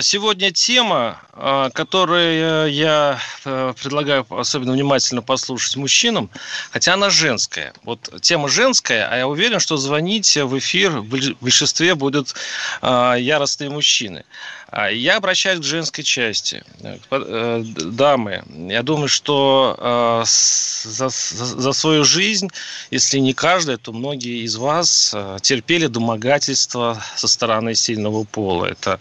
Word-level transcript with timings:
Сегодня 0.00 0.52
тема, 0.52 1.20
а, 1.32 1.68
которую 1.70 2.72
я 2.72 3.18
э, 3.44 3.74
предлагаю 3.82 4.24
особенно 4.30 4.74
внимательно 4.74 5.22
послушать 5.22 5.74
мужчинам, 5.74 6.30
хотя 6.70 6.94
она 6.94 7.10
женская. 7.10 7.72
Вот 7.82 8.08
тема 8.20 8.48
женская, 8.48 9.08
а 9.10 9.16
я 9.16 9.26
уверен, 9.26 9.58
что 9.58 9.76
звонить 9.76 10.36
в 10.36 10.56
эфир 10.56 11.00
в 11.00 11.34
большинстве 11.40 11.96
будут 11.96 12.32
а, 12.80 13.14
яростные 13.14 13.70
мужчины. 13.70 14.24
А 14.72 14.90
Я 14.90 15.18
обращаюсь 15.18 15.60
к 15.60 15.64
женской 15.64 16.02
части. 16.02 16.64
Э, 17.10 17.62
Дамы, 17.62 18.42
я 18.70 18.82
думаю, 18.82 19.08
что 19.08 19.76
э, 19.78 20.22
за, 20.24 21.10
за- 21.10 21.72
свою 21.74 22.04
жизнь, 22.04 22.48
если 22.90 23.18
не 23.18 23.34
каждая, 23.34 23.76
то 23.76 23.92
многие 23.92 24.44
из 24.44 24.56
вас 24.56 25.12
э, 25.14 25.36
терпели 25.42 25.88
домогательства 25.88 27.02
со 27.16 27.28
стороны 27.28 27.74
сильного 27.74 28.24
пола. 28.24 28.64
Это, 28.64 28.98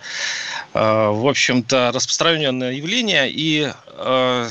э, 0.74 1.08
в 1.10 1.26
общем-то, 1.26 1.92
распространенное 1.94 2.74
явление, 2.74 3.32
и 3.32 3.72
э, 3.88 4.50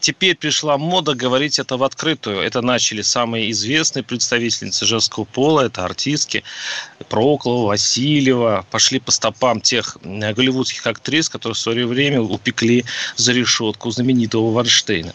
теперь 0.00 0.34
пришла 0.34 0.78
мода 0.78 1.14
говорить 1.14 1.58
это 1.58 1.76
в 1.76 1.82
открытую. 1.84 2.40
Это 2.40 2.62
начали 2.62 3.02
самые 3.02 3.50
известные 3.50 4.02
представительницы 4.02 4.86
женского 4.86 5.24
пола, 5.24 5.66
это 5.66 5.84
артистки 5.84 6.42
Проклова, 7.10 7.66
Васильева, 7.68 8.64
пошли 8.70 8.98
по 8.98 9.10
стопам 9.10 9.60
тех 9.60 9.98
э, 10.02 10.32
голливудских 10.54 10.86
актрис, 10.86 11.28
которые 11.28 11.54
в 11.54 11.58
свое 11.58 11.86
время 11.86 12.20
упекли 12.20 12.84
за 13.16 13.32
решетку 13.32 13.90
знаменитого 13.90 14.52
Варштейна. 14.52 15.12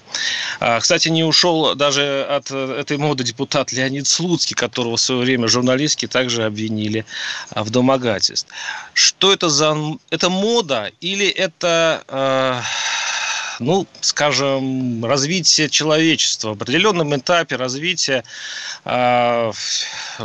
А, 0.59 0.79
Кстати, 0.79 1.09
не 1.09 1.23
ушел 1.23 1.75
даже 1.75 2.25
от 2.29 2.51
э, 2.51 2.79
этой 2.81 2.97
моды 2.97 3.23
депутат 3.23 3.71
Леонид 3.71 4.07
Слуцкий, 4.07 4.55
которого 4.55 4.97
в 4.97 5.01
свое 5.01 5.21
время 5.21 5.47
журналистки 5.47 6.07
также 6.07 6.43
обвинили 6.43 7.05
а, 7.51 7.63
в 7.63 7.69
домогательстве. 7.69 8.51
Что 8.93 9.33
это 9.33 9.49
за... 9.49 9.77
Это 10.09 10.29
мода 10.29 10.91
или 11.01 11.27
это... 11.27 12.03
э, 12.07 12.61
ну, 13.59 13.87
скажем, 14.01 15.03
развитие 15.05 15.69
человечества. 15.69 16.49
В 16.49 16.61
определенном 16.61 17.15
этапе 17.15 17.55
развития 17.55 18.23
э, 18.85 19.51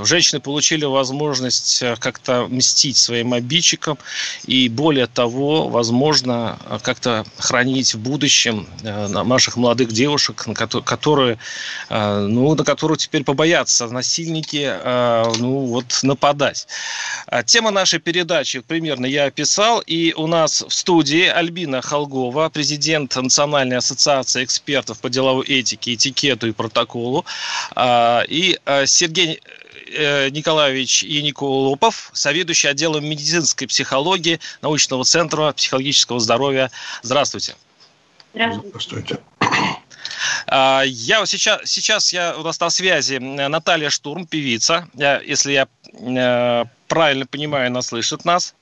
женщины 0.02 0.40
получили 0.40 0.84
возможность 0.84 1.82
э, 1.82 1.96
как-то 1.98 2.46
мстить 2.48 2.96
своим 2.96 3.32
обидчикам 3.32 3.98
и, 4.46 4.68
более 4.68 5.06
того, 5.06 5.68
возможно, 5.68 6.58
э, 6.66 6.78
как-то 6.82 7.24
хранить 7.38 7.94
в 7.94 7.98
будущем 7.98 8.66
э, 8.82 9.08
на- 9.08 9.24
наших 9.24 9.56
молодых 9.56 9.92
девушек, 9.92 10.46
на 10.46 10.54
кото- 10.54 10.82
которые, 10.82 11.38
ну, 11.90 12.54
на 12.54 12.64
которых 12.64 12.98
теперь 12.98 13.24
побоятся 13.24 13.86
насильники, 13.88 14.72
ну, 15.38 15.66
вот, 15.66 16.00
нападать. 16.02 16.66
А 17.26 17.42
Тема 17.42 17.70
нашей 17.70 17.98
передачи 17.98 18.60
примерно 18.60 19.06
я 19.06 19.24
описал, 19.24 19.80
и 19.80 20.12
у 20.16 20.26
нас 20.26 20.62
в 20.66 20.72
студии 20.72 21.26
Альбина 21.26 21.82
Холгова, 21.82 22.48
президент 22.48 23.16
Национальной 23.24 23.76
ассоциации 23.78 24.44
экспертов 24.44 25.00
по 25.00 25.10
деловой 25.10 25.46
этике, 25.46 25.94
этикету 25.94 26.46
и 26.46 26.52
протоколу, 26.52 27.24
а, 27.74 28.22
и 28.28 28.58
а, 28.64 28.86
Сергей 28.86 29.40
э, 29.92 30.30
Николаевич 30.30 31.02
Яниколопов, 31.02 32.10
заведующий 32.12 32.68
отделом 32.68 33.04
медицинской 33.04 33.66
психологии 33.66 34.40
научного 34.62 35.04
центра 35.04 35.52
психологического 35.52 36.20
здоровья. 36.20 36.70
Здравствуйте. 37.02 37.56
Здравствуйте. 38.34 39.18
А, 40.46 40.82
Я 40.84 41.20
вот 41.20 41.28
сейчас, 41.28 41.60
сейчас 41.64 42.12
я, 42.12 42.36
у 42.36 42.42
нас 42.42 42.58
на 42.60 42.70
связи 42.70 43.14
э, 43.14 43.48
Наталья 43.48 43.90
Штурм, 43.90 44.26
певица. 44.26 44.88
Я, 44.94 45.20
если 45.20 45.52
я 45.52 45.68
э, 45.92 46.64
правильно 46.88 47.26
понимаю, 47.26 47.68
она 47.68 47.82
слышит 47.82 48.24
нас. 48.24 48.54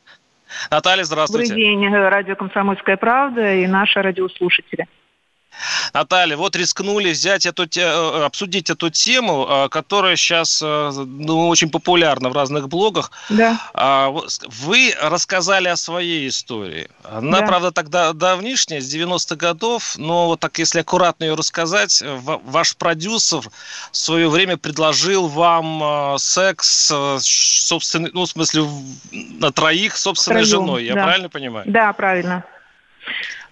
Наталья, 0.71 1.05
здравствуйте. 1.05 1.49
Добрый 1.49 1.65
день, 1.65 1.85
э, 1.87 2.09
радио 2.09 2.37
«Комсомольская 2.37 2.97
правда» 2.97 3.55
и 3.55 3.67
наши 3.67 4.01
радиослушатели. 4.01 4.87
Наталья, 5.93 6.37
вот 6.37 6.57
рискнули 6.57 7.13
взять 7.13 7.47
эту, 7.47 7.65
э, 7.77 8.25
обсудить 8.25 8.71
эту 8.71 8.91
тему, 8.91 9.47
э, 9.49 9.69
которая 9.69 10.17
сейчас 10.17 10.61
ну, 10.63 11.49
очень 11.49 11.71
популярна 11.71 12.29
в 12.31 12.33
разных 12.35 12.69
блогах. 12.69 13.11
Да, 13.29 13.59
А, 13.75 14.13
Вы 14.49 14.95
рассказали 15.01 15.69
о 15.69 15.77
своей 15.77 16.29
истории. 16.29 16.89
Она, 17.05 17.41
Да. 17.41 17.47
правда, 17.47 17.71
тогда 17.73 18.13
давнишняя, 18.13 18.81
с 18.81 18.85
90-х 18.93 19.37
годов, 19.37 19.95
но 19.99 20.27
вот 20.27 20.41
так, 20.41 20.59
если 20.59 20.81
аккуратно 20.81 21.25
ее 21.25 21.35
рассказать, 21.35 22.03
э, 22.03 22.15
ва- 22.17 22.41
ваш 22.45 22.77
продюсер 22.77 23.41
в 23.91 23.97
свое 23.97 24.29
время 24.29 24.57
предложил 24.57 25.29
вам 25.29 26.15
э, 26.15 26.19
секс, 26.19 26.91
э, 26.93 27.19
с 27.21 27.27
собственной, 27.67 28.11
ну, 28.13 28.25
в 28.25 28.29
смысле, 28.29 28.65
на 29.13 29.51
троих 29.53 29.97
собственной 29.97 30.45
Втроем, 30.45 30.67
женой, 30.67 30.85
я 30.85 30.95
да. 30.95 31.05
правильно 31.05 31.29
понимаю? 31.29 31.65
да, 31.69 31.93
правильно. 31.93 32.45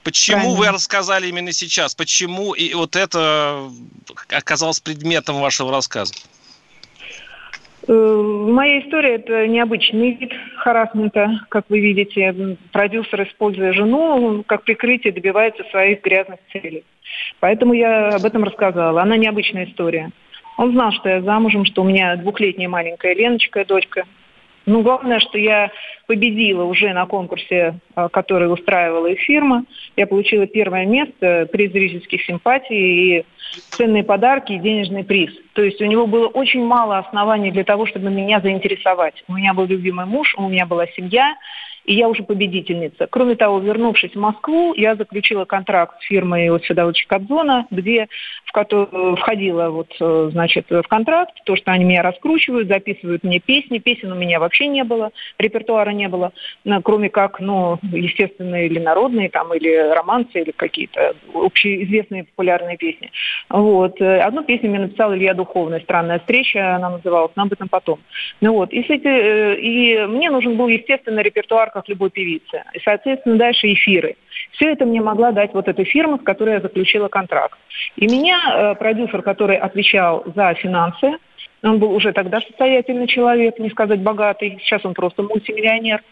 Почему 0.02 0.50
вы 0.50 0.56
правильно. 0.56 0.72
рассказали 0.72 1.28
именно 1.28 1.52
сейчас? 1.52 1.94
Почему 1.94 2.54
и 2.54 2.72
вот 2.74 2.96
это 2.96 3.68
оказалось 4.30 4.80
предметом 4.80 5.40
вашего 5.40 5.70
рассказа? 5.70 6.14
Э, 7.86 7.92
Моя 7.92 8.80
история– 8.80 9.14
это 9.16 9.46
необычный 9.46 10.12
вид 10.12 10.32
харасмента. 10.56 11.40
Как 11.48 11.64
вы 11.68 11.80
видите, 11.80 12.56
продюсер, 12.72 13.22
используя 13.24 13.72
жену, 13.72 14.42
как 14.46 14.64
прикрытие 14.64 15.12
добивается 15.12 15.64
своих 15.70 16.02
грязных 16.02 16.38
целей. 16.52 16.84
Поэтому 17.40 17.74
я 17.74 18.10
об 18.10 18.24
этом 18.24 18.44
рассказала. 18.44 19.02
Она 19.02 19.16
необычная 19.16 19.66
история. 19.66 20.10
Он 20.56 20.72
знал, 20.72 20.92
что 20.92 21.08
я 21.08 21.22
замужем, 21.22 21.64
что 21.64 21.82
у 21.82 21.84
меня 21.86 22.16
двухлетняя 22.16 22.68
маленькая 22.68 23.14
Леночка, 23.14 23.64
дочка. 23.64 24.04
Ну, 24.66 24.82
главное, 24.82 25.20
что 25.20 25.38
я 25.38 25.70
победила 26.06 26.64
уже 26.64 26.92
на 26.92 27.06
конкурсе, 27.06 27.76
а, 27.94 28.08
который 28.08 28.52
устраивала 28.52 29.06
их 29.06 29.20
фирма. 29.20 29.64
Я 29.96 30.06
получила 30.06 30.46
первое 30.46 30.86
место, 30.86 31.48
приз 31.50 31.72
зрительских 31.72 32.22
симпатий 32.24 33.18
и 33.18 33.26
ценные 33.70 34.04
подарки 34.04 34.52
и 34.52 34.58
денежный 34.58 35.04
приз. 35.04 35.30
То 35.54 35.62
есть 35.62 35.80
у 35.80 35.86
него 35.86 36.06
было 36.06 36.28
очень 36.28 36.64
мало 36.64 36.98
оснований 36.98 37.50
для 37.50 37.64
того, 37.64 37.86
чтобы 37.86 38.10
меня 38.10 38.40
заинтересовать. 38.40 39.24
У 39.28 39.34
меня 39.34 39.54
был 39.54 39.66
любимый 39.66 40.06
муж, 40.06 40.34
у 40.36 40.48
меня 40.48 40.66
была 40.66 40.86
семья, 40.88 41.34
и 41.90 41.94
я 41.94 42.08
уже 42.08 42.22
победительница. 42.22 43.08
Кроме 43.10 43.34
того, 43.34 43.58
вернувшись 43.58 44.12
в 44.12 44.18
Москву, 44.18 44.74
я 44.74 44.94
заключила 44.94 45.44
контракт 45.44 46.00
с 46.00 46.04
фирмой 46.04 46.46
Иосифа 46.46 46.74
Давыдовича 46.74 47.08
Кобзона, 47.08 47.66
где 47.72 48.06
в 48.44 48.52
которую 48.52 49.16
входила 49.16 49.70
вот, 49.70 49.92
э, 50.00 50.28
значит, 50.30 50.66
в 50.70 50.82
контракт 50.82 51.32
то, 51.44 51.56
что 51.56 51.72
они 51.72 51.84
меня 51.84 52.02
раскручивают, 52.02 52.68
записывают 52.68 53.24
мне 53.24 53.40
песни. 53.40 53.78
Песен 53.78 54.12
у 54.12 54.14
меня 54.14 54.38
вообще 54.38 54.68
не 54.68 54.84
было, 54.84 55.10
репертуара 55.38 55.90
не 55.90 56.08
было, 56.08 56.32
кроме 56.84 57.10
как, 57.10 57.40
ну, 57.40 57.80
естественно, 57.82 58.64
или 58.64 58.78
народные, 58.78 59.28
там, 59.28 59.52
или 59.52 59.92
романсы, 59.92 60.42
или 60.42 60.52
какие-то 60.52 61.14
общеизвестные 61.34 62.24
популярные 62.24 62.76
песни. 62.76 63.10
Вот. 63.48 64.00
Э, 64.00 64.20
Одну 64.20 64.44
песню 64.44 64.70
мне 64.70 64.80
написал 64.80 65.12
Илья 65.12 65.34
Духовный, 65.34 65.80
«Странная 65.80 66.20
встреча» 66.20 66.76
она 66.76 66.90
называлась, 66.90 67.32
но 67.34 67.42
об 67.42 67.52
этом 67.52 67.68
потом. 67.68 67.98
Ну 68.40 68.52
вот, 68.52 68.72
и, 68.72 68.80
э, 68.80 69.56
и 69.56 70.06
мне 70.06 70.30
нужен 70.30 70.56
был, 70.56 70.68
естественно, 70.68 71.18
репертуар, 71.18 71.79
как 71.80 71.88
любой 71.88 72.10
певицы. 72.10 72.62
И, 72.74 72.80
соответственно, 72.84 73.36
дальше 73.36 73.72
эфиры. 73.72 74.16
Все 74.52 74.72
это 74.72 74.84
мне 74.84 75.00
могла 75.00 75.32
дать 75.32 75.54
вот 75.54 75.66
эта 75.66 75.84
фирма, 75.84 76.18
с 76.18 76.22
которой 76.22 76.54
я 76.54 76.60
заключила 76.60 77.08
контракт. 77.08 77.58
И 77.96 78.06
меня 78.06 78.38
э, 78.38 78.74
продюсер, 78.74 79.22
который 79.22 79.56
отвечал 79.56 80.24
за 80.34 80.54
финансы, 80.54 81.16
он 81.62 81.78
был 81.78 81.92
уже 81.92 82.12
тогда 82.12 82.40
состоятельный 82.40 83.06
человек, 83.06 83.58
не 83.58 83.70
сказать 83.70 84.00
богатый, 84.00 84.58
сейчас 84.62 84.84
он 84.84 84.94
просто 84.94 85.22
мультимиллионер. 85.22 86.02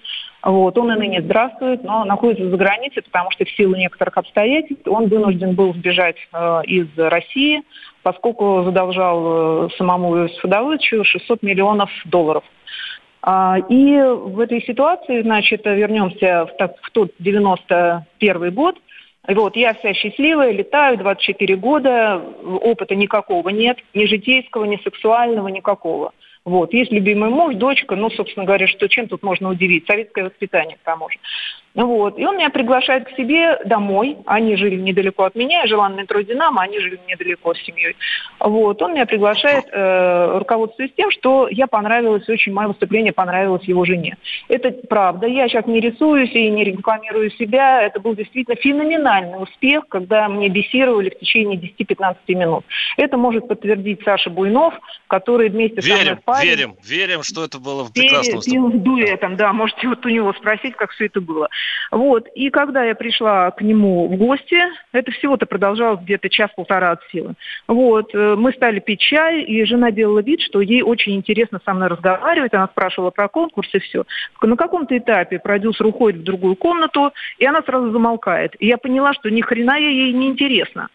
Вот, 0.42 0.78
он 0.78 0.92
и 0.92 0.98
ныне 0.98 1.20
здравствует, 1.22 1.82
но 1.82 2.04
находится 2.04 2.48
за 2.48 2.56
границей, 2.56 3.02
потому 3.02 3.30
что 3.32 3.44
в 3.44 3.50
силу 3.50 3.74
некоторых 3.74 4.16
обстоятельств 4.18 4.86
он 4.86 5.08
вынужден 5.08 5.54
был 5.54 5.74
сбежать 5.74 6.16
э, 6.32 6.60
из 6.64 6.86
России, 6.96 7.62
поскольку 8.02 8.62
задолжал 8.64 9.66
э, 9.66 9.68
самому 9.76 10.28
Давыдовичу 10.44 11.04
600 11.04 11.42
миллионов 11.42 11.90
долларов. 12.04 12.44
А, 13.22 13.58
И 13.68 14.00
в 14.00 14.38
этой 14.40 14.62
ситуации, 14.62 15.22
значит, 15.22 15.64
вернемся 15.64 16.46
в, 16.46 16.56
так- 16.56 16.76
в 16.82 16.90
тот 16.90 17.12
91 17.18 18.50
год. 18.52 18.76
Вот, 19.26 19.56
я 19.56 19.74
вся 19.74 19.92
счастливая, 19.92 20.52
летаю, 20.52 20.96
24 20.96 21.56
года, 21.56 22.16
опыта 22.62 22.94
никакого 22.94 23.50
нет, 23.50 23.76
ни 23.92 24.06
житейского, 24.06 24.64
ни 24.64 24.76
сексуального, 24.78 25.48
никакого. 25.48 26.12
Вот. 26.46 26.72
Есть 26.72 26.92
любимый 26.92 27.28
муж, 27.28 27.56
дочка, 27.56 27.94
ну, 27.94 28.08
собственно 28.08 28.46
говоря, 28.46 28.66
что 28.66 28.88
чем 28.88 29.06
тут 29.06 29.22
можно 29.22 29.50
удивить? 29.50 29.86
Советское 29.86 30.24
воспитание, 30.24 30.78
к 30.78 30.84
тому 30.84 31.10
же. 31.10 31.18
Вот. 31.78 32.18
И 32.18 32.26
он 32.26 32.36
меня 32.36 32.50
приглашает 32.50 33.06
к 33.06 33.16
себе 33.16 33.56
домой. 33.64 34.18
Они 34.26 34.56
жили 34.56 34.74
недалеко 34.74 35.22
от 35.22 35.36
меня, 35.36 35.60
я 35.60 35.66
жила 35.68 35.88
на 35.88 35.94
метро 35.94 36.20
«Динамо», 36.20 36.62
они 36.62 36.80
жили 36.80 36.98
недалеко 37.06 37.54
с 37.54 37.58
семьей. 37.62 37.94
Вот. 38.40 38.82
Он 38.82 38.94
меня 38.94 39.06
приглашает, 39.06 39.66
э, 39.70 40.38
руководствуясь 40.38 40.90
тем, 40.96 41.12
что 41.12 41.46
я 41.48 41.68
понравилась, 41.68 42.28
очень 42.28 42.52
мое 42.52 42.66
выступление 42.66 43.12
понравилось 43.12 43.62
его 43.62 43.84
жене. 43.84 44.16
Это 44.48 44.72
правда. 44.88 45.28
Я 45.28 45.48
сейчас 45.48 45.66
не 45.66 45.78
рисуюсь 45.78 46.32
и 46.32 46.50
не 46.50 46.64
рекламирую 46.64 47.30
себя. 47.30 47.80
Это 47.82 48.00
был 48.00 48.16
действительно 48.16 48.56
феноменальный 48.56 49.40
успех, 49.40 49.84
когда 49.88 50.28
мне 50.28 50.48
бессировали 50.48 51.10
в 51.10 51.18
течение 51.20 51.60
10-15 51.60 52.16
минут. 52.26 52.64
Это 52.96 53.16
может 53.16 53.46
подтвердить 53.46 54.00
Саша 54.04 54.30
Буйнов, 54.30 54.74
который 55.06 55.48
вместе 55.48 55.80
верим, 55.80 55.96
со 55.98 56.04
мной 56.04 56.16
спали. 56.22 56.46
Верим, 56.46 56.74
верим, 56.84 57.22
что 57.22 57.44
это 57.44 57.60
было 57.60 57.84
прекрасно. 57.84 58.40
Пел 58.40 58.68
дуэтом, 58.68 59.36
да, 59.36 59.52
можете 59.52 59.86
вот 59.86 60.04
у 60.04 60.08
него 60.08 60.32
спросить, 60.32 60.74
как 60.74 60.90
все 60.90 61.06
это 61.06 61.20
было. 61.20 61.48
Вот. 61.90 62.28
И 62.34 62.50
когда 62.50 62.84
я 62.84 62.94
пришла 62.94 63.50
к 63.50 63.62
нему 63.62 64.08
в 64.08 64.16
гости, 64.16 64.58
это 64.92 65.10
всего-то 65.12 65.46
продолжалось 65.46 66.00
где-то 66.00 66.28
час-полтора 66.28 66.92
от 66.92 67.00
силы. 67.10 67.34
Вот. 67.66 68.14
Э, 68.14 68.36
мы 68.36 68.52
стали 68.52 68.80
пить 68.80 69.00
чай, 69.00 69.42
и 69.42 69.64
жена 69.64 69.90
делала 69.90 70.20
вид, 70.20 70.40
что 70.40 70.60
ей 70.60 70.82
очень 70.82 71.14
интересно 71.16 71.60
со 71.64 71.74
мной 71.74 71.88
разговаривать. 71.88 72.54
Она 72.54 72.68
спрашивала 72.68 73.10
про 73.10 73.28
конкурс 73.28 73.68
и 73.72 73.78
все. 73.78 74.04
На 74.42 74.56
каком-то 74.56 74.96
этапе 74.96 75.38
продюсер 75.38 75.86
уходит 75.86 76.20
в 76.20 76.24
другую 76.24 76.56
комнату, 76.56 77.12
и 77.38 77.46
она 77.46 77.62
сразу 77.62 77.90
замолкает. 77.90 78.54
И 78.58 78.66
я 78.66 78.78
поняла, 78.78 79.12
что 79.14 79.30
ни 79.30 79.40
хрена 79.40 79.78
ей 79.78 80.12
не 80.12 80.28
интересно. 80.28 80.88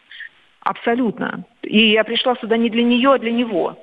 Абсолютно. 0.60 1.44
И 1.62 1.90
я 1.90 2.04
пришла 2.04 2.34
сюда 2.36 2.56
не 2.56 2.70
для 2.70 2.82
нее, 2.82 3.12
а 3.12 3.18
для 3.18 3.30
него. 3.30 3.76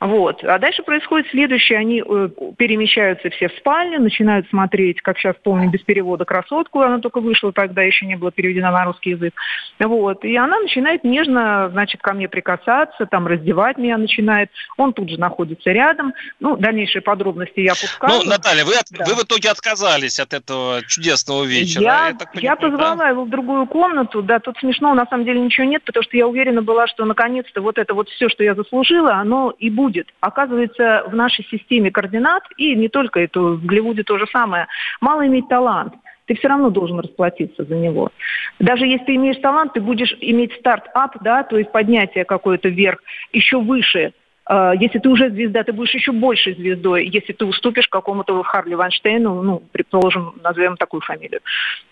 Вот. 0.00 0.44
А 0.44 0.58
дальше 0.58 0.82
происходит 0.82 1.28
следующее. 1.30 1.78
Они 1.78 2.02
э, 2.06 2.28
перемещаются 2.56 3.30
все 3.30 3.48
в 3.48 3.52
спальню, 3.58 4.00
начинают 4.00 4.48
смотреть, 4.48 5.00
как 5.02 5.18
сейчас 5.18 5.34
помню, 5.42 5.70
без 5.70 5.80
перевода 5.80 6.24
«Красотку». 6.24 6.80
Она 6.80 6.98
только 6.98 7.20
вышла 7.20 7.52
тогда, 7.52 7.82
еще 7.82 8.06
не 8.06 8.16
было 8.16 8.30
переведена 8.30 8.70
на 8.70 8.84
русский 8.84 9.10
язык. 9.10 9.34
Вот. 9.80 10.24
И 10.24 10.36
она 10.36 10.60
начинает 10.60 11.02
нежно, 11.02 11.68
значит, 11.72 12.00
ко 12.00 12.14
мне 12.14 12.28
прикасаться, 12.28 13.06
там, 13.06 13.26
раздевать 13.26 13.76
меня 13.76 13.98
начинает. 13.98 14.50
Он 14.76 14.92
тут 14.92 15.10
же 15.10 15.18
находится 15.18 15.70
рядом. 15.70 16.14
Ну, 16.38 16.56
дальнейшие 16.56 17.02
подробности 17.02 17.60
я 17.60 17.72
пускаю. 17.72 18.20
Ну, 18.22 18.30
Наталья, 18.30 18.64
вы, 18.64 18.74
от, 18.74 18.86
да. 18.90 19.04
вы 19.04 19.14
в 19.14 19.24
итоге 19.24 19.50
отказались 19.50 20.20
от 20.20 20.32
этого 20.32 20.80
чудесного 20.86 21.44
вечера. 21.44 21.82
Я, 21.82 22.08
я, 22.34 22.40
я 22.40 22.56
позвала 22.56 22.96
да? 22.96 23.08
его 23.08 23.24
в 23.24 23.30
другую 23.30 23.66
комнату. 23.66 24.22
Да, 24.22 24.38
тут 24.38 24.58
смешно, 24.58 24.94
на 24.94 25.06
самом 25.06 25.24
деле 25.24 25.40
ничего 25.40 25.66
нет, 25.66 25.82
потому 25.84 26.04
что 26.04 26.16
я 26.16 26.28
уверена 26.28 26.62
была, 26.62 26.86
что 26.86 27.04
наконец-то 27.04 27.60
вот 27.60 27.78
это 27.78 27.94
вот 27.94 28.08
все, 28.10 28.28
что 28.28 28.44
я 28.44 28.54
заслужила, 28.54 29.14
оно 29.14 29.52
и 29.58 29.70
будет 29.70 29.87
будет. 29.88 30.08
Оказывается, 30.20 31.04
в 31.06 31.14
нашей 31.14 31.44
системе 31.46 31.90
координат, 31.90 32.42
и 32.56 32.74
не 32.74 32.88
только 32.88 33.20
это, 33.20 33.40
в 33.40 33.64
Голливуде 33.64 34.02
то 34.02 34.18
же 34.18 34.26
самое, 34.26 34.66
мало 35.00 35.26
иметь 35.26 35.48
талант 35.48 35.94
ты 36.26 36.34
все 36.34 36.48
равно 36.48 36.68
должен 36.68 37.00
расплатиться 37.00 37.64
за 37.64 37.74
него. 37.74 38.10
Даже 38.58 38.86
если 38.86 39.06
ты 39.06 39.14
имеешь 39.14 39.38
талант, 39.38 39.72
ты 39.72 39.80
будешь 39.80 40.14
иметь 40.20 40.52
старт-ап, 40.60 41.16
да, 41.22 41.42
то 41.42 41.56
есть 41.56 41.72
поднятие 41.72 42.26
какое-то 42.26 42.68
вверх, 42.68 43.02
еще 43.32 43.58
выше, 43.58 44.12
если 44.48 44.98
ты 44.98 45.08
уже 45.08 45.30
звезда, 45.30 45.62
ты 45.62 45.72
будешь 45.72 45.94
еще 45.94 46.12
большей 46.12 46.54
звездой, 46.54 47.06
если 47.06 47.32
ты 47.32 47.44
уступишь 47.44 47.88
какому-то 47.88 48.42
Харли 48.42 48.74
Вайнштейну, 48.74 49.42
ну, 49.42 49.62
предположим, 49.72 50.34
назовем 50.42 50.76
такую 50.76 51.00
фамилию. 51.02 51.40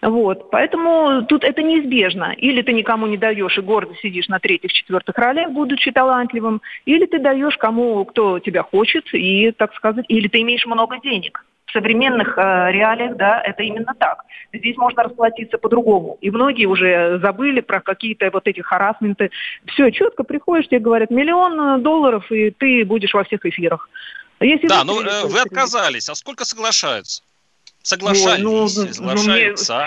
Вот. 0.00 0.50
Поэтому 0.50 1.26
тут 1.26 1.44
это 1.44 1.62
неизбежно. 1.62 2.35
Или 2.37 2.62
ты 2.62 2.73
никому 2.73 3.06
не 3.06 3.19
даешь 3.19 3.58
и 3.58 3.61
гордо 3.61 3.94
сидишь 3.97 4.29
на 4.29 4.38
третьих, 4.38 4.73
четвертых 4.73 5.17
ролях, 5.19 5.50
будучи 5.50 5.91
талантливым, 5.91 6.62
или 6.87 7.06
ты 7.06 7.19
даешь 7.19 7.56
кому, 7.58 8.05
кто 8.05 8.38
тебя 8.38 8.62
хочет, 8.62 9.05
и, 9.12 9.50
так 9.53 9.75
сказать, 9.75 10.06
или 10.08 10.29
ты 10.29 10.41
имеешь 10.41 10.67
много 10.67 10.99
денег 11.00 11.44
в 11.66 11.72
современных 11.72 12.38
э, 12.38 12.72
реалиях, 12.72 13.16
да, 13.16 13.40
это 13.42 13.62
именно 13.62 13.94
так. 13.98 14.22
Здесь 14.52 14.76
можно 14.76 15.02
расплатиться 15.02 15.58
по-другому. 15.58 16.16
И 16.20 16.30
многие 16.30 16.66
уже 16.66 17.18
забыли 17.20 17.60
про 17.60 17.80
какие-то 17.80 18.30
вот 18.32 18.46
эти 18.46 18.60
харасменты. 18.60 19.30
Все, 19.66 19.90
четко 19.90 20.22
приходишь, 20.22 20.68
тебе 20.68 20.78
говорят 20.78 21.10
миллион 21.10 21.82
долларов, 21.82 22.30
и 22.30 22.50
ты 22.50 22.84
будешь 22.84 23.12
во 23.12 23.24
всех 23.24 23.44
эфирах. 23.44 23.88
Если 24.40 24.68
да, 24.68 24.84
ну 24.84 25.02
э, 25.02 25.26
вы 25.26 25.40
отказались. 25.40 26.08
А 26.08 26.14
сколько 26.14 26.44
соглашаются? 26.44 27.22
Соглашались, 27.82 28.38
Ой, 28.38 28.42
ну, 28.42 28.69
соглашаются. 28.69 29.74
Ну, 29.74 29.80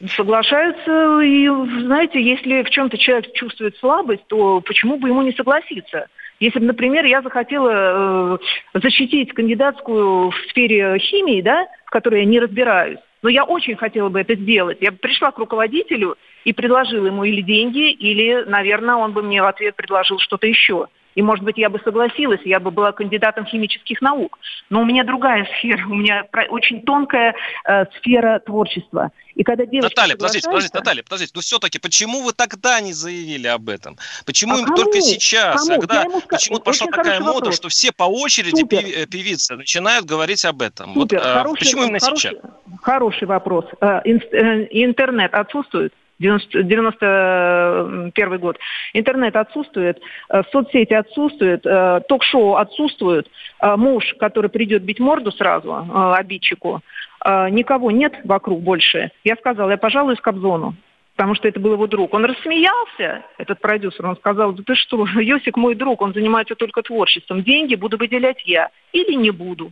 мне 0.00 0.08
соглашаются, 0.08 1.20
и, 1.20 1.46
знаете, 1.84 2.22
если 2.22 2.62
в 2.62 2.70
чем-то 2.70 2.96
человек 2.96 3.32
чувствует 3.34 3.76
слабость, 3.76 4.26
то 4.28 4.60
почему 4.62 4.96
бы 4.96 5.08
ему 5.08 5.22
не 5.22 5.32
согласиться? 5.32 6.06
Если 6.40 6.58
бы, 6.58 6.64
например, 6.64 7.04
я 7.04 7.20
захотела 7.20 8.38
э, 8.74 8.78
защитить 8.80 9.34
кандидатскую 9.34 10.30
в 10.30 10.36
сфере 10.48 10.98
химии, 10.98 11.42
да, 11.42 11.66
в 11.84 11.90
которой 11.90 12.20
я 12.20 12.26
не 12.26 12.40
разбираюсь, 12.40 12.98
но 13.22 13.28
я 13.28 13.44
очень 13.44 13.76
хотела 13.76 14.08
бы 14.08 14.20
это 14.20 14.34
сделать. 14.34 14.78
Я 14.80 14.90
бы 14.90 14.96
пришла 14.96 15.30
к 15.32 15.38
руководителю 15.38 16.16
и 16.44 16.54
предложила 16.54 17.06
ему 17.06 17.24
или 17.24 17.42
деньги, 17.42 17.90
или, 17.90 18.44
наверное, 18.44 18.96
он 18.96 19.12
бы 19.12 19.22
мне 19.22 19.42
в 19.42 19.46
ответ 19.46 19.76
предложил 19.76 20.18
что-то 20.18 20.46
еще. 20.46 20.88
И, 21.20 21.22
может 21.22 21.44
быть, 21.44 21.58
я 21.58 21.68
бы 21.68 21.78
согласилась, 21.84 22.40
я 22.46 22.60
бы 22.60 22.70
была 22.70 22.92
кандидатом 22.92 23.44
химических 23.44 24.00
наук. 24.00 24.38
Но 24.70 24.80
у 24.80 24.84
меня 24.86 25.04
другая 25.04 25.46
сфера, 25.58 25.84
у 25.86 25.94
меня 25.94 26.24
очень 26.48 26.80
тонкая 26.80 27.34
э, 27.68 27.84
сфера 27.98 28.38
творчества. 28.38 29.12
И 29.34 29.44
когда 29.44 29.66
девочка 29.66 29.90
Наталья, 30.00 30.16
подождите, 30.16 30.46
подождите, 30.48 30.78
Наталья, 30.78 31.02
подождите, 31.02 31.32
ну 31.34 31.42
все-таки, 31.42 31.78
почему 31.78 32.22
вы 32.22 32.32
тогда 32.32 32.80
не 32.80 32.94
заявили 32.94 33.48
об 33.48 33.68
этом? 33.68 33.98
Почему 34.24 34.54
а 34.54 34.66
только 34.74 35.02
сейчас? 35.02 35.66
Кому? 35.66 35.80
Когда, 35.82 36.04
почему 36.26 36.56
вот 36.56 36.64
пошла 36.64 36.86
такая 36.86 37.20
мода, 37.20 37.34
вопрос. 37.34 37.56
что 37.56 37.68
все 37.68 37.92
по 37.92 38.04
очереди 38.04 38.60
Супер. 38.60 38.78
Э, 38.78 39.04
певицы 39.04 39.56
начинают 39.56 40.06
говорить 40.06 40.42
об 40.46 40.62
этом? 40.62 40.94
Супер. 40.94 41.18
Вот, 41.18 41.26
хороший, 41.26 41.58
почему 41.58 41.82
именно 41.82 41.98
хороший, 41.98 42.30
сейчас? 42.30 42.34
Хороший 42.80 43.28
вопрос. 43.28 43.66
Э, 43.82 44.00
э, 44.06 44.68
интернет 44.70 45.34
отсутствует? 45.34 45.92
91 46.20 48.38
год. 48.38 48.58
Интернет 48.92 49.34
отсутствует, 49.36 49.98
э, 50.28 50.42
соцсети 50.52 50.92
отсутствуют, 50.92 51.64
э, 51.64 52.02
ток-шоу 52.08 52.56
отсутствуют, 52.56 53.30
э, 53.60 53.76
муж, 53.76 54.14
который 54.18 54.50
придет 54.50 54.82
бить 54.82 55.00
морду 55.00 55.32
сразу 55.32 55.86
обидчику, 56.14 56.82
никого 57.24 57.90
нет 57.90 58.14
вокруг 58.24 58.62
больше. 58.62 59.10
Я 59.24 59.36
сказала, 59.36 59.70
я 59.70 59.76
пожалуюсь 59.76 60.20
Кобзону 60.20 60.74
потому 61.16 61.34
что 61.34 61.48
это 61.48 61.60
был 61.60 61.74
его 61.74 61.86
друг. 61.86 62.14
Он 62.14 62.24
рассмеялся, 62.24 63.22
этот 63.36 63.60
продюсер, 63.60 64.06
он 64.06 64.16
сказал, 64.16 64.52
да 64.52 64.62
ты 64.64 64.74
что, 64.74 65.06
Йосик 65.20 65.58
мой 65.58 65.74
друг, 65.74 66.00
он 66.00 66.14
занимается 66.14 66.54
только 66.54 66.80
творчеством, 66.80 67.42
деньги 67.42 67.74
буду 67.74 67.98
выделять 67.98 68.40
я 68.46 68.70
или 68.92 69.12
не 69.12 69.30
буду. 69.30 69.70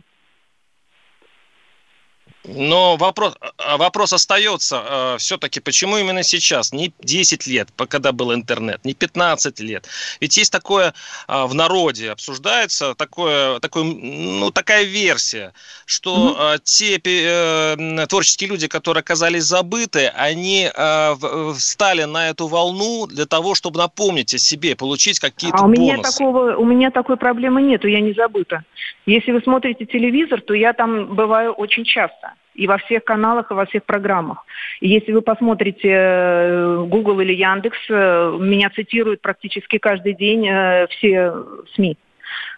Но 2.55 2.97
вопрос, 2.97 3.35
а, 3.57 3.77
вопрос 3.77 4.13
остается 4.13 4.83
э, 4.83 5.17
все-таки, 5.19 5.59
почему 5.59 5.97
именно 5.97 6.23
сейчас? 6.23 6.73
Не 6.73 6.91
10 6.99 7.47
лет, 7.47 7.69
когда 7.87 8.11
был 8.11 8.33
интернет, 8.33 8.83
не 8.83 8.93
15 8.93 9.59
лет. 9.59 9.87
Ведь 10.19 10.35
есть 10.37 10.51
такое 10.51 10.93
э, 11.27 11.45
в 11.45 11.53
народе, 11.53 12.11
обсуждается 12.11 12.95
такое, 12.95 13.59
такое, 13.59 13.83
ну, 13.83 14.51
такая 14.51 14.83
версия, 14.83 15.53
что 15.85 16.55
э, 16.55 16.59
те 16.63 16.99
э, 17.03 18.05
творческие 18.07 18.49
люди, 18.49 18.67
которые 18.67 19.01
оказались 19.01 19.43
забыты, 19.43 20.07
они 20.15 20.69
э, 20.73 21.15
встали 21.55 22.05
на 22.05 22.29
эту 22.29 22.47
волну 22.47 23.05
для 23.05 23.25
того, 23.25 23.53
чтобы 23.53 23.77
напомнить 23.77 24.33
о 24.33 24.39
себе, 24.39 24.75
получить 24.75 25.19
какие-то 25.19 25.57
а 25.57 25.65
у 25.65 25.67
бонусы. 25.67 25.81
Меня 25.81 26.01
такого, 26.01 26.55
у 26.55 26.65
меня 26.65 26.89
такой 26.89 27.17
проблемы 27.17 27.61
нету, 27.61 27.87
я 27.87 28.01
не 28.01 28.13
забыта. 28.13 28.63
Если 29.05 29.31
вы 29.31 29.41
смотрите 29.41 29.85
телевизор, 29.85 30.41
то 30.41 30.53
я 30.53 30.73
там 30.73 31.15
бываю 31.15 31.53
очень 31.53 31.83
часто 31.83 32.33
и 32.59 32.67
во 32.67 32.77
всех 32.77 33.05
каналах, 33.05 33.51
и 33.51 33.53
во 33.53 33.65
всех 33.65 33.85
программах. 33.85 34.45
И 34.81 34.89
если 34.89 35.13
вы 35.13 35.21
посмотрите 35.21 35.89
э, 35.89 36.85
Google 36.87 37.21
или 37.21 37.33
Яндекс, 37.33 37.77
э, 37.89 38.37
меня 38.39 38.69
цитируют 38.69 39.21
практически 39.21 39.77
каждый 39.77 40.13
день 40.13 40.45
э, 40.47 40.87
все 40.89 41.33
СМИ. 41.73 41.97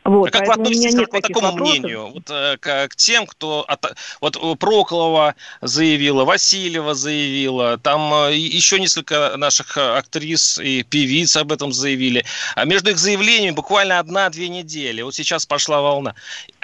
Вот, 0.03 0.29
а 0.29 0.31
как 0.31 0.47
вы 0.47 0.53
относитесь 0.53 0.95
к, 0.95 1.07
к 1.07 1.21
такому 1.21 1.51
вопросов. 1.51 1.79
мнению? 1.79 2.07
Вот, 2.07 2.25
к, 2.25 2.87
к 2.89 2.95
тем, 2.95 3.27
кто... 3.27 3.63
От, 3.67 3.95
вот 4.19 4.59
Проклова 4.59 5.35
заявила, 5.61 6.25
Васильева 6.25 6.95
заявила, 6.95 7.77
там 7.77 8.31
еще 8.31 8.79
несколько 8.79 9.37
наших 9.37 9.77
актрис 9.77 10.57
и 10.57 10.83
певиц 10.83 11.37
об 11.37 11.51
этом 11.51 11.71
заявили. 11.71 12.25
А 12.55 12.65
между 12.65 12.89
их 12.89 12.97
заявлениями 12.97 13.53
буквально 13.53 13.99
одна-две 13.99 14.49
недели. 14.49 15.03
Вот 15.03 15.13
сейчас 15.13 15.45
пошла 15.45 15.81
волна. 15.81 16.15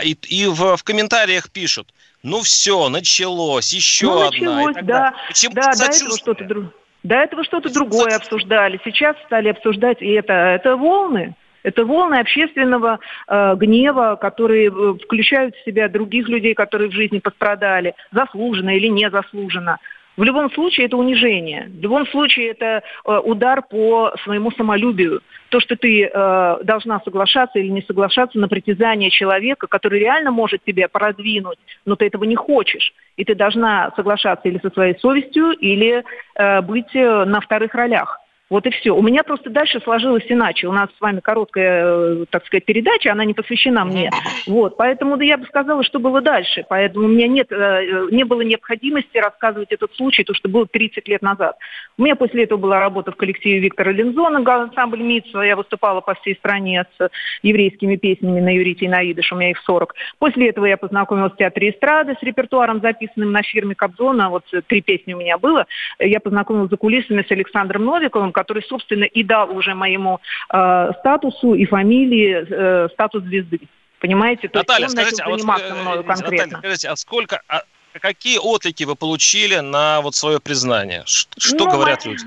И, 0.04 0.18
и 0.28 0.48
в, 0.48 0.76
в 0.76 0.84
комментариях 0.84 1.52
пишут, 1.52 1.94
ну 2.24 2.42
все, 2.42 2.90
началось, 2.90 3.74
еще 3.74 4.08
ну, 4.08 4.28
одна. 4.28 4.56
Началось, 4.56 4.76
да. 4.84 5.14
Почему 5.28 5.54
да, 5.54 5.72
до 5.72 5.86
этого 5.86 6.18
что-то 6.18 6.44
другое. 6.46 6.72
До 7.04 7.16
этого 7.16 7.44
что-то 7.44 7.74
другое 7.74 8.16
обсуждали. 8.16 8.80
Сейчас 8.84 9.16
стали 9.26 9.50
обсуждать 9.50 10.02
и 10.02 10.12
это. 10.12 10.34
Это 10.34 10.76
волны. 10.76 11.36
Это 11.64 11.86
волны 11.86 12.16
общественного 12.16 13.00
э, 13.28 13.56
гнева, 13.56 14.18
которые 14.20 14.68
э, 14.68 14.94
включают 15.04 15.56
в 15.56 15.66
себя 15.66 15.90
других 15.90 16.28
людей, 16.30 16.54
которые 16.54 16.90
в 16.90 16.94
жизни 16.94 17.20
пострадали, 17.20 17.94
заслуженно 18.12 18.76
или 18.76 18.88
незаслуженно. 18.88 19.78
В 20.18 20.24
любом 20.24 20.52
случае 20.52 20.88
это 20.88 20.98
унижение. 20.98 21.70
В 21.70 21.80
любом 21.80 22.08
случае 22.08 22.50
это 22.50 22.82
э, 23.06 23.18
удар 23.24 23.62
по 23.62 24.14
своему 24.24 24.50
самолюбию. 24.52 25.22
То, 25.50 25.60
что 25.60 25.76
ты 25.76 26.06
э, 26.06 26.58
должна 26.64 27.00
соглашаться 27.02 27.60
или 27.60 27.68
не 27.68 27.84
соглашаться 27.84 28.40
на 28.40 28.48
притязание 28.48 29.12
человека, 29.12 29.68
который 29.68 30.00
реально 30.00 30.32
может 30.32 30.64
тебя 30.64 30.88
продвинуть, 30.88 31.60
но 31.86 31.96
ты 31.96 32.08
этого 32.08 32.24
не 32.24 32.36
хочешь. 32.36 32.94
И 33.16 33.24
ты 33.24 33.36
должна 33.36 33.92
соглашаться 33.96 34.48
или 34.48 34.58
со 34.58 34.72
своей 34.72 34.98
совестью, 34.98 35.52
или 35.52 36.04
э, 36.36 36.62
быть 36.62 36.96
э, 36.96 37.26
на 37.26 37.40
вторых 37.40 37.76
ролях. 37.76 38.20
Вот 38.50 38.66
и 38.66 38.70
все. 38.70 38.92
У 38.92 39.02
меня 39.02 39.24
просто 39.24 39.50
дальше 39.50 39.82
сложилось 39.82 40.26
иначе. 40.30 40.68
У 40.68 40.72
нас 40.72 40.90
с 40.98 41.02
вами 41.02 41.20
короткая, 41.20 41.84
э, 41.86 42.26
так 42.30 42.46
сказать, 42.46 42.66
передача, 42.66 43.12
она 43.12 43.26
не 43.26 43.34
посвящена 43.34 43.84
мне. 43.84 44.10
Вот, 44.48 44.78
поэтому 44.78 45.18
да, 45.18 45.26
я 45.26 45.38
бы 45.38 45.46
сказала, 45.46 45.84
что 45.84 46.00
было 46.00 46.22
дальше. 46.22 46.66
Поэтому 46.70 47.06
у 47.06 47.10
меня 47.10 47.28
нет, 47.28 47.52
э, 47.52 48.08
не 48.12 48.24
было 48.24 48.42
необходимости 48.42 49.18
рассказывать 49.18 49.72
этот 49.72 49.94
случай, 49.96 50.24
то, 50.24 50.34
что 50.34 50.48
было 50.48 50.66
30 50.66 51.08
лет 51.10 51.22
назад. 51.22 51.58
У 51.98 52.04
меня 52.04 52.16
после 52.16 52.46
этого 52.46 52.58
была 52.58 52.80
работа 52.80 53.12
в 53.12 53.18
коллективе 53.18 53.60
Виктора 53.60 53.92
Линзона, 53.92 54.40
ансамбль 54.62 55.02
МИЦ. 55.02 55.34
Я 55.34 55.56
выступала 55.58 56.00
по 56.00 56.14
всей 56.16 56.36
стране 56.36 56.86
с 56.98 57.10
еврейскими 57.44 57.98
песнями 57.98 58.40
на 58.40 58.54
юрите 58.54 58.86
и 58.86 58.90
на 58.90 59.04
идыш, 59.04 59.32
у 59.34 59.36
меня 59.36 59.52
их 59.52 59.60
40. 59.60 59.94
После 60.20 60.50
этого 60.50 60.66
я 60.66 60.78
познакомилась 60.78 61.34
в 61.34 61.38
театре 61.38 61.72
эстрады 61.72 62.16
с 62.20 62.24
репертуаром, 62.24 62.80
записанным 62.80 63.32
на 63.32 63.44
фирме 63.44 63.76
Кобзона. 63.76 64.30
Вот 64.30 64.44
три 64.68 64.82
песни 64.82 65.14
у 65.14 65.18
меня 65.18 65.38
было. 65.38 65.66
Я 66.00 66.22
познакомилась 66.22 66.70
за 66.70 66.78
кулисами 66.78 67.26
с 67.28 67.32
Александром 67.32 67.84
Новиковым, 67.84 68.32
который, 68.38 68.62
собственно, 68.62 69.06
и 69.06 69.24
дал 69.24 69.50
уже 69.50 69.74
моему 69.74 70.20
э, 70.54 70.92
статусу 71.00 71.56
и 71.56 71.66
фамилии 71.66 72.46
э, 72.48 72.88
статус 72.94 73.24
звезды. 73.24 73.62
Понимаете? 74.00 74.48
То 74.48 74.60
Наталья, 74.60 74.86
есть 74.86 74.96
он 74.96 75.02
скажите, 75.04 75.24
начал 75.24 75.34
а 75.34 75.38
заниматься 75.40 75.74
вот, 75.74 75.82
мною 75.82 76.04
конкретно. 76.04 76.38
Наталья, 76.38 76.60
скажите, 76.60 76.90
а 76.90 76.96
сколько, 76.96 77.42
а 77.48 77.64
какие 78.00 78.38
отклики 78.38 78.84
вы 78.84 78.96
получили 78.96 79.58
на 79.58 80.02
вот 80.02 80.16
свое 80.16 80.40
признание? 80.40 81.04
Что 81.06 81.66
ну, 81.66 81.72
говорят 81.72 82.06
люди? 82.06 82.24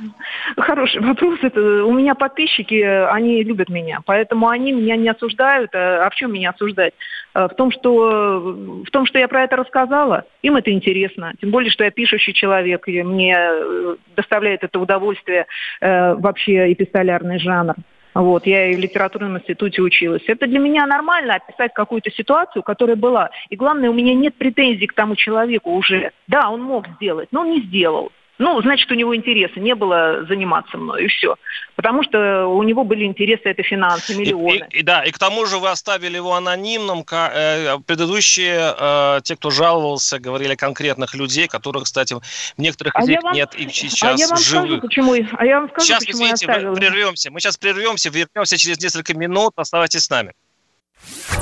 Хороший 0.56 1.00
вопрос. 1.00 1.38
Это, 1.42 1.84
у 1.84 1.92
меня 1.92 2.14
подписчики, 2.14 2.80
они 2.82 3.42
любят 3.42 3.68
меня, 3.68 4.00
поэтому 4.04 4.48
они 4.48 4.72
меня 4.72 4.96
не 4.96 5.08
осуждают. 5.08 5.74
А, 5.74 6.06
а 6.06 6.10
в 6.10 6.14
чем 6.14 6.32
меня 6.32 6.50
осуждать? 6.50 6.94
А, 7.34 7.48
в 7.48 7.54
том, 7.54 7.70
что, 7.70 8.40
в 8.86 8.90
том, 8.90 9.06
что 9.06 9.18
я 9.18 9.28
про 9.28 9.44
это 9.44 9.56
рассказала, 9.56 10.24
им 10.42 10.56
это 10.56 10.70
интересно. 10.72 11.32
Тем 11.40 11.50
более, 11.50 11.70
что 11.70 11.84
я 11.84 11.90
пишущий 11.90 12.32
человек, 12.32 12.88
и 12.88 13.02
мне 13.02 13.36
э, 13.38 13.96
доставляет 14.16 14.64
это 14.64 14.78
удовольствие 14.78 15.46
э, 15.80 16.14
вообще 16.14 16.72
эпистолярный 16.72 17.38
жанр. 17.38 17.74
Вот, 18.14 18.46
я 18.46 18.70
и 18.70 18.76
в 18.76 18.78
литературном 18.78 19.38
институте 19.38 19.82
училась. 19.82 20.22
Это 20.26 20.46
для 20.46 20.58
меня 20.58 20.86
нормально 20.86 21.34
описать 21.34 21.72
какую-то 21.72 22.10
ситуацию, 22.10 22.62
которая 22.62 22.96
была. 22.96 23.30
И 23.48 23.56
главное, 23.56 23.90
у 23.90 23.94
меня 23.94 24.14
нет 24.14 24.34
претензий 24.36 24.86
к 24.86 24.94
тому 24.94 25.14
человеку 25.14 25.70
уже. 25.72 26.10
Да, 26.26 26.50
он 26.50 26.62
мог 26.62 26.88
сделать, 26.96 27.28
но 27.30 27.42
он 27.42 27.50
не 27.50 27.60
сделал. 27.62 28.10
Ну, 28.40 28.58
значит, 28.62 28.90
у 28.90 28.94
него 28.94 29.14
интереса 29.14 29.60
не 29.60 29.74
было 29.74 30.24
заниматься 30.26 30.78
мной, 30.78 31.04
и 31.04 31.08
все. 31.08 31.36
Потому 31.76 32.02
что 32.02 32.46
у 32.46 32.62
него 32.62 32.84
были 32.84 33.04
интересы, 33.04 33.42
это 33.44 33.62
финансы, 33.62 34.16
миллионы. 34.16 34.66
И, 34.70 34.76
и, 34.76 34.80
и, 34.80 34.82
да, 34.82 35.04
и 35.04 35.10
к 35.10 35.18
тому 35.18 35.44
же 35.44 35.58
вы 35.58 35.68
оставили 35.68 36.16
его 36.16 36.32
анонимным. 36.32 37.04
Э, 37.12 37.76
предыдущие, 37.86 38.74
э, 38.78 39.20
те, 39.24 39.36
кто 39.36 39.50
жаловался, 39.50 40.18
говорили 40.18 40.54
конкретных 40.54 41.14
людей, 41.14 41.48
которых, 41.48 41.84
кстати, 41.84 42.16
некоторых 42.56 42.94
из 43.02 43.08
них 43.08 43.20
нет 43.34 43.54
и 43.56 43.68
сейчас 43.68 44.18
а 44.18 44.18
я 44.18 44.26
вам 44.28 44.38
живых. 44.38 44.66
Скажу, 44.66 44.80
почему, 44.80 45.14
а 45.36 45.44
я 45.44 45.60
вам 45.60 45.68
скажу, 45.68 45.86
сейчас, 45.86 45.98
почему 45.98 46.22
извините, 46.22 46.46
я 46.46 46.52
оставила. 46.52 46.70
мы 46.70 46.76
прервемся. 46.76 47.30
Мы 47.30 47.40
сейчас 47.40 47.58
прервемся, 47.58 48.08
вернемся 48.08 48.56
через 48.56 48.80
несколько 48.82 49.12
минут. 49.12 49.52
Оставайтесь 49.56 50.04
с 50.04 50.08
нами. 50.08 50.32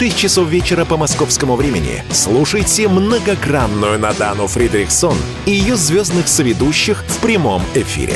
6 0.00 0.16
часов 0.16 0.48
вечера 0.48 0.86
по 0.86 0.96
московскому 0.96 1.56
времени 1.56 2.02
слушайте 2.10 2.88
многогранную 2.88 3.98
Надану 3.98 4.46
Фридрихсон 4.46 5.14
и 5.44 5.50
ее 5.50 5.76
звездных 5.76 6.26
соведущих 6.26 7.04
в 7.06 7.18
прямом 7.18 7.62
эфире. 7.74 8.14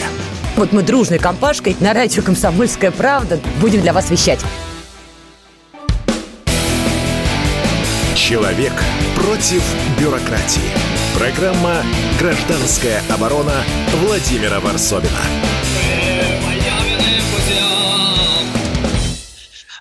Вот 0.57 0.73
мы 0.73 0.83
дружной 0.83 1.19
компашкой 1.19 1.77
на 1.81 1.93
радио 1.93 2.23
«Комсомольская 2.23 2.91
правда» 2.91 3.39
будем 3.61 3.83
для 3.83 3.93
вас 3.93 4.11
вещать. 4.11 4.41
Человек 8.17 8.73
против 9.15 9.63
бюрократии. 10.01 10.63
Программа 11.19 11.83
«Гражданская 12.19 13.03
оборона» 13.11 13.63
Владимира 14.01 14.59
Варсовина. 14.61 15.21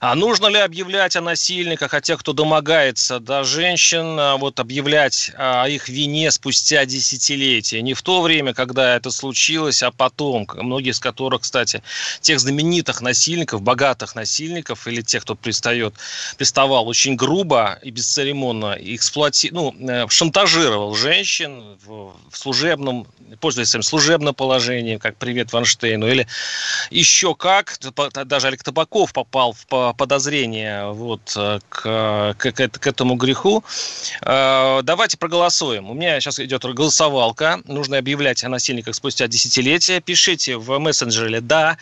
А 0.03 0.15
нужно 0.15 0.47
ли 0.47 0.57
объявлять 0.57 1.15
о 1.15 1.21
насильниках, 1.21 1.93
о 1.93 2.01
тех, 2.01 2.19
кто 2.19 2.33
домогается 2.33 3.21
до 3.21 3.45
женщин, 3.45 4.19
а, 4.19 4.35
вот 4.35 4.59
объявлять 4.59 5.31
о 5.37 5.65
их 5.69 5.87
вине 5.87 6.29
спустя 6.29 6.85
десятилетия? 6.85 7.81
Не 7.81 7.93
в 7.93 8.01
то 8.01 8.21
время, 8.21 8.53
когда 8.53 8.97
это 8.97 9.11
случилось, 9.11 9.81
а 9.81 9.91
потом. 9.91 10.45
Многие 10.55 10.89
из 10.89 10.99
которых, 10.99 11.43
кстати, 11.43 11.83
тех 12.19 12.41
знаменитых 12.41 12.99
насильников, 12.99 13.61
богатых 13.61 14.13
насильников 14.13 14.89
или 14.89 15.01
тех, 15.01 15.23
кто 15.23 15.35
пристает, 15.35 15.93
приставал 16.37 16.85
очень 16.89 17.15
грубо 17.15 17.79
и 17.81 17.89
бесцеремонно, 17.89 18.75
эксплуати... 18.77 19.51
ну, 19.53 19.73
э, 19.79 20.09
шантажировал 20.09 20.95
женщин 20.95 21.77
в, 21.85 22.13
служебном, 22.33 23.07
пользуясь 23.39 23.69
своим 23.69 23.83
служебным 23.83 24.35
положением, 24.35 24.99
как 24.99 25.15
привет 25.15 25.53
Ванштейну, 25.53 26.09
или 26.09 26.27
еще 26.91 27.35
как, 27.35 27.77
даже 28.25 28.47
Олег 28.47 28.63
Табаков 28.63 29.13
попал 29.13 29.53
в 29.53 29.92
подозрения 29.93 30.87
вот 30.87 31.33
э, 31.35 31.59
к, 31.69 32.35
к, 32.37 32.51
к 32.51 32.87
этому 32.87 33.15
греху. 33.15 33.63
Э, 34.21 34.81
давайте 34.83 35.17
проголосуем. 35.17 35.89
У 35.89 35.93
меня 35.93 36.19
сейчас 36.19 36.39
идет 36.39 36.63
голосовалка. 36.63 37.61
Нужно 37.65 37.97
объявлять 37.97 38.43
о 38.43 38.49
насильниках 38.49 38.95
спустя 38.95 39.27
десятилетия. 39.27 40.01
Пишите 40.01 40.57
в 40.57 40.77
мессенджере 40.79 41.41
«да» 41.41 41.77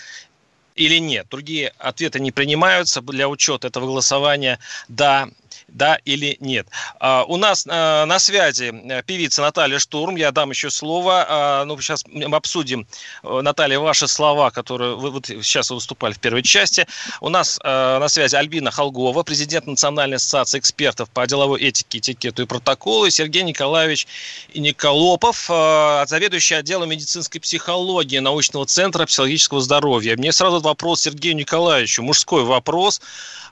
или 0.75 0.97
нет. 0.97 1.27
Другие 1.29 1.73
ответы 1.77 2.19
не 2.19 2.31
принимаются 2.31 3.01
для 3.01 3.27
учета 3.29 3.67
этого 3.67 3.85
голосования 3.85 4.59
«да» 4.87 5.29
да 5.71 5.97
или 6.05 6.37
нет. 6.39 6.67
А, 6.99 7.23
у 7.27 7.37
нас 7.37 7.65
а, 7.67 8.05
на 8.05 8.19
связи 8.19 8.73
э, 8.73 9.03
певица 9.03 9.41
Наталья 9.41 9.79
Штурм. 9.79 10.15
Я 10.15 10.31
дам 10.31 10.49
еще 10.51 10.69
слово. 10.69 11.25
А, 11.27 11.65
ну, 11.65 11.79
сейчас 11.79 12.03
мы 12.07 12.35
обсудим, 12.35 12.87
э, 13.23 13.41
Наталья, 13.41 13.79
ваши 13.79 14.07
слова, 14.07 14.51
которые 14.51 14.95
вы 14.95 15.11
вот 15.11 15.27
сейчас 15.27 15.71
выступали 15.71 16.13
в 16.13 16.19
первой 16.19 16.43
части. 16.43 16.85
У 17.21 17.29
нас 17.29 17.59
на 17.63 18.07
связи 18.09 18.35
Альбина 18.35 18.71
Холгова, 18.71 19.23
президент 19.23 19.67
Национальной 19.67 20.17
ассоциации 20.17 20.59
экспертов 20.59 21.09
по 21.09 21.25
деловой 21.25 21.61
этике, 21.61 21.99
этикету 21.99 22.43
и 22.43 22.45
протоколу, 22.45 23.05
и 23.05 23.11
Сергей 23.11 23.43
Николаевич 23.43 24.07
Николопов, 24.53 25.45
заведующий 25.47 26.55
отделом 26.55 26.89
медицинской 26.89 27.39
психологии 27.39 28.19
научного 28.19 28.65
центра 28.65 29.05
психологического 29.05 29.61
здоровья. 29.61 30.17
Мне 30.17 30.31
сразу 30.31 30.59
вопрос 30.59 31.01
Сергею 31.01 31.35
Николаевичу, 31.35 32.03
мужской 32.03 32.43
вопрос. 32.43 33.01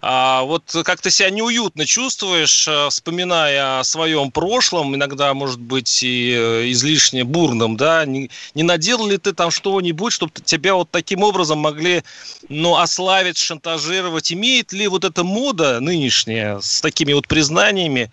Вот 0.02 0.64
как 0.86 1.02
то 1.02 1.10
себя 1.10 1.30
неуютно 1.30 1.86
чувствуешь, 2.10 2.68
э, 2.68 2.90
вспоминая 2.90 3.80
о 3.80 3.84
своем 3.84 4.32
прошлом, 4.32 4.96
иногда, 4.96 5.32
может 5.36 5.62
быть, 5.62 6.02
и 6.02 6.34
э, 6.36 6.72
излишне 6.72 7.24
бурным, 7.24 7.78
да? 7.78 8.04
Не, 8.04 8.32
не 8.56 8.64
наделал 8.64 9.08
ли 9.08 9.18
ты 9.18 9.32
там 9.32 9.52
что-нибудь, 9.52 10.12
чтобы 10.12 10.32
тебя 10.44 10.74
вот 10.74 10.90
таким 10.90 11.22
образом 11.22 11.60
могли, 11.60 12.04
ну, 12.50 12.78
ославить, 12.78 13.38
шантажировать? 13.38 14.34
Имеет 14.34 14.74
ли 14.74 14.88
вот 14.88 15.04
эта 15.06 15.24
мода 15.24 15.80
нынешняя 15.82 16.60
с 16.62 16.82
такими 16.82 17.14
вот 17.14 17.28
признаниями, 17.28 18.12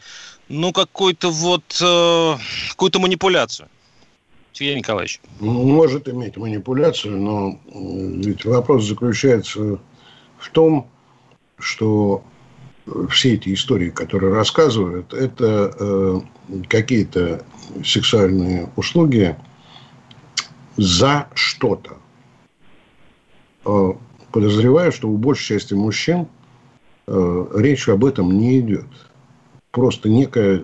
ну, 0.50 0.72
какой-то 0.72 1.30
вот, 1.30 1.64
э, 1.80 2.36
какую-то 2.72 2.98
манипуляцию? 2.98 3.68
Сергей 4.52 4.76
Николаевич. 4.76 5.20
Может 5.40 6.06
иметь 6.08 6.36
манипуляцию, 6.36 7.16
но 7.16 7.58
ведь 7.72 8.44
вопрос 8.44 8.84
заключается 8.84 9.78
в 10.38 10.50
том, 10.52 10.86
что 11.58 12.22
все 13.10 13.34
эти 13.34 13.52
истории, 13.52 13.90
которые 13.90 14.34
рассказывают, 14.34 15.12
это 15.12 15.74
э, 15.78 16.20
какие-то 16.68 17.44
сексуальные 17.84 18.70
услуги 18.76 19.36
за 20.76 21.28
что-то. 21.34 21.96
Э, 23.64 23.92
подозреваю, 24.32 24.92
что 24.92 25.08
у 25.08 25.16
большей 25.16 25.58
части 25.58 25.74
мужчин 25.74 26.28
э, 27.06 27.46
речь 27.54 27.88
об 27.88 28.04
этом 28.04 28.38
не 28.38 28.60
идет. 28.60 28.86
Просто 29.72 30.08
некая 30.08 30.62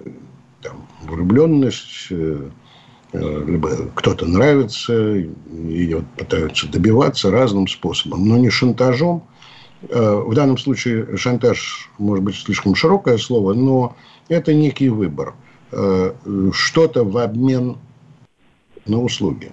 там, 0.63 0.87
влюбленность, 1.03 2.07
э, 2.11 2.51
Э, 3.13 3.45
либо 3.47 3.89
кто-то 3.95 4.27
нравится, 4.27 4.95
ее 5.51 6.05
пытаются 6.17 6.67
добиваться 6.67 7.31
разным 7.31 7.69
способом, 7.69 8.27
но 8.27 8.39
не 8.39 8.49
шантажом. 8.49 9.23
Э, 9.89 10.23
в 10.25 10.35
данном 10.35 10.59
случае 10.59 11.17
шантаж, 11.17 11.91
может 11.99 12.25
быть, 12.25 12.37
слишком 12.37 12.75
широкое 12.75 13.19
слово, 13.19 13.55
но 13.55 13.97
это 14.29 14.55
некий 14.55 14.89
выбор. 14.89 15.35
Э, 15.73 16.13
что-то 16.53 17.05
в 17.05 17.17
обмен 17.19 17.79
на 18.87 19.01
услуги. 19.01 19.53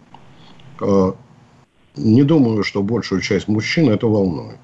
Не 1.96 2.24
думаю, 2.24 2.64
что 2.64 2.82
большую 2.82 3.22
часть 3.22 3.48
мужчин 3.48 3.90
это 3.90 4.08
волнует. 4.08 4.60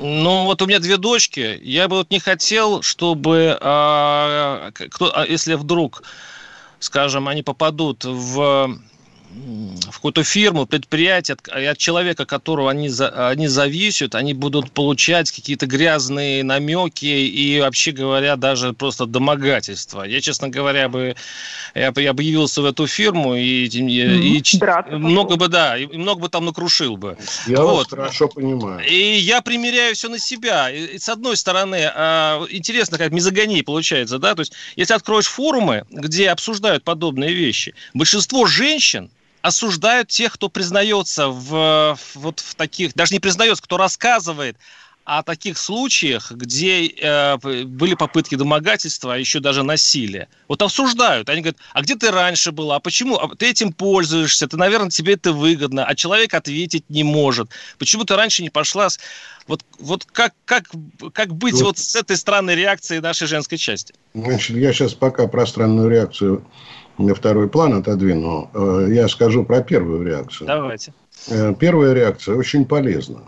Ну, 0.00 0.44
вот 0.44 0.62
у 0.62 0.66
меня 0.66 0.78
две 0.78 0.96
дочки. 0.96 1.60
Я 1.62 1.88
бы 1.88 1.96
вот 1.96 2.10
не 2.10 2.18
хотел, 2.18 2.82
чтобы, 2.82 3.58
а, 3.60 4.70
кто, 4.72 5.12
а 5.14 5.26
если 5.26 5.54
вдруг, 5.54 6.02
скажем, 6.78 7.28
они 7.28 7.42
попадут 7.42 8.04
в 8.04 8.78
в 9.32 9.96
какую-то 9.96 10.24
фирму, 10.24 10.66
предприятие, 10.66 11.36
от, 11.36 11.48
от 11.48 11.78
человека, 11.78 12.26
которого 12.26 12.70
они, 12.70 12.88
за, 12.88 13.28
они 13.28 13.48
зависят, 13.48 14.14
они 14.14 14.34
будут 14.34 14.72
получать 14.72 15.30
какие-то 15.30 15.66
грязные 15.66 16.44
намеки 16.44 17.06
и, 17.06 17.60
вообще 17.60 17.92
говоря, 17.92 18.36
даже 18.36 18.72
просто 18.72 19.06
домогательства. 19.06 20.02
Я, 20.02 20.20
честно 20.20 20.48
говоря, 20.48 20.88
бы 20.88 21.16
я, 21.74 21.92
я 21.96 22.12
бы 22.12 22.22
явился 22.22 22.60
в 22.62 22.66
эту 22.66 22.86
фирму 22.86 23.34
и, 23.34 23.66
и, 23.66 24.38
и 24.38 24.42
много 24.90 25.36
бы, 25.36 25.48
да, 25.48 25.78
и 25.78 25.86
много 25.86 26.22
бы 26.22 26.28
там 26.28 26.44
накрушил 26.44 26.96
бы. 26.96 27.16
Я 27.46 27.62
вот. 27.62 27.76
вас 27.76 27.86
хорошо 27.88 28.28
понимаю. 28.28 28.86
И 28.86 29.16
я 29.16 29.40
примеряю 29.40 29.94
все 29.94 30.08
на 30.08 30.18
себя. 30.18 30.70
И, 30.70 30.98
с 30.98 31.08
одной 31.08 31.36
стороны, 31.36 31.90
а, 31.94 32.44
интересно, 32.50 32.98
как 32.98 33.12
мизогония 33.12 33.62
получается, 33.62 34.18
да, 34.18 34.34
то 34.34 34.40
есть, 34.40 34.52
если 34.76 34.94
откроешь 34.94 35.26
форумы, 35.26 35.84
где 35.90 36.30
обсуждают 36.30 36.84
подобные 36.84 37.32
вещи, 37.32 37.74
большинство 37.94 38.46
женщин 38.46 39.10
осуждают 39.42 40.08
тех, 40.08 40.32
кто 40.32 40.48
признается 40.48 41.28
в, 41.28 41.98
вот 42.14 42.40
в 42.40 42.54
таких, 42.54 42.94
даже 42.94 43.12
не 43.12 43.20
признается, 43.20 43.62
кто 43.62 43.76
рассказывает 43.76 44.56
о 45.04 45.24
таких 45.24 45.58
случаях, 45.58 46.30
где 46.30 46.86
э, 46.86 47.36
были 47.64 47.94
попытки 47.94 48.36
домогательства, 48.36 49.14
а 49.14 49.18
еще 49.18 49.40
даже 49.40 49.64
насилия. 49.64 50.28
Вот 50.46 50.62
осуждают. 50.62 51.28
Они 51.28 51.40
говорят, 51.40 51.58
а 51.72 51.82
где 51.82 51.96
ты 51.96 52.12
раньше 52.12 52.52
была? 52.52 52.76
А 52.76 52.80
почему? 52.80 53.16
А 53.16 53.34
ты 53.34 53.50
этим 53.50 53.72
пользуешься? 53.72 54.46
Ты, 54.46 54.56
наверное, 54.56 54.90
тебе 54.90 55.14
это 55.14 55.32
выгодно. 55.32 55.84
А 55.84 55.96
человек 55.96 56.34
ответить 56.34 56.84
не 56.88 57.02
может. 57.02 57.50
Почему 57.78 58.04
ты 58.04 58.14
раньше 58.14 58.44
не 58.44 58.50
пошла? 58.50 58.90
С... 58.90 59.00
Вот, 59.48 59.64
вот 59.80 60.04
как, 60.04 60.34
как, 60.44 60.70
как 61.12 61.34
быть 61.34 61.54
вот. 61.54 61.62
вот 61.62 61.78
с 61.78 61.96
этой 61.96 62.16
странной 62.16 62.54
реакцией 62.54 63.00
нашей 63.00 63.26
женской 63.26 63.58
части? 63.58 63.94
Значит, 64.14 64.56
я 64.56 64.72
сейчас 64.72 64.94
пока 64.94 65.26
про 65.26 65.46
странную 65.46 65.90
реакцию 65.90 66.44
на 66.98 67.14
второй 67.14 67.48
план 67.48 67.74
отодвину, 67.74 68.50
э, 68.52 68.88
я 68.90 69.08
скажу 69.08 69.44
про 69.44 69.62
первую 69.62 70.04
реакцию. 70.04 70.46
Давайте. 70.46 70.92
Э, 71.28 71.54
первая 71.58 71.92
реакция 71.92 72.36
очень 72.36 72.64
полезна, 72.64 73.20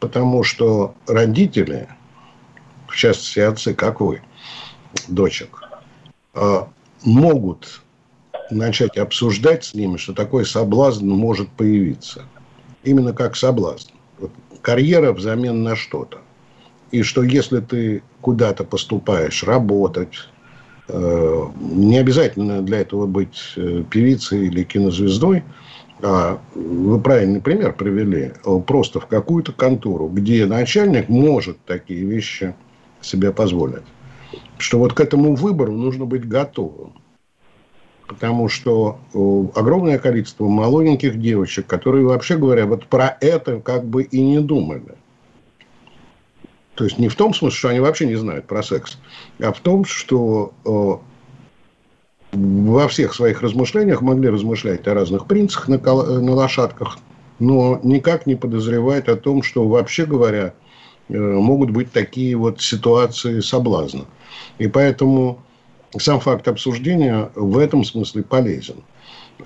потому 0.00 0.42
что 0.42 0.94
родители, 1.06 1.88
в 2.88 2.96
частности 2.96 3.40
отцы, 3.40 3.74
как 3.74 4.00
вы, 4.00 4.22
дочек, 5.08 5.60
э, 6.34 6.62
могут 7.04 7.82
начать 8.50 8.96
обсуждать 8.96 9.64
с 9.64 9.74
ними, 9.74 9.96
что 9.96 10.12
такой 10.12 10.46
соблазн 10.46 11.08
может 11.08 11.48
появиться. 11.48 12.24
Именно 12.84 13.12
как 13.12 13.36
соблазн. 13.36 13.90
Карьера 14.62 15.12
взамен 15.12 15.62
на 15.62 15.76
что-то. 15.76 16.18
И 16.92 17.02
что 17.02 17.22
если 17.22 17.60
ты 17.60 18.02
куда-то 18.20 18.64
поступаешь 18.64 19.42
работать, 19.42 20.28
не 20.88 21.98
обязательно 21.98 22.62
для 22.62 22.80
этого 22.80 23.06
быть 23.06 23.54
э, 23.56 23.82
певицей 23.90 24.46
или 24.46 24.62
кинозвездой. 24.62 25.42
А 26.02 26.38
вы 26.54 27.00
правильный 27.00 27.40
пример 27.40 27.72
привели. 27.72 28.32
Просто 28.66 29.00
в 29.00 29.06
какую-то 29.06 29.52
контору, 29.52 30.08
где 30.08 30.44
начальник 30.44 31.08
может 31.08 31.58
такие 31.64 32.04
вещи 32.04 32.54
себе 33.00 33.32
позволить. 33.32 33.82
Что 34.58 34.78
вот 34.78 34.92
к 34.92 35.00
этому 35.00 35.34
выбору 35.34 35.72
нужно 35.72 36.04
быть 36.04 36.28
готовым. 36.28 36.92
Потому 38.06 38.48
что 38.48 38.98
огромное 39.54 39.98
количество 39.98 40.46
молоденьких 40.46 41.18
девочек, 41.18 41.66
которые, 41.66 42.04
вообще 42.04 42.36
говоря, 42.36 42.66
вот 42.66 42.86
про 42.86 43.16
это 43.20 43.60
как 43.60 43.86
бы 43.86 44.02
и 44.02 44.20
не 44.20 44.40
думали. 44.40 44.96
То 46.76 46.84
есть 46.84 46.98
не 46.98 47.08
в 47.08 47.16
том 47.16 47.34
смысле, 47.34 47.58
что 47.58 47.68
они 47.70 47.80
вообще 47.80 48.06
не 48.06 48.16
знают 48.16 48.46
про 48.46 48.62
секс, 48.62 48.98
а 49.40 49.52
в 49.52 49.60
том, 49.60 49.86
что 49.86 50.52
э, 50.66 52.36
во 52.36 52.88
всех 52.88 53.14
своих 53.14 53.40
размышлениях 53.40 54.02
могли 54.02 54.28
размышлять 54.28 54.86
о 54.86 54.92
разных 54.92 55.26
принцах 55.26 55.68
на, 55.68 55.78
на 55.78 56.32
лошадках, 56.34 56.98
но 57.38 57.80
никак 57.82 58.26
не 58.26 58.34
подозревать 58.34 59.08
о 59.08 59.16
том, 59.16 59.42
что 59.42 59.66
вообще 59.66 60.04
говоря, 60.04 60.52
э, 61.08 61.18
могут 61.18 61.70
быть 61.70 61.92
такие 61.92 62.36
вот 62.36 62.60
ситуации 62.60 63.40
соблазна. 63.40 64.04
И 64.58 64.68
поэтому 64.68 65.40
сам 65.96 66.20
факт 66.20 66.46
обсуждения 66.46 67.30
в 67.34 67.56
этом 67.56 67.84
смысле 67.84 68.22
полезен. 68.22 68.84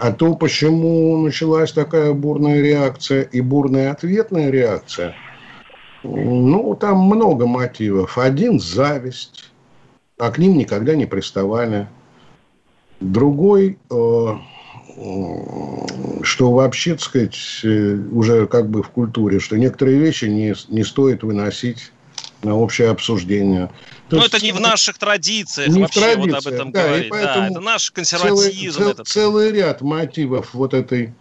А 0.00 0.10
то, 0.10 0.34
почему 0.34 1.16
началась 1.22 1.70
такая 1.70 2.12
бурная 2.12 2.60
реакция 2.60 3.22
и 3.22 3.40
бурная 3.40 3.92
ответная 3.92 4.50
реакция– 4.50 5.14
ну, 6.02 6.76
там 6.80 6.98
много 6.98 7.46
мотивов. 7.46 8.18
Один– 8.18 8.58
зависть, 8.60 9.50
а 10.18 10.30
к 10.30 10.38
ним 10.38 10.56
никогда 10.56 10.94
не 10.94 11.06
приставали. 11.06 11.88
Другой, 13.00 13.78
э, 13.90 14.26
что 16.22 16.52
вообще, 16.52 16.92
так 16.92 17.00
сказать, 17.00 17.38
э, 17.64 17.96
уже 18.12 18.46
как 18.46 18.68
бы 18.68 18.82
в 18.82 18.90
культуре, 18.90 19.40
что 19.40 19.56
некоторые 19.56 19.98
вещи 19.98 20.26
не, 20.26 20.54
не 20.68 20.84
стоит 20.84 21.22
выносить 21.22 21.92
на 22.42 22.56
общее 22.56 22.90
обсуждение. 22.90 23.70
То 24.08 24.16
Но 24.16 24.24
это 24.24 24.42
не 24.42 24.52
в 24.52 24.60
наших 24.60 24.98
традициях 24.98 25.68
не 25.68 25.82
вообще 25.82 26.00
в 26.00 26.02
традициях, 26.02 26.44
вот 26.44 26.46
об 26.46 26.52
этом 26.52 26.72
да, 26.72 26.82
говорить. 26.82 27.10
Да, 27.10 27.48
это 27.48 27.60
наш 27.60 27.90
консерватизм. 27.90 28.78
Целый, 28.78 28.92
этот. 28.92 29.08
целый 29.08 29.52
ряд 29.52 29.82
мотивов 29.82 30.52
вот 30.54 30.74
этой 30.74 31.14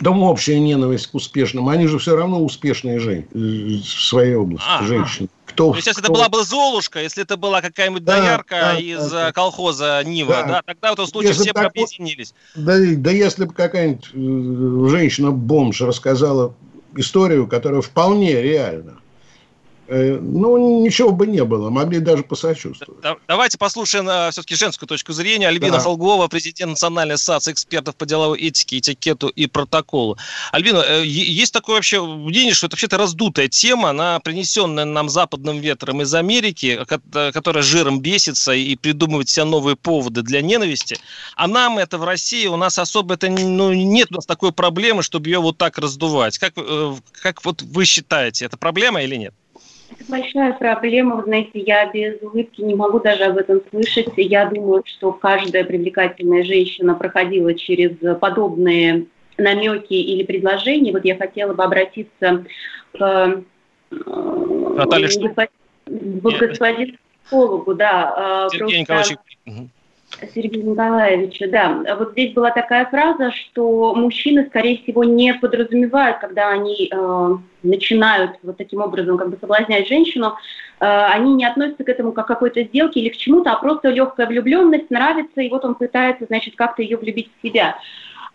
да 0.00 0.10
общая 0.10 0.58
ненависть 0.58 1.08
к 1.08 1.14
успешным. 1.14 1.68
Они 1.68 1.86
же 1.86 1.98
все 1.98 2.16
равно 2.16 2.42
успешные 2.42 2.98
жен... 2.98 3.26
в 3.32 3.84
своей 3.84 4.34
области, 4.34 4.66
а, 4.68 4.82
женщины. 4.82 5.28
Кто, 5.46 5.70
То 5.70 5.76
есть, 5.76 5.86
если 5.86 6.00
кто... 6.00 6.12
это 6.12 6.18
была 6.18 6.28
бы 6.28 6.44
Золушка, 6.44 7.00
если 7.00 7.22
это 7.22 7.36
была 7.36 7.60
какая-нибудь 7.60 8.04
да, 8.04 8.20
доярка 8.20 8.56
да, 8.56 8.78
из 8.78 9.10
да, 9.10 9.32
колхоза 9.32 10.02
Нива, 10.04 10.34
да. 10.34 10.46
да, 10.46 10.62
тогда 10.66 10.90
в 10.90 10.92
этом 10.94 11.06
случае 11.06 11.30
если 11.30 11.44
все 11.44 11.52
бы 11.52 11.60
объединились. 11.60 12.34
Да, 12.56 12.76
да 12.78 13.10
если 13.10 13.44
бы 13.44 13.54
какая-нибудь 13.54 14.10
э, 14.12 14.90
женщина-бомж 14.90 15.80
рассказала 15.82 16.54
историю, 16.96 17.46
которая 17.46 17.80
вполне 17.80 18.42
реальна, 18.42 18.98
Э, 18.98 19.03
ну, 19.88 20.82
ничего 20.82 21.12
бы 21.12 21.26
не 21.26 21.44
было, 21.44 21.70
могли 21.70 21.98
даже 22.00 22.22
посочувствовать. 22.22 23.04
Давайте 23.28 23.58
послушаем 23.58 24.08
э, 24.08 24.30
все-таки 24.30 24.54
женскую 24.54 24.88
точку 24.88 25.12
зрения. 25.12 25.48
Альбина 25.48 25.74
да. 25.74 25.80
Холгова, 25.80 26.28
президент 26.28 26.70
Национальной 26.70 27.16
ассоциации 27.16 27.52
экспертов 27.52 27.94
по 27.96 28.06
деловой 28.06 28.38
этике, 28.38 28.78
этикету 28.78 29.28
и 29.28 29.46
протоколу. 29.46 30.16
Альбина, 30.52 30.78
э, 30.78 31.04
есть 31.04 31.52
такое 31.52 31.76
вообще 31.76 32.02
мнение, 32.02 32.54
что 32.54 32.66
это 32.66 32.74
вообще-то 32.74 32.96
раздутая 32.96 33.48
тема, 33.48 33.90
она 33.90 34.20
принесенная 34.20 34.84
нам 34.84 35.08
западным 35.08 35.60
ветром 35.60 36.02
из 36.02 36.14
Америки, 36.14 36.80
которая 37.32 37.62
жиром 37.62 38.00
бесится 38.00 38.52
и 38.52 38.76
придумывает 38.76 39.28
все 39.28 39.44
новые 39.44 39.76
поводы 39.76 40.22
для 40.22 40.40
ненависти. 40.40 40.98
А 41.36 41.46
нам 41.46 41.78
это 41.78 41.98
в 41.98 42.04
России, 42.04 42.46
у 42.46 42.56
нас 42.56 42.78
особо 42.78 43.14
это 43.14 43.28
ну, 43.28 43.72
нет 43.72 44.08
у 44.10 44.14
нас 44.14 44.26
такой 44.26 44.52
проблемы, 44.52 45.02
чтобы 45.02 45.28
ее 45.28 45.40
вот 45.40 45.58
так 45.58 45.78
раздувать. 45.78 46.38
Как, 46.38 46.54
как 46.54 47.44
вот 47.44 47.62
вы 47.62 47.84
считаете, 47.84 48.46
это 48.46 48.56
проблема 48.56 49.02
или 49.02 49.16
нет? 49.16 49.34
Это 49.98 50.10
большая 50.10 50.52
проблема. 50.54 51.16
Вы 51.16 51.24
знаете, 51.24 51.60
я 51.60 51.90
без 51.90 52.20
улыбки 52.20 52.60
не 52.60 52.74
могу 52.74 53.00
даже 53.00 53.24
об 53.24 53.36
этом 53.36 53.60
слышать. 53.70 54.08
Я 54.16 54.46
думаю, 54.46 54.82
что 54.86 55.12
каждая 55.12 55.64
привлекательная 55.64 56.42
женщина 56.42 56.94
проходила 56.94 57.54
через 57.54 57.96
подобные 58.18 59.06
намеки 59.38 59.94
или 59.94 60.24
предложения. 60.24 60.92
Вот 60.92 61.04
я 61.04 61.16
хотела 61.16 61.54
бы 61.54 61.62
обратиться 61.62 62.44
к 62.92 63.00
э, 63.00 63.42
Наталья 63.90 65.08
господину 65.86 66.96
психологу, 67.22 67.74
да. 67.74 68.48
Э, 68.50 68.56
Сергей 68.56 68.80
Николаевич. 68.80 69.16
Сергею 70.34 70.70
Николаевичу, 70.70 71.50
да. 71.50 71.96
Вот 71.98 72.12
здесь 72.12 72.32
была 72.32 72.50
такая 72.50 72.86
фраза, 72.86 73.30
что 73.32 73.94
мужчины, 73.94 74.46
скорее 74.46 74.78
всего, 74.78 75.04
не 75.04 75.34
подразумевают, 75.34 76.18
когда 76.18 76.50
они 76.50 76.88
э, 76.90 77.36
начинают 77.62 78.36
вот 78.42 78.56
таким 78.56 78.80
образом 78.80 79.18
как 79.18 79.30
бы 79.30 79.36
соблазнять 79.40 79.88
женщину, 79.88 80.34
э, 80.80 80.84
они 80.86 81.34
не 81.34 81.44
относятся 81.44 81.84
к 81.84 81.88
этому 81.88 82.12
как 82.12 82.26
к 82.26 82.28
какой-то 82.28 82.62
сделке 82.64 83.00
или 83.00 83.08
к 83.08 83.16
чему-то, 83.16 83.52
а 83.52 83.56
просто 83.56 83.90
легкая 83.90 84.26
влюбленность 84.26 84.90
нравится, 84.90 85.40
и 85.40 85.50
вот 85.50 85.64
он 85.64 85.74
пытается, 85.74 86.26
значит, 86.26 86.54
как-то 86.56 86.82
ее 86.82 86.96
влюбить 86.96 87.30
в 87.36 87.46
себя. 87.46 87.76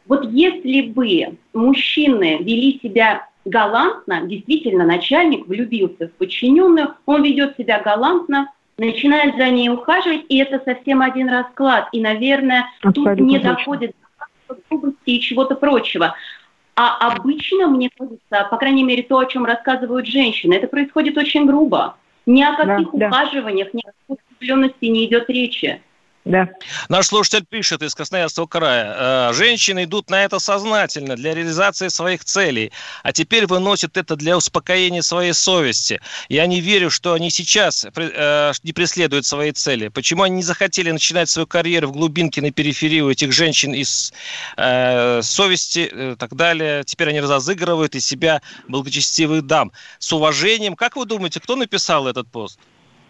Вот 0.07 0.25
если 0.31 0.81
бы 0.81 1.37
мужчины 1.53 2.39
вели 2.39 2.79
себя 2.81 3.27
галантно, 3.45 4.21
действительно, 4.23 4.85
начальник 4.85 5.47
влюбился 5.47 6.07
в 6.07 6.11
подчиненную, 6.13 6.95
он 7.05 7.23
ведет 7.23 7.55
себя 7.57 7.79
галантно, 7.79 8.49
начинает 8.79 9.35
за 9.37 9.49
ней 9.49 9.69
ухаживать, 9.69 10.25
и 10.29 10.37
это 10.37 10.61
совсем 10.63 11.01
один 11.01 11.29
расклад. 11.29 11.89
И, 11.91 12.01
наверное, 12.01 12.65
Абсолютно 12.81 13.15
тут 13.15 13.25
не 13.25 13.39
точно. 13.39 13.55
доходит 13.55 13.95
до 14.47 14.55
грубости 14.69 14.97
и 15.05 15.21
чего-то 15.21 15.55
прочего. 15.55 16.15
А 16.75 17.11
обычно, 17.11 17.67
мне 17.67 17.89
кажется, 17.95 18.47
по 18.49 18.57
крайней 18.57 18.83
мере, 18.83 19.03
то, 19.03 19.19
о 19.19 19.25
чем 19.25 19.45
рассказывают 19.45 20.07
женщины, 20.07 20.53
это 20.53 20.67
происходит 20.67 21.17
очень 21.17 21.45
грубо. 21.45 21.97
Ни 22.25 22.41
о 22.41 22.55
каких 22.55 22.89
да, 22.93 23.07
ухаживаниях, 23.07 23.73
ни 23.73 23.81
о 23.81 23.91
какой 23.91 24.23
влюбленности 24.39 24.85
не 24.85 25.05
идет 25.05 25.29
речи. 25.29 25.81
Да. 26.29 26.47
Наш 26.89 27.07
слушатель 27.07 27.43
пишет 27.43 27.81
из 27.81 27.95
Красноярского 27.95 28.45
края. 28.45 29.29
«Э, 29.31 29.33
женщины 29.33 29.85
идут 29.85 30.11
на 30.11 30.23
это 30.23 30.37
сознательно, 30.37 31.15
для 31.15 31.33
реализации 31.33 31.87
своих 31.87 32.23
целей, 32.23 32.71
а 33.01 33.11
теперь 33.11 33.47
выносят 33.47 33.97
это 33.97 34.15
для 34.15 34.37
успокоения 34.37 35.01
своей 35.01 35.33
совести. 35.33 35.99
Я 36.29 36.45
не 36.45 36.61
верю, 36.61 36.91
что 36.91 37.13
они 37.13 37.31
сейчас 37.31 37.83
э, 37.95 38.51
не 38.61 38.73
преследуют 38.73 39.25
свои 39.25 39.51
цели. 39.51 39.87
Почему 39.87 40.21
они 40.21 40.35
не 40.35 40.43
захотели 40.43 40.91
начинать 40.91 41.29
свою 41.29 41.47
карьеру 41.47 41.87
в 41.87 41.93
глубинке 41.93 42.43
на 42.43 42.51
периферии 42.51 43.01
у 43.01 43.09
этих 43.09 43.31
женщин 43.31 43.73
из 43.73 44.13
э, 44.55 45.23
совести 45.23 46.11
и 46.11 46.15
так 46.15 46.35
далее? 46.35 46.83
Теперь 46.83 47.09
они 47.09 47.21
разыгрывают 47.21 47.95
из 47.95 48.05
себя 48.05 48.43
благочестивых 48.67 49.47
дам. 49.47 49.71
С 49.97 50.13
уважением. 50.13 50.75
Как 50.75 50.95
вы 50.95 51.07
думаете, 51.07 51.39
кто 51.39 51.55
написал 51.55 52.07
этот 52.07 52.31
пост? 52.31 52.59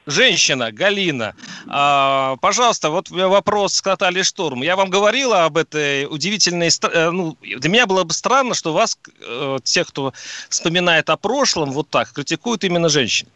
Женщина, 0.10 0.72
Галина, 0.72 1.34
а, 1.68 2.36
пожалуйста, 2.42 2.90
вот 2.90 3.10
вопрос 3.10 3.82
к 3.82 3.86
Наталье 3.86 4.24
Штурм. 4.24 4.64
Я 4.64 4.76
вам 4.76 4.90
говорила 4.90 5.46
об 5.46 5.58
этой 5.58 6.06
удивительной... 6.06 6.70
Э, 6.92 7.10
ну, 7.12 7.38
для 7.42 7.70
меня 7.70 7.86
было 7.86 8.04
бы 8.04 8.14
странно, 8.14 8.54
что 8.54 8.74
вас, 8.74 8.98
э, 9.22 9.60
тех, 9.64 9.88
кто 9.88 10.14
вспоминает 10.50 11.10
о 11.10 11.18
прошлом, 11.18 11.72
вот 11.72 11.90
так, 11.90 12.12
критикуют 12.12 12.64
именно 12.64 12.90
женщин. 12.90 13.28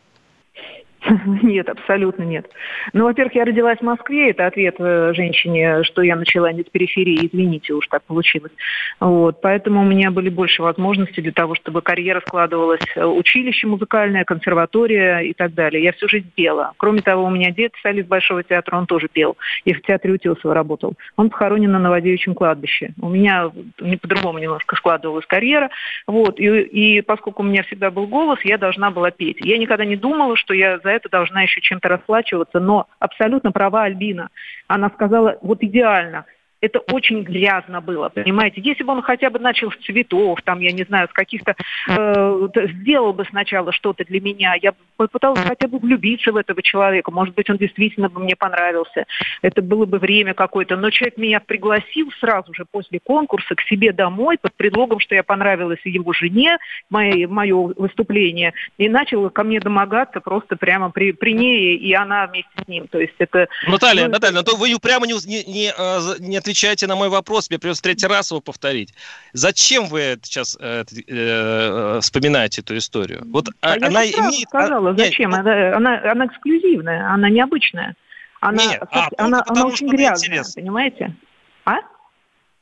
Нет, 1.43 1.69
абсолютно 1.69 2.23
нет. 2.23 2.49
Ну, 2.93 3.05
во-первых, 3.05 3.35
я 3.35 3.45
родилась 3.45 3.79
в 3.79 3.83
Москве, 3.83 4.31
это 4.31 4.47
ответ 4.47 4.75
э, 4.79 5.13
женщине, 5.13 5.83
что 5.83 6.01
я 6.01 6.15
начала 6.15 6.51
не 6.51 6.61
с 6.61 6.65
периферии, 6.65 7.27
извините, 7.27 7.73
уж 7.73 7.87
так 7.87 8.03
получилось. 8.03 8.51
Вот, 8.99 9.41
поэтому 9.41 9.81
у 9.81 9.85
меня 9.85 10.11
были 10.11 10.29
больше 10.29 10.61
возможностей 10.61 11.21
для 11.21 11.31
того, 11.31 11.55
чтобы 11.55 11.81
карьера 11.81 12.21
складывалась, 12.21 12.85
э, 12.95 13.05
училище 13.05 13.67
музыкальное, 13.67 14.23
консерватория 14.23 15.19
и 15.19 15.33
так 15.33 15.53
далее. 15.53 15.83
Я 15.83 15.91
всю 15.91 16.07
жизнь 16.07 16.31
пела. 16.35 16.73
Кроме 16.77 17.01
того, 17.01 17.25
у 17.25 17.29
меня 17.29 17.51
дед, 17.51 17.73
солист 17.81 18.07
Большого 18.07 18.43
театра, 18.43 18.77
он 18.77 18.85
тоже 18.85 19.07
пел. 19.11 19.37
И 19.65 19.73
в 19.73 19.81
театре 19.81 20.13
Утесова 20.13 20.53
работал. 20.53 20.93
Он 21.17 21.29
похоронен 21.29 21.71
на 21.71 21.79
Новодевичьем 21.79 22.35
кладбище. 22.35 22.93
У 23.01 23.09
меня 23.09 23.51
не 23.79 23.97
по-другому 23.97 24.39
немножко 24.39 24.75
складывалась 24.75 25.25
карьера. 25.25 25.69
Вот, 26.07 26.39
и, 26.39 26.61
и 26.61 27.01
поскольку 27.01 27.43
у 27.43 27.45
меня 27.45 27.63
всегда 27.63 27.91
был 27.91 28.07
голос, 28.07 28.39
я 28.43 28.57
должна 28.57 28.91
была 28.91 29.11
петь. 29.11 29.37
Я 29.41 29.57
никогда 29.57 29.85
не 29.85 29.95
думала, 29.95 30.37
что 30.37 30.53
я 30.53 30.79
за 30.79 30.92
это 30.93 31.09
должна 31.09 31.41
еще 31.43 31.61
чем-то 31.61 31.89
расплачиваться, 31.89 32.59
но 32.59 32.87
абсолютно 32.99 33.51
права 33.51 33.83
Альбина. 33.83 34.29
Она 34.67 34.89
сказала, 34.89 35.37
вот 35.41 35.63
идеально, 35.63 36.25
это 36.63 36.79
очень 36.79 37.23
грязно 37.23 37.81
было, 37.81 38.07
понимаете. 38.07 38.61
Если 38.61 38.83
бы 38.83 38.93
он 38.93 39.01
хотя 39.01 39.29
бы 39.29 39.37
начал 39.37 39.69
с 39.69 39.75
цветов, 39.83 40.41
там, 40.43 40.61
я 40.61 40.71
не 40.71 40.83
знаю, 40.83 41.09
с 41.09 41.11
каких-то, 41.11 41.55
э, 41.89 42.47
сделал 42.79 43.11
бы 43.11 43.25
сначала 43.25 43.73
что-то 43.73 44.05
для 44.05 44.21
меня, 44.21 44.55
я 44.61 44.73
попыталась 44.95 45.41
хотя 45.41 45.67
бы 45.67 45.79
влюбиться 45.79 46.31
в 46.31 46.37
этого 46.37 46.61
человека, 46.61 47.11
может 47.11 47.35
быть, 47.35 47.49
он 47.49 47.57
действительно 47.57 48.09
бы 48.09 48.19
мне 48.19 48.35
понравился, 48.35 49.05
это 49.41 49.61
было 49.61 49.85
бы 49.85 49.99
время 49.99 50.33
какое-то, 50.33 50.75
но 50.75 50.89
человек 50.89 51.17
меня 51.17 51.39
пригласил 51.39 52.11
сразу 52.19 52.53
же 52.53 52.65
после 52.69 52.99
конкурса 52.99 53.55
к 53.55 53.61
себе 53.61 53.91
домой 53.93 54.37
под 54.39 54.53
предлогом, 54.55 54.99
что 54.99 55.15
я 55.15 55.23
понравилась 55.23 55.79
его 55.83 56.13
жене, 56.13 56.57
мое, 56.89 57.27
мое 57.27 57.73
выступление, 57.77 58.53
и 58.77 58.89
начал 58.89 59.29
ко 59.29 59.43
мне 59.43 59.59
домогаться 59.59 60.19
просто 60.21 60.55
прямо 60.55 60.89
при, 60.91 61.11
при 61.11 61.33
ней, 61.33 61.75
и 61.75 61.93
она 61.93 62.27
вместе 62.27 62.51
с 62.63 62.67
ним, 62.67 62.87
то 62.87 62.99
есть 62.99 63.15
это... 63.19 63.47
Наталья, 63.67 64.05
ну, 64.05 64.11
Наталья, 64.11 64.35
но 64.35 64.43
то 64.43 64.55
вы 64.55 64.73
прямо 64.79 65.07
не, 65.07 65.13
не, 65.25 65.43
не, 65.45 65.73
э, 65.75 65.99
не 66.19 66.37
отвечаете 66.37 66.87
на 66.87 66.95
мой 66.95 67.09
вопрос, 67.09 67.49
мне 67.49 67.59
придется 67.59 67.83
третий 67.83 68.07
раз 68.07 68.31
его 68.31 68.41
повторить. 68.41 68.93
Зачем 69.33 69.87
вы 69.87 70.17
сейчас 70.21 70.57
э, 70.59 70.83
э, 71.07 71.99
вспоминаете 72.01 72.61
эту 72.61 72.77
историю? 72.77 73.23
Вот 73.25 73.49
а 73.61 73.73
она 73.73 74.05
имеет... 74.05 74.49
сказала, 74.49 74.82
а, 74.91 74.97
зачем? 74.97 75.31
Нет, 75.31 75.39
она, 75.39 75.75
она, 75.75 76.11
она 76.11 76.25
эксклюзивная, 76.25 77.09
она 77.09 77.29
необычная. 77.29 77.95
Она, 78.39 78.65
нет, 78.65 78.83
а, 78.91 79.07
она, 79.17 79.43
она 79.47 79.65
очень 79.65 79.87
грязная, 79.87 80.43
понимаете? 80.55 81.15
А? 81.65 81.77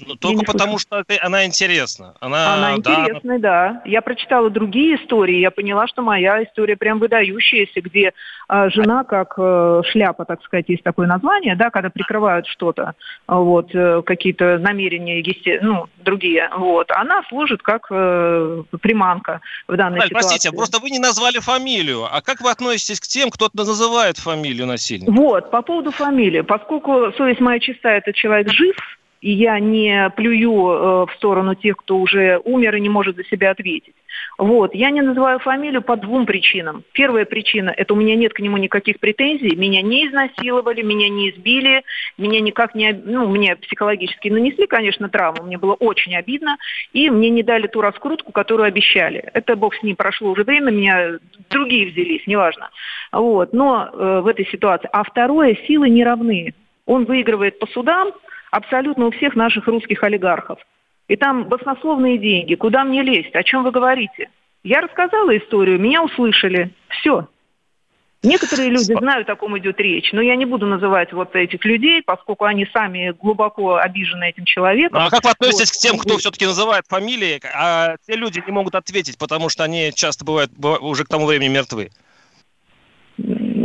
Ну, 0.05 0.15
только 0.15 0.43
потому, 0.45 0.77
что 0.77 0.99
это, 0.99 1.17
она 1.21 1.45
интересна. 1.45 2.15
Она, 2.19 2.53
она 2.53 2.75
интересная, 2.75 3.39
да, 3.39 3.73
да. 3.73 3.81
Я 3.85 4.01
прочитала 4.01 4.49
другие 4.49 4.95
истории, 4.95 5.39
я 5.39 5.51
поняла, 5.51 5.87
что 5.87 6.01
моя 6.01 6.43
история 6.43 6.75
прям 6.75 6.99
выдающаяся, 6.99 7.81
где 7.81 8.13
а, 8.47 8.69
жена, 8.69 9.03
как 9.03 9.33
а, 9.37 9.81
шляпа, 9.91 10.25
так 10.25 10.43
сказать, 10.43 10.65
есть 10.69 10.83
такое 10.83 11.07
название, 11.07 11.55
да, 11.55 11.69
когда 11.69 11.89
прикрывают 11.89 12.47
что-то, 12.47 12.93
вот, 13.27 13.71
а, 13.73 14.01
какие-то 14.01 14.57
намерения, 14.57 15.21
есте... 15.21 15.59
ну, 15.61 15.87
другие, 15.97 16.49
вот, 16.57 16.91
она 16.91 17.23
служит 17.29 17.61
как 17.61 17.87
а, 17.91 18.63
приманка 18.81 19.41
в 19.67 19.75
данной 19.75 19.99
Даль, 19.99 20.09
ситуации. 20.09 20.27
Простите, 20.27 20.55
просто 20.55 20.79
вы 20.79 20.89
не 20.89 20.99
назвали 20.99 21.39
фамилию, 21.39 22.07
а 22.11 22.21
как 22.21 22.41
вы 22.41 22.49
относитесь 22.49 22.99
к 22.99 23.07
тем, 23.07 23.29
кто 23.29 23.49
называет 23.53 24.17
фамилию 24.17 24.67
насильника? 24.67 25.11
Вот, 25.11 25.51
по 25.51 25.61
поводу 25.61 25.91
фамилии, 25.91 26.41
поскольку 26.41 27.11
совесть 27.17 27.39
моя 27.39 27.59
чистая, 27.59 27.97
этот 27.97 28.15
человек 28.15 28.49
жив, 28.51 28.75
и 29.21 29.31
я 29.31 29.59
не 29.59 30.09
плюю 30.15 30.51
э, 30.51 31.05
в 31.05 31.11
сторону 31.15 31.53
тех, 31.53 31.77
кто 31.77 31.97
уже 31.97 32.41
умер 32.43 32.75
и 32.75 32.81
не 32.81 32.89
может 32.89 33.15
за 33.15 33.23
себя 33.25 33.51
ответить. 33.51 33.93
Вот. 34.37 34.73
Я 34.73 34.89
не 34.89 35.01
называю 35.01 35.37
фамилию 35.39 35.83
по 35.83 35.95
двум 35.95 36.25
причинам. 36.25 36.83
Первая 36.93 37.25
причина– 37.25 37.69
это 37.77 37.93
у 37.93 37.97
меня 37.97 38.15
нет 38.15 38.33
к 38.33 38.39
нему 38.39 38.57
никаких 38.57 38.99
претензий. 38.99 39.55
Меня 39.55 39.83
не 39.83 40.07
изнасиловали, 40.07 40.81
меня 40.81 41.07
не 41.09 41.29
избили, 41.29 41.83
меня 42.17 42.41
никак 42.41 42.73
не... 42.73 42.91
Ну, 42.91 43.27
мне 43.27 43.55
психологически 43.55 44.29
нанесли, 44.29 44.65
конечно, 44.65 45.07
травму. 45.07 45.43
Мне 45.43 45.59
было 45.59 45.73
очень 45.73 46.15
обидно. 46.15 46.57
И 46.91 47.09
мне 47.11 47.29
не 47.29 47.43
дали 47.43 47.67
ту 47.67 47.81
раскрутку, 47.81 48.31
которую 48.31 48.67
обещали. 48.67 49.19
Это, 49.33 49.55
бог 49.55 49.75
с 49.75 49.83
ним, 49.83 49.95
прошло 49.95 50.31
уже 50.31 50.43
время, 50.43 50.71
меня 50.71 51.19
другие 51.51 51.91
взялись, 51.91 52.25
неважно. 52.25 52.71
Вот. 53.11 53.53
Но 53.53 53.87
э, 53.93 54.21
в 54.21 54.27
этой 54.27 54.47
ситуации. 54.47 54.89
А 54.91 55.03
второе– 55.03 55.55
силы 55.67 55.89
не 55.89 56.03
равны. 56.03 56.55
Он 56.87 57.05
выигрывает 57.05 57.59
по 57.59 57.67
судам, 57.67 58.11
абсолютно 58.51 59.07
у 59.07 59.11
всех 59.11 59.35
наших 59.35 59.67
русских 59.67 60.03
олигархов. 60.03 60.59
И 61.07 61.15
там 61.15 61.45
баснословные 61.45 62.17
деньги. 62.17 62.55
Куда 62.55 62.83
мне 62.83 63.01
лезть? 63.01 63.33
О 63.33 63.43
чем 63.43 63.63
вы 63.63 63.71
говорите? 63.71 64.29
Я 64.63 64.81
рассказала 64.81 65.35
историю, 65.35 65.79
меня 65.79 66.03
услышали. 66.03 66.71
Все. 66.89 67.27
Некоторые 68.23 68.69
люди 68.69 68.93
знают, 68.93 69.27
о 69.29 69.35
ком 69.35 69.57
идет 69.57 69.79
речь, 69.79 70.11
но 70.13 70.21
я 70.21 70.35
не 70.35 70.45
буду 70.45 70.67
называть 70.67 71.11
вот 71.11 71.35
этих 71.35 71.65
людей, 71.65 72.03
поскольку 72.03 72.45
они 72.45 72.67
сами 72.71 73.15
глубоко 73.19 73.77
обижены 73.77 74.29
этим 74.29 74.45
человеком. 74.45 75.01
А 75.01 75.09
как 75.09 75.23
вы 75.23 75.31
относитесь 75.31 75.71
вот. 75.71 75.77
к 75.77 75.81
тем, 75.81 75.97
кто 75.97 76.17
все-таки 76.19 76.45
называет 76.45 76.85
фамилии, 76.87 77.41
а 77.55 77.95
те 78.05 78.13
люди 78.15 78.43
не 78.45 78.51
могут 78.51 78.75
ответить, 78.75 79.17
потому 79.17 79.49
что 79.49 79.63
они 79.63 79.91
часто 79.95 80.23
бывают 80.23 80.51
уже 80.59 81.03
к 81.03 81.07
тому 81.07 81.25
времени 81.25 81.49
мертвы? 81.49 81.89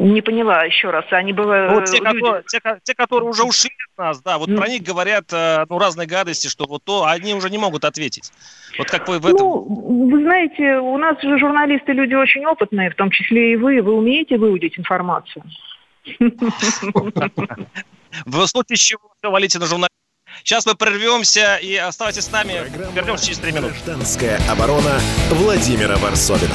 Не 0.07 0.23
поняла 0.23 0.65
еще 0.65 0.91
раз. 0.91 1.05
Они 1.11 1.33
бывают. 1.33 1.73
Вот 1.73 1.85
те, 1.87 1.99
люди... 1.99 2.21
которые, 2.21 2.43
те, 2.47 2.61
те, 2.85 2.95
которые 2.95 3.29
уже 3.29 3.43
ушли 3.43 3.71
от 3.93 3.99
нас, 3.99 4.23
да, 4.23 4.39
вот 4.39 4.49
mm. 4.49 4.57
про 4.57 4.69
них 4.69 4.83
говорят 4.83 5.33
э, 5.33 5.67
ну, 5.69 5.79
разные 5.79 6.07
гадости, 6.07 6.49
что 6.49 6.67
вот 6.67 6.85
то, 6.85 7.05
они 7.07 7.35
уже 7.35 7.51
не 7.51 7.59
могут 7.59 7.85
ответить. 7.85 8.33
Вот 8.79 8.89
как 8.89 9.09
вы 9.09 9.19
в 9.19 9.27
этом... 9.27 9.39
Ну, 9.39 10.09
вы 10.11 10.23
знаете, 10.23 10.77
у 10.79 10.97
нас 10.97 11.21
же 11.21 11.39
журналисты 11.39 11.93
люди 11.93 12.15
очень 12.15 12.47
опытные, 12.47 12.91
в 12.91 12.95
том 12.95 13.11
числе 13.11 13.55
и 13.55 13.57
вы. 13.57 13.83
Вы 13.83 13.95
умеете 13.95 14.39
выудить 14.39 14.79
информацию? 14.79 15.43
В 18.25 18.47
случае 18.47 18.77
чего 18.77 19.11
все 19.19 19.31
валите 19.31 19.59
на 19.59 19.67
журналистов. 19.67 19.97
Сейчас 20.45 20.67
мы 20.67 20.75
прервемся 20.75 21.57
и 21.57 21.75
оставайтесь 21.77 22.25
с 22.25 22.31
нами. 22.31 22.53
Вернемся 22.95 23.25
через 23.25 23.39
три 23.39 23.53
минуты. 23.53 23.75
Гражданская 23.85 24.39
оборона 24.49 25.01
Владимира 25.31 25.97
Варсовина. 25.97 26.55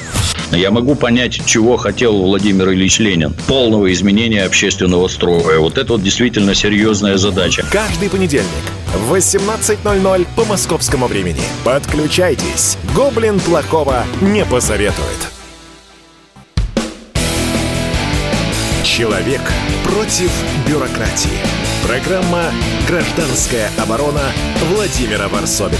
Я 0.51 0.69
могу 0.69 0.95
понять, 0.95 1.45
чего 1.45 1.77
хотел 1.77 2.21
Владимир 2.21 2.71
Ильич 2.71 2.99
Ленин. 2.99 3.33
Полного 3.47 3.91
изменения 3.93 4.43
общественного 4.43 5.07
строя. 5.07 5.59
Вот 5.59 5.77
это 5.77 5.93
вот 5.93 6.03
действительно 6.03 6.53
серьезная 6.53 7.17
задача. 7.17 7.65
Каждый 7.71 8.09
понедельник 8.09 8.47
в 8.93 9.13
18.00 9.13 10.27
по 10.35 10.43
московскому 10.43 11.07
времени. 11.07 11.41
Подключайтесь. 11.63 12.77
Гоблин 12.93 13.39
плохого 13.39 14.03
не 14.21 14.43
посоветует. 14.43 15.31
Человек 18.83 19.41
против 19.85 20.31
бюрократии. 20.67 21.29
Программа 21.87 22.51
«Гражданская 22.87 23.69
оборона» 23.81 24.31
Владимира 24.69 25.29
Варсовина. 25.29 25.77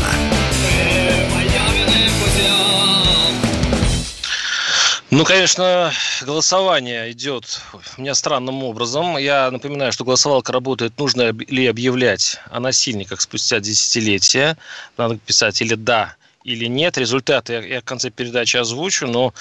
Ну, 5.12 5.26
конечно, 5.26 5.92
голосование 6.22 7.12
идет 7.12 7.60
у 7.98 8.02
меня 8.02 8.16
странным 8.16 8.64
образом. 8.64 9.18
Я 9.18 9.52
напоминаю, 9.52 9.92
что 9.92 10.06
голосовалка 10.06 10.54
работает, 10.54 10.98
нужно 10.98 11.34
ли 11.34 11.68
объявлять 11.68 12.40
о 12.50 12.62
насильниках 12.62 13.20
спустя 13.20 13.60
десятилетия. 13.60 14.58
Надо 14.96 15.18
писать 15.18 15.62
или 15.62 15.76
«да», 15.76 16.16
или 16.44 16.66
нет. 16.66 16.98
Результаты 16.98 17.54
я, 17.54 17.62
я 17.62 17.82
в 17.82 17.84
конце 17.84 18.10
передачи 18.10 18.58
озвучу, 18.58 19.08
но, 19.08 19.34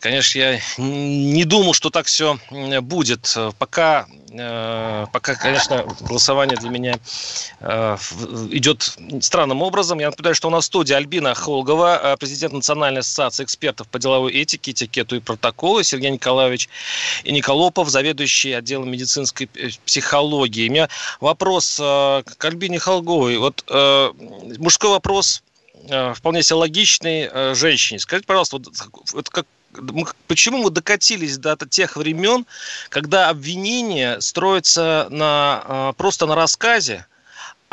конечно, 0.00 0.38
я 0.38 0.60
не 0.78 1.44
думал, 1.44 1.74
что 1.74 1.90
так 1.90 2.06
все 2.06 2.38
будет. 2.82 3.34
Пока, 3.58 4.06
э, 4.30 5.06
пока 5.12 5.34
конечно, 5.34 5.86
голосование 6.00 6.56
для 6.56 6.70
меня 6.70 6.98
э, 7.60 7.96
идет 8.50 8.96
странным 9.20 9.62
образом. 9.62 9.98
Я 10.00 10.10
напоминаю, 10.10 10.34
что 10.34 10.48
у 10.48 10.50
нас 10.50 10.64
в 10.64 10.66
студии 10.66 10.94
Альбина 10.94 11.34
Холгова, 11.34 12.00
э, 12.02 12.16
президент 12.16 12.52
Национальной 12.54 13.00
ассоциации 13.00 13.44
экспертов 13.44 13.88
по 13.88 13.98
деловой 13.98 14.32
этике, 14.32 14.72
этикету 14.72 15.16
и 15.16 15.20
протоколу, 15.20 15.82
Сергей 15.82 16.10
Николаевич 16.10 16.68
и 17.24 17.32
Николопов, 17.32 17.88
заведующий 17.88 18.52
отделом 18.52 18.90
медицинской 18.90 19.48
психологии. 19.84 20.68
У 20.68 20.72
меня 20.72 20.88
вопрос 21.20 21.76
к 21.76 22.36
Альбине 22.40 22.78
Холговой. 22.78 23.36
Вот 23.38 23.64
мужской 24.58 24.90
вопрос 24.90 25.42
Э, 25.42 25.51
вполне 26.14 26.42
себе 26.42 26.56
логичной 26.56 27.28
э, 27.32 27.54
женщине. 27.54 27.98
Скажите, 27.98 28.26
пожалуйста, 28.26 28.58
вот, 28.58 28.68
вот 29.12 29.30
как, 29.30 29.46
почему 30.26 30.58
мы 30.58 30.70
докатились 30.70 31.38
до 31.38 31.56
тех 31.56 31.96
времен, 31.96 32.46
когда 32.88 33.28
обвинение 33.28 34.20
строится 34.20 35.08
на, 35.10 35.64
э, 35.66 35.92
просто 35.96 36.26
на 36.26 36.34
рассказе, 36.34 37.06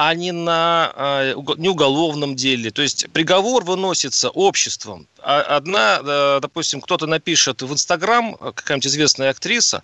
а 0.02 0.14
не 0.14 0.32
на 0.32 0.94
а, 0.96 1.34
не 1.58 1.68
уголовном 1.68 2.38
деле. 2.38 2.72
То 2.72 2.82
есть 2.82 3.12
приговор 3.12 3.66
выносится 3.66 4.30
обществом. 4.30 5.10
А 5.22 5.42
одна, 5.42 6.40
допустим, 6.40 6.80
кто-то 6.80 7.06
напишет 7.06 7.62
в 7.62 7.74
Инстаграм, 7.74 8.34
какая-нибудь 8.36 8.88
известная 8.88 9.32
актриса, 9.32 9.84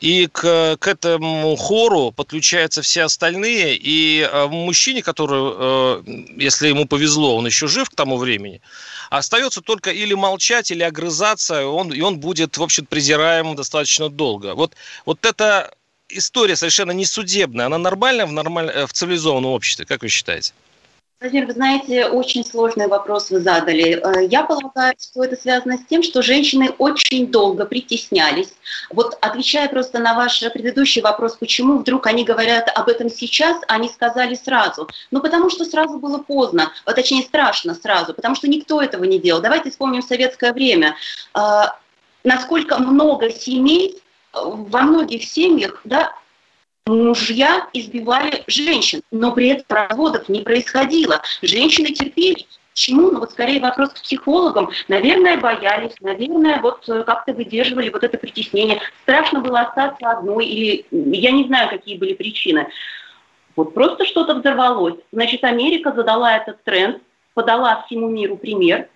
и 0.00 0.28
к, 0.28 0.78
к 0.78 0.88
этому 0.88 1.54
хору 1.56 2.10
подключаются 2.10 2.80
все 2.80 3.02
остальные, 3.02 3.76
и 3.76 4.22
а, 4.22 4.48
мужчине, 4.48 5.02
который, 5.02 6.02
если 6.42 6.68
ему 6.68 6.86
повезло, 6.86 7.36
он 7.36 7.44
еще 7.44 7.66
жив 7.66 7.90
к 7.90 7.94
тому 7.94 8.16
времени, 8.16 8.62
остается 9.10 9.60
только 9.60 9.90
или 9.90 10.14
молчать, 10.14 10.70
или 10.70 10.82
огрызаться, 10.82 11.66
он, 11.66 11.92
и 11.92 12.00
он 12.00 12.18
будет, 12.18 12.56
в 12.56 12.62
общем, 12.62 12.86
презираем 12.86 13.54
достаточно 13.56 14.08
долго. 14.08 14.54
Вот, 14.54 14.72
вот 15.04 15.26
это 15.26 15.70
история 16.16 16.56
совершенно 16.56 16.92
не 16.92 17.04
судебная, 17.04 17.66
она 17.66 17.78
нормальная 17.78 18.26
в, 18.26 18.32
нормаль... 18.32 18.70
Э, 18.70 18.86
в 18.86 18.92
цивилизованном 18.92 19.50
обществе, 19.50 19.84
как 19.84 20.02
вы 20.02 20.08
считаете? 20.08 20.52
Владимир, 21.24 21.46
вы 21.46 21.52
знаете, 21.54 22.06
очень 22.06 22.44
сложный 22.44 22.86
вопрос 22.86 23.30
вы 23.30 23.40
задали. 23.40 23.98
Э, 23.98 24.26
я 24.26 24.42
полагаю, 24.42 24.94
что 25.00 25.24
это 25.24 25.36
связано 25.36 25.78
с 25.78 25.84
тем, 25.86 26.02
что 26.02 26.20
женщины 26.20 26.74
очень 26.76 27.28
долго 27.28 27.64
притеснялись. 27.64 28.52
Вот 28.90 29.16
отвечая 29.22 29.68
просто 29.68 30.00
на 30.00 30.14
ваш 30.14 30.40
предыдущий 30.52 31.00
вопрос, 31.00 31.36
почему 31.36 31.78
вдруг 31.78 32.06
они 32.08 32.24
говорят 32.24 32.70
об 32.74 32.90
этом 32.90 33.08
сейчас, 33.08 33.56
они 33.68 33.88
сказали 33.88 34.34
сразу. 34.34 34.86
Ну, 35.10 35.22
потому 35.22 35.48
что 35.48 35.64
сразу 35.64 35.98
было 35.98 36.18
поздно, 36.18 36.72
а 36.84 36.92
точнее 36.92 37.22
страшно 37.22 37.74
сразу, 37.74 38.12
потому 38.12 38.34
что 38.34 38.46
никто 38.46 38.82
этого 38.82 39.04
не 39.04 39.18
делал. 39.18 39.40
Давайте 39.40 39.70
вспомним 39.70 40.02
советское 40.02 40.52
время. 40.52 40.94
Э, 41.34 41.68
насколько 42.22 42.78
много 42.78 43.30
семей 43.30 43.98
во 44.34 44.82
многих 44.82 45.24
семьях, 45.24 45.80
да, 45.84 46.12
мужья 46.86 47.68
избивали 47.72 48.44
женщин, 48.46 49.02
но 49.10 49.32
при 49.32 49.48
этом 49.48 49.64
разводов 49.68 50.28
не 50.28 50.42
происходило. 50.42 51.22
Женщины 51.42 51.88
терпели. 51.88 52.46
Почему? 52.72 53.12
Ну 53.12 53.20
вот 53.20 53.30
скорее 53.30 53.60
вопрос 53.60 53.90
к 53.90 54.02
психологам. 54.02 54.68
Наверное, 54.88 55.36
боялись, 55.36 55.94
наверное, 56.00 56.60
вот 56.60 56.88
э, 56.88 57.04
как-то 57.04 57.32
выдерживали 57.32 57.88
вот 57.88 58.02
это 58.02 58.18
притеснение. 58.18 58.80
Страшно 59.02 59.40
было 59.40 59.60
остаться 59.60 60.10
одной, 60.10 60.44
или 60.46 60.86
я 60.90 61.30
не 61.30 61.44
знаю, 61.44 61.68
какие 61.68 61.96
были 61.96 62.14
причины. 62.14 62.66
Вот 63.54 63.74
просто 63.74 64.04
что-то 64.04 64.34
взорвалось. 64.34 64.96
Значит, 65.12 65.44
Америка 65.44 65.92
задала 65.92 66.36
этот 66.36 66.64
тренд, 66.64 67.00
подала 67.34 67.84
всему 67.86 68.08
миру 68.08 68.36
пример. 68.36 68.88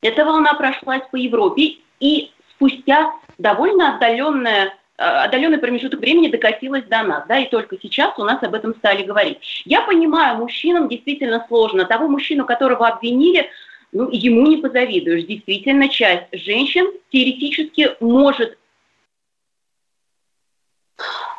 Эта 0.00 0.24
волна 0.24 0.54
прошлась 0.54 1.02
по 1.10 1.16
Европе, 1.16 1.76
и 2.00 2.30
спустя 2.54 3.12
довольно 3.36 3.96
отдаленное 3.96 4.74
отдаленный 4.96 5.58
промежуток 5.58 6.00
времени 6.00 6.28
докатилась 6.28 6.84
до 6.84 7.02
нас, 7.02 7.24
да, 7.28 7.38
и 7.38 7.50
только 7.50 7.76
сейчас 7.80 8.18
у 8.18 8.24
нас 8.24 8.42
об 8.42 8.54
этом 8.54 8.74
стали 8.76 9.02
говорить. 9.02 9.38
Я 9.64 9.82
понимаю, 9.82 10.38
мужчинам 10.38 10.88
действительно 10.88 11.44
сложно. 11.48 11.84
Того 11.84 12.08
мужчину, 12.08 12.46
которого 12.46 12.88
обвинили, 12.88 13.50
ну, 13.92 14.08
ему 14.10 14.46
не 14.46 14.56
позавидуешь. 14.56 15.24
Действительно, 15.24 15.88
часть 15.88 16.26
женщин 16.32 16.86
теоретически 17.10 17.96
может 18.00 18.58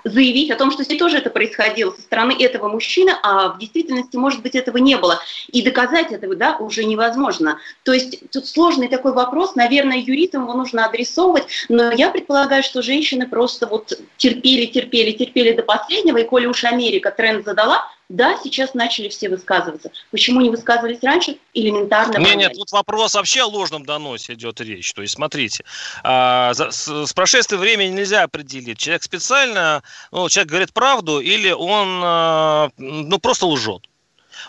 заявить 0.03 0.51
о 0.51 0.55
том, 0.55 0.71
что 0.71 0.83
здесь 0.83 0.97
тоже 0.97 1.17
это 1.17 1.29
происходило 1.29 1.91
со 1.91 2.01
стороны 2.01 2.35
этого 2.39 2.69
мужчины, 2.69 3.11
а 3.23 3.49
в 3.49 3.59
действительности, 3.59 4.15
может 4.15 4.41
быть, 4.41 4.55
этого 4.55 4.77
не 4.77 4.97
было. 4.97 5.19
И 5.47 5.61
доказать 5.61 6.11
этого, 6.11 6.35
да, 6.35 6.57
уже 6.57 6.85
невозможно. 6.85 7.59
То 7.83 7.93
есть 7.93 8.29
тут 8.31 8.47
сложный 8.47 8.87
такой 8.87 9.13
вопрос, 9.13 9.55
наверное, 9.55 9.97
юристам 9.97 10.43
его 10.43 10.53
нужно 10.53 10.85
адресовывать, 10.85 11.45
но 11.69 11.91
я 11.91 12.09
предполагаю, 12.09 12.63
что 12.63 12.81
женщины 12.81 13.27
просто 13.27 13.67
вот 13.67 13.93
терпели, 14.17 14.65
терпели, 14.65 15.11
терпели 15.11 15.51
до 15.53 15.63
последнего, 15.63 16.17
и 16.17 16.23
коли 16.23 16.45
уж 16.45 16.63
Америка 16.63 17.11
тренд 17.11 17.45
задала, 17.45 17.85
да, 18.09 18.37
сейчас 18.41 18.73
начали 18.73 19.09
все 19.09 19.27
высказываться. 19.27 19.91
Почему 20.11 20.39
не 20.39 20.49
высказывались 20.49 21.03
раньше? 21.03 21.37
Элементарно. 21.53 22.17
Нет, 22.17 22.37
нет, 22.37 22.53
тут 22.53 22.71
вопрос 22.71 23.15
вообще 23.15 23.41
о 23.41 23.47
ложном 23.47 23.85
доносе 23.85 24.33
идет 24.33 24.61
речь. 24.61 24.93
То 24.93 25.01
есть, 25.01 25.15
смотрите, 25.15 25.65
за, 26.03 26.69
с, 26.71 27.05
с 27.05 27.13
прошествием 27.13 27.59
времени 27.59 27.89
нельзя 27.89 28.23
определить, 28.23 28.77
человек 28.77 29.03
специально, 29.03 29.83
ну, 30.11 30.29
человек 30.29 30.49
говорит 30.49 30.73
правду 30.73 31.19
или 31.19 31.51
он, 31.51 32.01
а, 32.03 32.69
ну, 32.77 33.19
просто 33.19 33.45
лжет. 33.45 33.87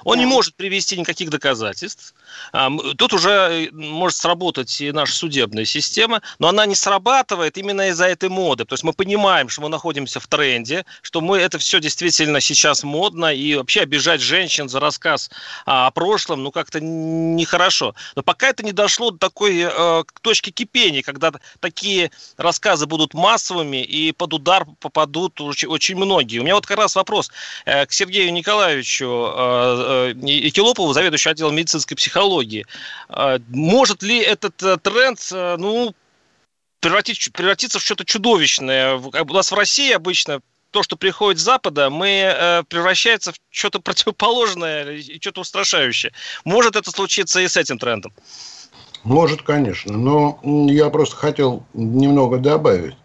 Он 0.05 0.17
да. 0.17 0.21
не 0.21 0.27
может 0.27 0.55
привести 0.55 0.97
никаких 0.97 1.31
доказательств. 1.31 2.15
Тут 2.97 3.13
уже 3.13 3.31
э, 3.31 3.69
может 3.73 4.19
сработать 4.19 4.81
и 4.81 4.93
наша 4.93 5.15
судебная 5.15 5.65
система, 5.65 6.23
но 6.39 6.49
она 6.49 6.67
не 6.67 6.75
срабатывает 6.75 7.59
именно 7.59 7.89
из-за 7.89 8.07
этой 8.07 8.29
моды. 8.29 8.65
То 8.65 8.75
есть 8.75 8.85
мы 8.85 8.93
понимаем, 8.93 9.49
что 9.49 9.63
мы 9.63 9.69
находимся 9.69 10.21
в 10.21 10.27
тренде, 10.27 10.85
что 11.03 11.21
мы 11.21 11.39
это 11.39 11.59
все 11.59 11.81
действительно 11.81 12.41
сейчас 12.41 12.83
модно, 12.83 13.35
и 13.35 13.55
вообще 13.55 13.81
обижать 13.81 14.21
женщин 14.21 14.69
за 14.69 14.81
рассказ 14.81 15.31
о 15.67 15.91
прошлом, 15.91 16.43
ну 16.43 16.51
как-то 16.51 16.81
нехорошо. 16.81 17.95
Но 18.17 18.23
пока 18.23 18.49
это 18.49 18.63
не 18.63 18.73
дошло 18.73 19.11
до 19.11 19.19
такой 19.19 19.61
э, 19.61 20.05
точки 20.23 20.51
кипения, 20.51 21.03
когда 21.03 21.33
такие 21.61 22.11
рассказы 22.37 22.87
будут 22.87 23.15
массовыми 23.15 23.83
и 23.83 24.13
под 24.13 24.35
удар 24.35 24.67
попадут 24.81 25.41
очень, 25.41 25.69
очень 25.69 25.97
многие. 25.97 26.39
У 26.39 26.43
меня 26.43 26.55
вот 26.55 26.67
как 26.67 26.79
раз 26.79 26.97
вопрос 26.97 27.31
э, 27.65 27.87
к 27.87 27.93
Сергею 27.93 28.33
Николаевичу 28.33 29.33
э, 29.37 30.13
э, 30.13 30.49
Икелопову, 30.49 30.93
заведующему 30.93 31.33
отделом 31.33 31.57
медицинской 31.57 31.97
психологии 31.97 32.28
психологии. 32.29 32.67
А, 33.09 33.39
может 33.49 34.03
ли 34.03 34.19
этот 34.19 34.63
э, 34.63 34.77
тренд, 34.77 35.19
э, 35.33 35.57
ну, 35.59 35.95
превратить, 36.81 37.33
превратиться 37.33 37.79
в 37.79 37.83
что-то 37.83 38.05
чудовищное? 38.05 38.97
У 38.97 39.33
нас 39.33 39.51
в 39.51 39.55
России 39.55 39.93
обычно 39.93 40.41
то, 40.71 40.83
что 40.83 40.97
приходит 40.97 41.41
с 41.41 41.45
Запада, 41.45 41.89
мы 41.89 42.09
э, 42.09 42.63
превращается 42.69 43.33
в 43.33 43.37
что-то 43.51 43.81
противоположное 43.85 44.93
и 44.93 45.21
что-то 45.21 45.41
устрашающее. 45.41 46.13
Может 46.45 46.77
это 46.77 46.91
случиться 46.91 47.41
и 47.41 47.49
с 47.49 47.57
этим 47.57 47.79
трендом? 47.79 48.13
Может, 49.05 49.43
конечно. 49.43 49.97
Но 49.97 50.39
я 50.69 50.91
просто 50.91 51.17
хотел 51.17 51.65
немного 51.73 52.39
добавить. 52.39 52.97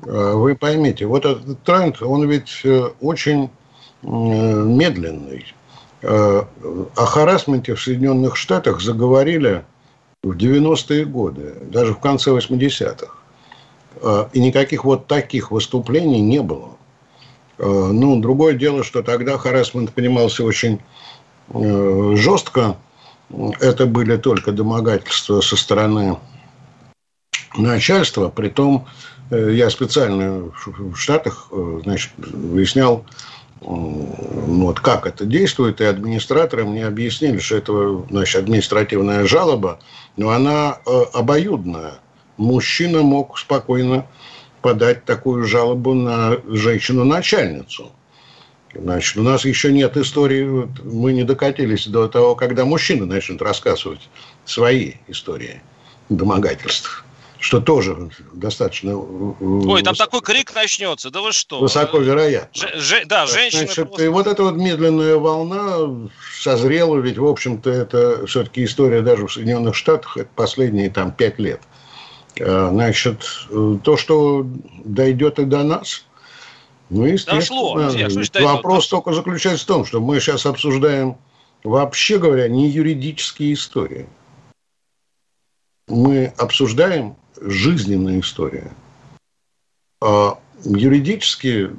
Вы 0.00 0.56
поймите, 0.56 1.06
вот 1.06 1.24
этот 1.24 1.62
тренд, 1.62 2.02
он 2.02 2.28
ведь 2.28 2.62
очень 3.00 3.48
медленный. 4.02 5.46
Э, 6.06 6.42
о 6.96 7.06
харасменте 7.06 7.74
в 7.74 7.80
Соединенных 7.80 8.36
Штатах 8.36 8.82
заговорили 8.82 9.64
в 10.22 10.36
90-е 10.36 11.06
годы, 11.06 11.54
даже 11.62 11.94
в 11.94 11.98
конце 11.98 12.30
80-х. 12.30 13.06
Э, 14.02 14.26
и 14.34 14.40
никаких 14.40 14.84
вот 14.84 15.06
таких 15.06 15.50
выступлений 15.50 16.20
не 16.20 16.42
было. 16.42 16.72
Э, 17.56 17.64
ну, 17.66 18.20
другое 18.20 18.52
дело, 18.52 18.84
что 18.84 19.02
тогда 19.02 19.38
харасмент 19.38 19.92
понимался 19.92 20.44
очень 20.44 20.80
жестко. 21.50 22.76
Это 23.60 23.86
были 23.86 24.16
только 24.16 24.52
домогательства 24.52 25.40
со 25.42 25.56
стороны 25.56 26.16
начальства. 27.56 28.30
Притом 28.30 28.86
я 29.30 29.68
специально 29.68 30.50
в 30.54 30.96
Штатах 30.96 31.50
значит, 31.82 32.12
выяснял, 32.16 33.04
вот 33.64 34.80
как 34.80 35.06
это 35.06 35.24
действует, 35.24 35.80
и 35.80 35.84
администраторы 35.84 36.64
мне 36.64 36.86
объяснили, 36.86 37.38
что 37.38 37.56
это 37.56 38.04
значит, 38.10 38.42
административная 38.42 39.26
жалоба, 39.26 39.80
но 40.16 40.30
она 40.30 40.78
э, 40.86 41.02
обоюдная. 41.12 41.94
Мужчина 42.36 43.02
мог 43.02 43.38
спокойно 43.38 44.06
подать 44.60 45.04
такую 45.04 45.44
жалобу 45.44 45.94
на 45.94 46.38
женщину-начальницу. 46.46 47.92
Значит, 48.74 49.16
у 49.16 49.22
нас 49.22 49.44
еще 49.44 49.72
нет 49.72 49.96
истории, 49.96 50.44
вот 50.44 50.70
мы 50.82 51.12
не 51.12 51.22
докатились 51.22 51.86
до 51.86 52.08
того, 52.08 52.34
когда 52.34 52.64
мужчины 52.64 53.06
начнут 53.06 53.40
рассказывать 53.40 54.08
свои 54.44 54.94
истории 55.06 55.62
домогательств 56.08 57.03
что 57.44 57.60
тоже 57.60 58.08
достаточно... 58.32 58.92
Э, 58.92 58.94
Ой, 58.94 59.82
там 59.82 59.94
такой 59.94 60.22
крик 60.22 60.54
начнется, 60.54 61.10
да 61.10 61.20
вы 61.20 61.32
что? 61.32 61.60
Высоко 61.60 61.98
вероятно. 61.98 62.58
Ж, 62.58 62.80
ж, 62.80 63.02
да, 63.04 63.26
женщины 63.26 63.66
Значит, 63.66 63.88
просто... 63.88 64.04
И 64.04 64.08
вот 64.08 64.26
эта 64.26 64.44
вот 64.44 64.54
медленная 64.54 65.16
волна 65.16 66.08
созрела, 66.40 66.96
ведь, 66.96 67.18
в 67.18 67.26
общем-то, 67.26 67.68
это 67.68 68.26
все-таки 68.26 68.64
история 68.64 69.02
даже 69.02 69.26
в 69.26 69.32
Соединенных 69.32 69.74
Штатах, 69.74 70.16
это 70.16 70.30
последние 70.34 70.88
там 70.88 71.12
пять 71.12 71.38
лет. 71.38 71.60
Значит, 72.36 73.26
э, 73.50 73.76
то, 73.84 73.98
что 73.98 74.46
дойдет 74.82 75.38
и 75.38 75.44
до 75.44 75.64
нас, 75.64 76.06
ну, 76.88 77.04
естественно, 77.04 77.90
Дошло. 77.90 78.54
вопрос 78.54 78.88
только 78.88 79.12
заключается 79.12 79.64
в 79.64 79.68
том, 79.68 79.84
что 79.84 80.00
мы 80.00 80.18
сейчас 80.18 80.46
обсуждаем, 80.46 81.18
вообще 81.62 82.16
говоря, 82.16 82.48
не 82.48 82.70
юридические 82.70 83.52
истории. 83.52 84.06
Мы 85.88 86.32
обсуждаем 86.38 87.16
жизненная 87.44 88.20
история. 88.20 88.70
А 90.00 90.38
юридически, 90.64 91.70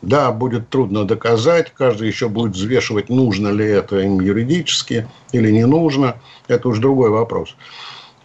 да, 0.00 0.32
будет 0.32 0.68
трудно 0.68 1.04
доказать, 1.04 1.72
каждый 1.72 2.08
еще 2.08 2.28
будет 2.28 2.52
взвешивать, 2.52 3.08
нужно 3.08 3.48
ли 3.48 3.66
это 3.66 4.00
им 4.00 4.20
юридически 4.20 5.08
или 5.32 5.50
не 5.50 5.66
нужно, 5.66 6.20
это 6.48 6.68
уж 6.68 6.78
другой 6.78 7.10
вопрос. 7.10 7.56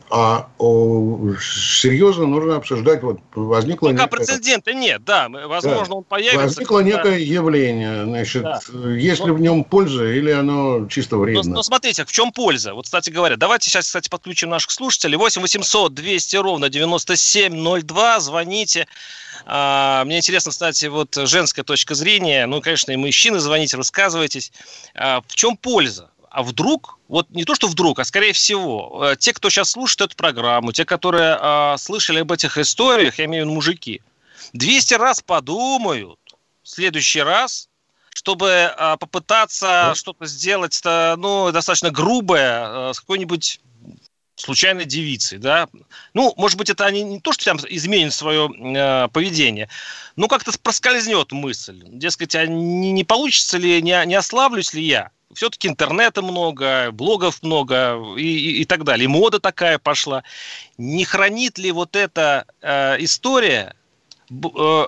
А 0.09 0.47
о, 0.57 1.33
серьезно 1.41 2.27
нужно 2.27 2.55
обсуждать, 2.55 3.03
вот 3.03 3.19
возникло... 3.35 3.89
Пока 3.89 4.03
некое... 4.03 4.17
прецедента 4.17 4.73
нет, 4.73 5.03
да, 5.03 5.27
возможно, 5.27 5.87
да. 5.87 5.95
он 5.95 6.03
появится. 6.05 6.43
Возникло 6.45 6.77
когда... 6.77 6.97
некое 6.97 7.19
явление, 7.19 8.05
значит, 8.05 8.43
да. 8.43 8.61
есть 8.95 9.25
ли 9.25 9.31
в 9.31 9.41
нем 9.41 9.65
польза 9.65 10.05
или 10.05 10.31
оно 10.31 10.87
чисто 10.87 11.17
вредно? 11.17 11.43
Но, 11.49 11.55
но 11.57 11.63
смотрите, 11.63 12.05
в 12.05 12.11
чем 12.11 12.31
польза? 12.31 12.73
Вот, 12.73 12.85
кстати 12.85 13.09
говоря, 13.09 13.35
давайте 13.35 13.69
сейчас, 13.69 13.87
кстати, 13.87 14.07
подключим 14.07 14.49
наших 14.49 14.71
слушателей. 14.71 15.17
8 15.17 15.41
800 15.41 15.93
200 15.93 16.35
ровно 16.37 16.69
9702, 16.69 18.19
звоните. 18.21 18.87
А, 19.45 20.05
мне 20.05 20.19
интересно, 20.19 20.51
кстати, 20.51 20.85
вот 20.85 21.15
женская 21.15 21.63
точка 21.63 21.95
зрения, 21.95 22.45
ну, 22.45 22.61
конечно, 22.61 22.93
и 22.93 22.95
мужчины 22.95 23.39
звоните, 23.39 23.75
рассказывайтесь. 23.75 24.53
А, 24.95 25.21
в 25.27 25.35
чем 25.35 25.57
польза? 25.57 26.11
А 26.37 26.43
вдруг, 26.43 26.99
вот 27.07 27.27
не 27.31 27.45
то, 27.45 27.55
что 27.55 27.67
вдруг, 27.67 27.97
а 27.97 28.05
скорее 28.05 28.31
всего, 28.31 29.09
э, 29.09 29.15
те, 29.15 29.33
кто 29.33 29.49
сейчас 29.49 29.71
слушает 29.71 30.01
эту 30.01 30.17
программу, 30.17 30.71
те, 30.71 30.85
которые 30.85 31.35
э, 31.41 31.77
слышали 31.79 32.19
об 32.19 32.31
этих 32.31 32.59
историях, 32.59 33.17
я 33.17 33.25
имею 33.25 33.45
в 33.45 33.47
виду 33.47 33.55
мужики, 33.55 34.03
200 34.53 34.93
раз 34.93 35.23
подумают 35.23 36.19
в 36.61 36.69
следующий 36.69 37.21
раз, 37.21 37.69
чтобы 38.11 38.49
э, 38.49 38.97
попытаться 38.99 39.65
да. 39.65 39.95
что-то 39.95 40.27
сделать, 40.27 40.79
ну, 40.83 41.51
достаточно 41.51 41.89
грубое, 41.89 42.89
э, 42.89 42.93
с 42.93 42.99
какой-нибудь 42.99 43.59
случайной 44.37 44.85
девицей, 44.85 45.39
да. 45.39 45.67
Ну, 46.13 46.33
может 46.37 46.57
быть, 46.57 46.69
это 46.69 46.85
они 46.85 47.03
не 47.03 47.19
то, 47.19 47.33
что 47.33 47.45
там 47.45 47.57
изменят 47.67 48.13
свое 48.13 48.49
э, 48.49 49.07
поведение, 49.09 49.67
но 50.15 50.27
как-то 50.27 50.57
проскользнет 50.59 51.31
мысль. 51.31 51.81
Дескать, 51.85 52.35
а 52.35 52.45
не, 52.45 52.91
не 52.91 53.03
получится 53.03 53.57
ли, 53.57 53.81
не, 53.81 54.05
не 54.05 54.15
ославлюсь 54.15 54.73
ли 54.73 54.83
я? 54.83 55.11
все-таки 55.33 55.67
интернета 55.67 56.21
много, 56.21 56.91
блогов 56.91 57.43
много 57.43 58.01
и, 58.17 58.23
и, 58.23 58.61
и 58.61 58.65
так 58.65 58.83
далее. 58.83 59.05
И 59.05 59.07
мода 59.07 59.39
такая 59.39 59.77
пошла. 59.77 60.23
Не 60.77 61.05
хранит 61.05 61.59
ли 61.59 61.71
вот 61.71 61.95
эта 61.95 62.45
э, 62.61 62.95
история 63.03 63.75
э, 64.31 64.85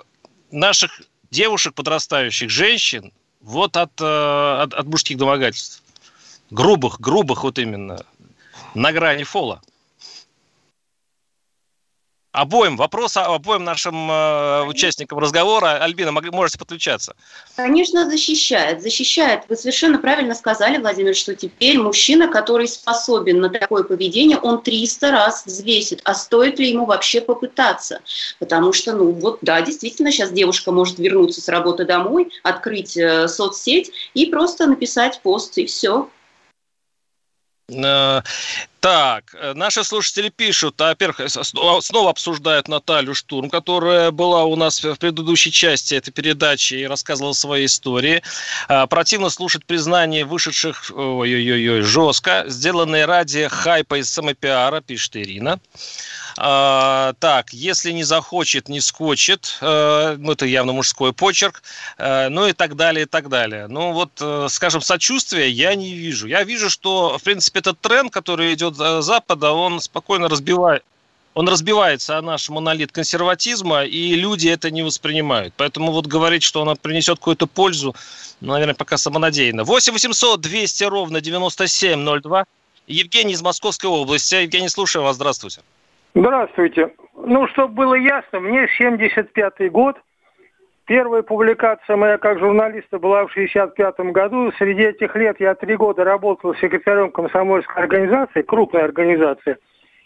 наших 0.52 1.02
девушек, 1.30 1.76
подрастающих 1.76 2.50
женщин, 2.50 3.12
вот 3.42 3.78
от, 3.78 3.92
э, 4.02 4.62
от, 4.64 4.74
от 4.74 4.88
мужских 4.88 5.18
домогательств? 5.18 5.84
Грубых, 6.50 7.00
грубых 7.00 7.44
вот 7.44 7.60
именно, 7.60 8.04
на 8.76 8.92
грани 8.92 9.24
фола. 9.24 9.62
Обоим, 12.32 12.78
вопрос 12.78 13.18
обоим 13.18 13.64
нашим 13.64 14.10
э, 14.10 14.64
участникам 14.66 15.18
разговора. 15.18 15.84
Альбина, 15.84 16.12
можете 16.12 16.60
подключаться. 16.60 17.16
Конечно, 17.56 18.08
защищает. 18.08 18.84
Защищает. 18.84 19.46
Вы 19.50 19.56
совершенно 19.56 19.98
правильно 19.98 20.36
сказали, 20.36 20.78
Владимир, 20.78 21.16
что 21.16 21.34
теперь 21.34 21.80
мужчина, 21.80 22.28
который 22.28 22.68
способен 22.68 23.40
на 23.40 23.50
такое 23.50 23.84
поведение, 23.84 24.38
он 24.38 24.62
300 24.62 25.12
раз 25.12 25.44
взвесит, 25.44 26.02
а 26.04 26.14
стоит 26.14 26.60
ли 26.60 26.70
ему 26.70 26.86
вообще 26.86 27.20
попытаться. 27.20 28.02
Потому 28.38 28.74
что, 28.74 28.94
ну 28.94 29.12
вот, 29.12 29.40
да, 29.42 29.60
действительно, 29.64 30.12
сейчас 30.12 30.32
девушка 30.32 30.72
может 30.72 31.00
вернуться 31.00 31.42
с 31.42 31.48
работы 31.50 31.84
домой, 31.84 32.32
открыть 32.44 32.96
э, 32.96 33.28
соцсеть 33.28 33.92
и 34.14 34.28
просто 34.28 34.68
написать 34.68 35.20
пост, 35.24 35.58
и 35.58 35.66
все. 35.66 36.08
Э, 37.70 38.22
так, 38.80 39.24
э, 39.34 39.54
наши 39.56 39.84
слушатели 39.84 40.30
пишут, 40.30 40.80
а, 40.80 40.90
во-первых, 40.90 41.22
снова 41.30 42.10
обсуждают 42.10 42.70
Наталью 42.70 43.14
Штурм, 43.14 43.50
которая 43.50 44.12
была 44.12 44.46
у 44.46 44.56
нас 44.56 44.82
в 44.82 44.96
предыдущей 44.96 45.52
части 45.52 45.96
этой 45.96 46.12
передачи 46.12 46.76
и 46.76 46.88
рассказывала 46.88 47.34
свои 47.34 47.66
истории. 47.66 48.24
А, 48.70 48.88
противно 48.88 49.30
слушать 49.30 49.66
признания 49.66 50.24
вышедших, 50.24 50.92
ой-ой-ой, 50.96 51.82
жестко, 51.82 52.46
сделанные 52.48 53.06
ради 53.06 53.48
хайпа 53.50 53.96
и 53.96 54.04
самопиара, 54.04 54.80
пишет 54.82 55.18
Ирина. 55.18 55.60
А, 56.42 57.14
так, 57.20 57.52
если 57.52 57.92
не 57.92 58.04
захочет, 58.04 58.70
не 58.70 58.80
скочит. 58.80 59.58
Э, 59.60 60.16
ну, 60.18 60.32
это 60.32 60.46
явно 60.46 60.72
мужской 60.72 61.12
почерк. 61.12 61.62
Э, 61.98 62.30
ну 62.30 62.48
и 62.48 62.54
так 62.54 62.78
далее, 62.78 63.04
и 63.04 63.06
так 63.06 63.28
далее. 63.28 63.68
Ну 63.68 63.92
вот, 63.92 64.12
э, 64.22 64.48
скажем, 64.50 64.80
сочувствия 64.80 65.50
я 65.50 65.76
не 65.76 65.94
вижу. 65.94 66.28
Я 66.28 66.44
вижу, 66.44 66.70
что, 66.70 67.18
в 67.18 67.24
принципе, 67.24 67.60
этот 67.60 67.82
тренд, 67.82 68.14
который 68.14 68.54
идет 68.54 68.78
с 68.78 69.02
Запада, 69.02 69.52
он 69.52 69.82
спокойно 69.82 70.30
разбивает 70.30 70.84
он 71.36 71.48
разбивается 71.48 72.18
о 72.18 72.22
наш 72.22 72.50
монолит 72.50 72.92
консерватизма, 72.92 73.84
и 73.84 74.16
люди 74.16 74.50
это 74.50 74.72
не 74.72 74.82
воспринимают. 74.82 75.54
Поэтому 75.56 75.92
вот 75.92 76.08
говорить, 76.08 76.44
что 76.44 76.62
он 76.62 76.76
принесет 76.76 77.20
какую-то 77.20 77.48
пользу, 77.48 77.96
ну, 78.42 78.54
наверное, 78.54 78.76
пока 78.76 78.98
самонадеянно. 78.98 79.64
8 79.64 79.94
800 79.94 80.42
200 80.42 80.84
ровно 80.86 81.22
9702. 81.22 82.46
Евгений 82.88 83.34
из 83.34 83.42
Московской 83.42 83.90
области. 83.90 84.36
Евгений, 84.36 84.70
слушаю 84.70 85.04
вас. 85.04 85.16
Здравствуйте. 85.16 85.62
Здравствуйте. 86.16 86.94
Ну, 87.16 87.48
чтобы 87.48 87.74
было 87.74 87.94
ясно, 87.94 88.40
мне 88.40 88.68
75-й 88.80 89.70
год. 89.70 89.96
Первая 90.86 91.22
публикация 91.22 91.96
моя 91.98 92.18
как 92.18 92.40
журналиста 92.40 92.98
была 92.98 93.28
в 93.28 93.38
65-м 93.38 94.12
году. 94.12 94.52
Среди 94.58 94.84
этих 94.84 95.16
лет 95.16 95.40
я 95.40 95.54
три 95.54 95.76
года 95.76 96.04
работал 96.04 96.56
секретарем 96.56 97.12
комсомольской 97.12 97.84
организации, 97.84 98.42
крупной 98.42 98.86
организации, 98.86 99.58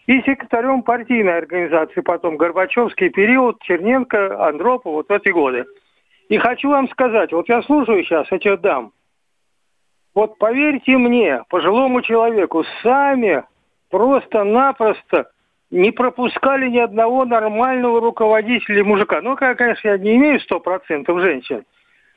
и 0.06 0.20
секретарем 0.20 0.82
партийной 0.82 1.38
организации 1.38 2.02
потом, 2.02 2.36
Горбачевский 2.36 3.08
период, 3.08 3.62
Черненко, 3.62 4.46
Андропов, 4.46 4.92
вот 4.92 5.10
эти 5.10 5.30
годы. 5.30 5.64
И 6.28 6.36
хочу 6.36 6.68
вам 6.68 6.90
сказать, 6.90 7.32
вот 7.32 7.48
я 7.48 7.62
слушаю 7.62 8.04
сейчас 8.04 8.30
этих 8.30 8.60
дам. 8.60 8.92
Вот 10.14 10.36
поверьте 10.36 10.98
мне, 10.98 11.42
пожилому 11.48 12.02
человеку, 12.02 12.62
сами 12.82 13.44
просто-напросто 13.88 15.30
не 15.74 15.90
пропускали 15.90 16.68
ни 16.68 16.78
одного 16.78 17.24
нормального 17.24 18.00
руководителя 18.00 18.84
мужика. 18.84 19.20
Ну, 19.20 19.36
конечно, 19.36 19.88
я 19.88 19.98
не 19.98 20.14
имею 20.16 20.38
сто 20.40 20.60
процентов 20.60 21.20
женщин. 21.20 21.64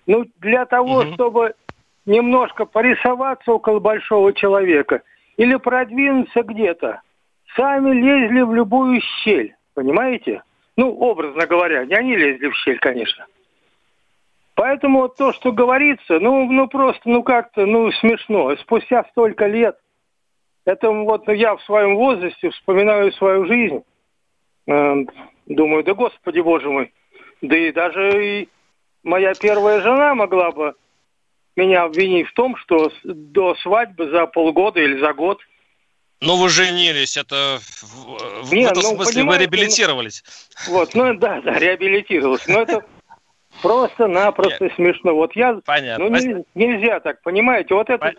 Но 0.06 0.26
для 0.40 0.66
того, 0.66 1.00
угу. 1.00 1.14
чтобы 1.14 1.56
немножко 2.06 2.66
порисоваться 2.66 3.52
около 3.52 3.80
большого 3.80 4.32
человека 4.32 5.02
или 5.38 5.56
продвинуться 5.56 6.44
где-то, 6.44 7.02
сами 7.56 7.94
лезли 7.96 8.42
в 8.42 8.54
любую 8.54 9.02
щель, 9.24 9.56
понимаете? 9.74 10.44
Ну, 10.78 10.92
образно 10.92 11.48
говоря, 11.48 11.84
не 11.86 11.96
они 11.96 12.16
лезли 12.16 12.50
в 12.50 12.56
щель, 12.58 12.78
конечно. 12.78 13.26
Поэтому 14.54 15.00
вот 15.00 15.16
то, 15.18 15.34
что 15.34 15.52
говорится, 15.52 16.20
ну, 16.20 16.46
ну 16.46 16.68
просто, 16.68 17.10
ну 17.10 17.24
как-то, 17.24 17.66
ну 17.66 17.92
смешно. 17.92 18.56
Спустя 18.58 19.04
столько 19.10 19.48
лет 19.48 19.78
это 20.68 20.92
вот 20.92 21.28
я 21.30 21.56
в 21.56 21.64
своем 21.64 21.96
возрасте 21.96 22.50
вспоминаю 22.50 23.12
свою 23.14 23.46
жизнь. 23.46 23.84
Эм, 24.68 25.10
Думаю, 25.48 25.84
да 25.84 25.94
господи 25.94 26.42
боже 26.42 26.70
мой. 26.70 26.94
Да 27.42 27.58
и 27.58 27.72
даже 27.72 28.42
и 28.42 28.50
моя 29.02 29.34
первая 29.34 29.82
жена 29.82 30.14
могла 30.14 30.52
бы 30.52 30.76
меня 31.56 31.84
обвинить 31.84 32.28
в 32.28 32.34
том, 32.34 32.58
что 32.58 32.92
до 33.04 33.56
свадьбы 33.56 34.10
за 34.10 34.28
полгода 34.28 34.80
или 34.80 35.00
за 35.00 35.14
год 35.14 35.40
ну, 36.20 36.36
вы 36.36 36.50
женились, 36.50 37.16
это 37.16 37.60
в, 37.62 38.52
Не, 38.52 38.66
в 38.66 38.72
этом 38.72 38.82
ну, 38.82 38.96
смысле 38.96 39.24
вы 39.24 39.38
реабилитировались. 39.38 40.24
Вот, 40.68 40.96
ну 40.96 41.14
да, 41.14 41.42
да, 41.42 41.60
реабилитировался. 41.60 42.52
Но 42.52 42.62
это 42.62 42.84
просто-напросто 43.62 44.68
смешно. 44.76 45.14
Вот 45.14 45.36
я, 45.36 45.60
Понятно. 45.64 46.10
ну 46.10 46.44
нельзя 46.56 47.02
так, 47.02 47.22
понимаете, 47.22 47.76
вот 47.76 47.92
это 47.92 48.16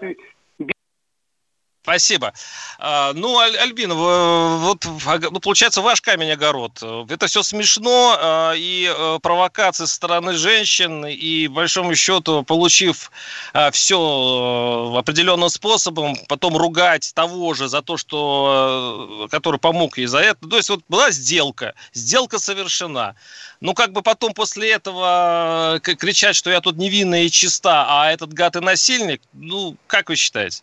Спасибо. 1.89 2.35
А, 2.79 3.15
ну, 3.15 3.39
Альбина, 3.39 3.95
вот 3.95 4.85
ну, 4.85 5.41
получается 5.41 5.81
ваш 5.81 6.03
камень 6.03 6.33
огород. 6.33 6.83
Это 7.09 7.29
все 7.29 7.43
смешно, 7.43 8.15
а, 8.21 8.53
и 8.53 8.95
э, 8.95 9.19
провокации 9.23 9.87
со 9.87 9.95
стороны 9.95 10.35
женщин, 10.35 11.07
и, 11.07 11.49
большому 11.49 11.95
счету, 11.95 12.43
получив 12.43 13.11
а, 13.55 13.71
все 13.71 13.97
э, 13.97 14.99
определенным 14.99 15.49
способом, 15.49 16.15
потом 16.29 16.59
ругать 16.59 17.11
того 17.15 17.55
же 17.55 17.69
за 17.69 17.81
то, 17.81 17.97
что, 17.97 19.25
э, 19.25 19.29
который 19.31 19.59
помог 19.59 19.97
ей 19.97 20.09
за 20.09 20.19
это. 20.19 20.47
То 20.47 20.59
есть 20.59 20.69
вот 20.69 20.81
была 20.91 21.11
сделка, 21.11 21.73
сделка 21.95 22.39
совершена. 22.39 23.15
Ну, 23.61 23.73
как 23.73 23.93
бы 23.93 24.03
потом 24.03 24.35
после 24.35 24.73
этого 24.73 25.81
кричать, 25.83 26.37
что 26.37 26.51
я 26.51 26.61
тут 26.61 26.77
невинная 26.77 27.23
и 27.23 27.31
чиста, 27.31 27.87
а 27.89 28.13
этот 28.13 28.35
гад 28.35 28.57
и 28.57 28.61
насильник, 28.61 29.23
ну, 29.33 29.75
как 29.87 30.11
вы 30.11 30.17
считаете? 30.17 30.63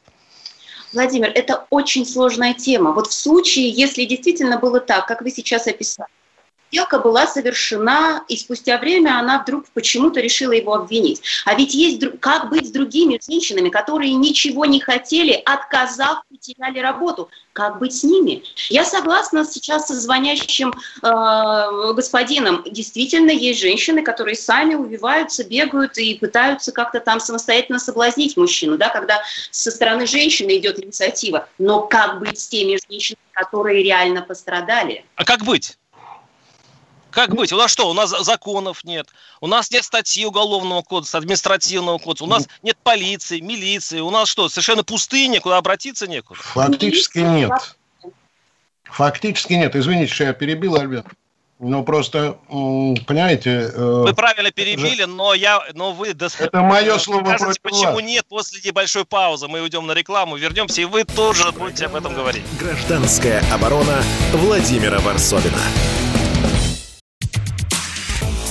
Владимир, 0.95 1.29
это 1.29 1.65
очень 1.69 2.05
сложная 2.05 2.53
тема. 2.53 2.91
Вот 2.91 3.07
в 3.07 3.13
случае, 3.13 3.69
если 3.69 4.05
действительно 4.05 4.57
было 4.57 4.79
так, 4.79 5.05
как 5.05 5.21
вы 5.21 5.29
сейчас 5.29 5.67
описали, 5.67 6.09
сделка 6.75 6.99
была 6.99 7.25
совершена, 7.25 8.25
и 8.27 8.35
спустя 8.35 8.77
время 8.77 9.17
она 9.17 9.41
вдруг 9.41 9.65
почему-то 9.73 10.19
решила 10.19 10.51
его 10.51 10.73
обвинить. 10.73 11.21
А 11.45 11.55
ведь 11.55 11.73
есть 11.73 12.01
как 12.19 12.49
быть 12.49 12.67
с 12.67 12.71
другими 12.71 13.17
женщинами, 13.25 13.69
которые 13.69 14.13
ничего 14.13 14.65
не 14.65 14.81
хотели, 14.81 15.41
отказав, 15.45 16.23
потеряли 16.29 16.79
работу. 16.79 17.29
Как 17.53 17.79
быть 17.79 17.95
с 17.95 18.03
ними? 18.03 18.43
Я 18.67 18.83
согласна 18.83 19.45
сейчас 19.45 19.87
со 19.87 19.93
звонящим 19.93 20.73
э, 21.01 21.93
господином. 21.93 22.63
Действительно, 22.69 23.31
есть 23.31 23.61
женщины, 23.61 24.03
которые 24.03 24.35
сами 24.35 24.75
убиваются, 24.75 25.45
бегают 25.45 25.97
и 25.97 26.15
пытаются 26.15 26.73
как-то 26.73 26.99
там 26.99 27.21
самостоятельно 27.21 27.79
соблазнить 27.79 28.35
мужчину, 28.35 28.77
да, 28.77 28.89
когда 28.89 29.21
со 29.51 29.71
стороны 29.71 30.05
женщины 30.07 30.57
идет 30.57 30.83
инициатива. 30.83 31.47
Но 31.57 31.83
как 31.83 32.19
быть 32.19 32.37
с 32.37 32.49
теми 32.49 32.77
женщинами, 32.89 33.23
которые 33.31 33.81
реально 33.81 34.21
пострадали? 34.21 35.05
А 35.15 35.23
как 35.23 35.45
быть? 35.45 35.77
Как 37.15 37.33
быть? 37.33 37.53
У 37.53 37.55
нас 37.57 37.71
что? 37.71 37.89
У 37.89 37.93
нас 37.93 38.09
законов 38.09 38.83
нет. 38.83 39.07
У 39.39 39.47
нас 39.47 39.71
нет 39.71 39.85
статьи 39.85 40.25
уголовного 40.25 40.81
кодекса, 40.81 41.17
административного 41.17 41.97
кодекса. 41.97 42.25
У 42.25 42.27
нас 42.27 42.45
нет 42.61 42.75
полиции, 42.83 43.39
милиции. 43.39 44.01
У 44.01 44.09
нас 44.11 44.27
что? 44.27 44.49
Совершенно 44.49 44.83
пустыня, 44.83 45.39
куда 45.39 45.57
обратиться 45.57 46.07
некуда. 46.07 46.41
Фактически 46.41 47.19
нет. 47.19 47.53
Фактически 48.83 49.53
нет. 49.53 49.77
Извините, 49.77 50.13
что 50.13 50.25
я 50.25 50.33
перебил, 50.33 50.75
Альберт. 50.75 51.07
Ну, 51.59 51.85
просто, 51.85 52.37
понимаете... 52.49 53.71
Э, 53.73 54.03
вы 54.07 54.13
правильно 54.13 54.51
перебили, 54.51 55.03
же... 55.03 55.07
но, 55.07 55.33
я, 55.33 55.63
но 55.73 55.93
вы... 55.93 56.09
Это 56.09 56.61
мое 56.61 56.97
слово 56.97 57.37
Скажите, 57.37 57.61
почему 57.61 57.93
вас. 57.93 58.03
нет 58.03 58.25
после 58.27 58.59
небольшой 58.61 59.05
паузы? 59.05 59.47
Мы 59.47 59.61
уйдем 59.61 59.87
на 59.87 59.93
рекламу, 59.93 60.35
вернемся, 60.35 60.81
и 60.81 60.85
вы 60.85 61.05
тоже 61.05 61.49
будете 61.53 61.85
об 61.85 61.95
этом 61.95 62.13
говорить. 62.13 62.43
Гражданская 62.59 63.41
оборона 63.53 64.03
Владимира 64.33 64.99
Варсовина. 64.99 65.61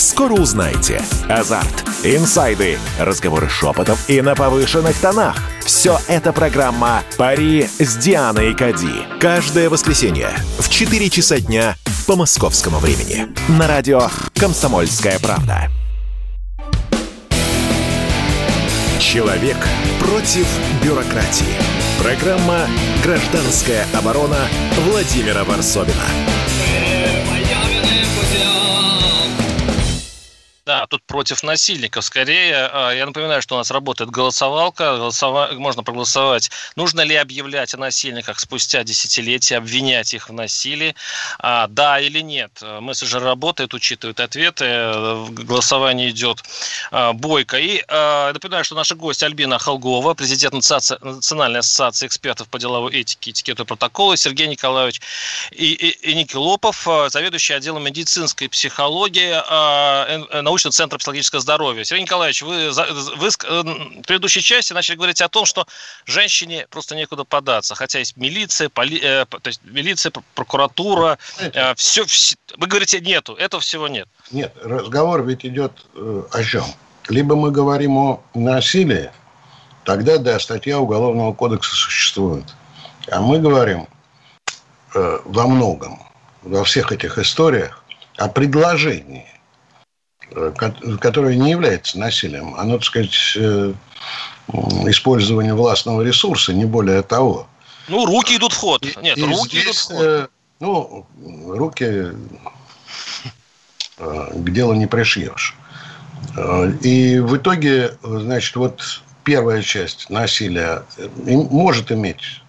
Скоро 0.00 0.32
узнаете. 0.32 1.02
Азарт, 1.28 1.84
инсайды, 2.04 2.78
разговоры 2.98 3.50
шепотов 3.50 4.08
и 4.08 4.22
на 4.22 4.34
повышенных 4.34 4.96
тонах. 4.98 5.36
Все 5.62 6.00
это 6.08 6.32
программа 6.32 7.02
«Пари 7.18 7.68
с 7.78 7.96
Дианой 7.96 8.54
Кади». 8.54 9.04
Каждое 9.20 9.68
воскресенье 9.68 10.30
в 10.58 10.70
4 10.70 11.10
часа 11.10 11.38
дня 11.38 11.76
по 12.06 12.16
московскому 12.16 12.78
времени. 12.78 13.26
На 13.58 13.68
радио 13.68 14.08
«Комсомольская 14.36 15.18
правда». 15.18 15.68
Человек 18.98 19.58
против 20.00 20.46
бюрократии. 20.82 21.44
Программа 22.02 22.66
«Гражданская 23.04 23.86
оборона» 23.92 24.48
Владимира 24.86 25.44
Варсовина. 25.44 26.06
Против 31.10 31.42
насильников 31.42 32.04
скорее. 32.04 32.68
А, 32.72 32.92
я 32.92 33.04
напоминаю, 33.04 33.42
что 33.42 33.56
у 33.56 33.58
нас 33.58 33.70
работает 33.70 34.10
голосовалка. 34.10 34.96
Голосова... 34.96 35.50
Можно 35.52 35.82
проголосовать. 35.82 36.50
Нужно 36.76 37.00
ли 37.00 37.16
объявлять 37.16 37.74
о 37.74 37.78
насильниках 37.78 38.38
спустя 38.38 38.84
десятилетия, 38.84 39.56
обвинять 39.56 40.14
их 40.14 40.28
в 40.28 40.32
насилии? 40.32 40.94
А, 41.40 41.66
да 41.66 42.00
или 42.00 42.20
нет? 42.20 42.62
Мессенджер 42.62 43.22
работает, 43.22 43.74
учитывает 43.74 44.20
ответы. 44.20 44.64
Голосование 45.30 46.10
идет 46.10 46.44
а, 46.92 47.12
бойко. 47.12 47.58
И 47.58 47.82
а, 47.88 48.32
напоминаю, 48.32 48.64
что 48.64 48.76
наша 48.76 48.94
гость 48.94 49.24
Альбина 49.24 49.58
Холгова, 49.58 50.14
президент 50.14 50.54
Национальной 50.54 51.58
ассоциации 51.58 52.06
экспертов 52.06 52.48
по 52.48 52.60
деловой 52.60 52.92
этике, 52.92 53.32
этикету 53.32 53.64
и 53.64 53.66
протоколу, 53.66 54.14
Сергей 54.14 54.46
Николаевич 54.46 55.00
и, 55.50 55.72
и, 55.72 56.12
и 56.12 56.14
Николопов, 56.14 56.86
заведующий 57.08 57.54
отделом 57.54 57.84
медицинской 57.84 58.48
психологии, 58.48 59.32
научной 60.42 60.60
научного 60.60 60.72
центра 60.72 60.99
психологического 61.00 61.40
здоровья. 61.40 61.84
Сергей 61.84 62.02
Николаевич, 62.02 62.42
вы, 62.42 62.70
вы 62.70 63.28
э, 63.28 63.62
в 63.62 64.02
предыдущей 64.02 64.42
части 64.42 64.72
начали 64.72 64.96
говорить 64.96 65.20
о 65.20 65.28
том, 65.28 65.46
что 65.46 65.66
женщине 66.04 66.66
просто 66.70 66.94
некуда 66.94 67.24
податься, 67.24 67.74
хотя 67.74 67.98
есть 67.98 68.16
милиция, 68.16 68.68
поли, 68.68 69.00
э, 69.02 69.24
то 69.26 69.48
есть 69.48 69.60
милиция, 69.64 70.12
прокуратура, 70.34 71.18
э, 71.40 71.74
все, 71.74 72.04
все, 72.04 72.36
вы 72.58 72.66
говорите, 72.66 73.00
нету, 73.00 73.34
этого 73.34 73.60
всего 73.60 73.88
нет. 73.88 74.08
Нет, 74.30 74.54
разговор 74.62 75.24
ведь 75.24 75.44
идет 75.44 75.72
э, 75.94 76.22
о 76.30 76.44
чем? 76.44 76.64
Либо 77.08 77.34
мы 77.34 77.50
говорим 77.50 77.96
о 77.96 78.22
насилии, 78.34 79.10
тогда, 79.84 80.18
да, 80.18 80.38
статья 80.38 80.78
Уголовного 80.78 81.32
кодекса 81.32 81.74
существует. 81.74 82.44
А 83.10 83.20
мы 83.20 83.38
говорим 83.38 83.88
э, 84.94 85.18
во 85.24 85.46
многом, 85.46 85.98
во 86.42 86.62
всех 86.64 86.92
этих 86.92 87.18
историях, 87.18 87.82
о 88.18 88.28
предложении 88.28 89.26
Э, 89.26 89.39
которое 91.00 91.36
не 91.36 91.50
является 91.50 91.98
насилием, 91.98 92.54
оно, 92.54 92.74
так 92.74 92.84
сказать, 92.84 93.32
э, 93.36 93.72
использование 94.86 95.54
властного 95.54 96.02
ресурса, 96.02 96.52
не 96.52 96.64
более 96.64 97.02
того. 97.02 97.46
Ну, 97.88 98.06
руки 98.06 98.36
идут 98.36 98.52
в 98.52 98.56
ход. 98.56 98.86
Нет, 99.02 99.18
и 99.18 99.22
руки 99.22 99.60
здесь, 99.60 99.64
идут 99.64 99.76
в 99.76 99.86
ход. 99.88 100.00
Э, 100.00 100.26
ну, 100.60 101.06
руки 101.48 102.08
к 103.98 104.50
делу 104.50 104.74
не 104.74 104.86
пришьешь. 104.86 105.54
И 106.82 107.18
в 107.18 107.36
итоге, 107.36 107.98
значит, 108.02 108.56
вот 108.56 109.02
первая 109.24 109.62
часть 109.62 110.08
насилия 110.10 110.84
может 111.26 111.90
иметь 111.92 112.42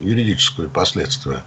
юридическое 0.00 0.68
последствие. 0.68 1.42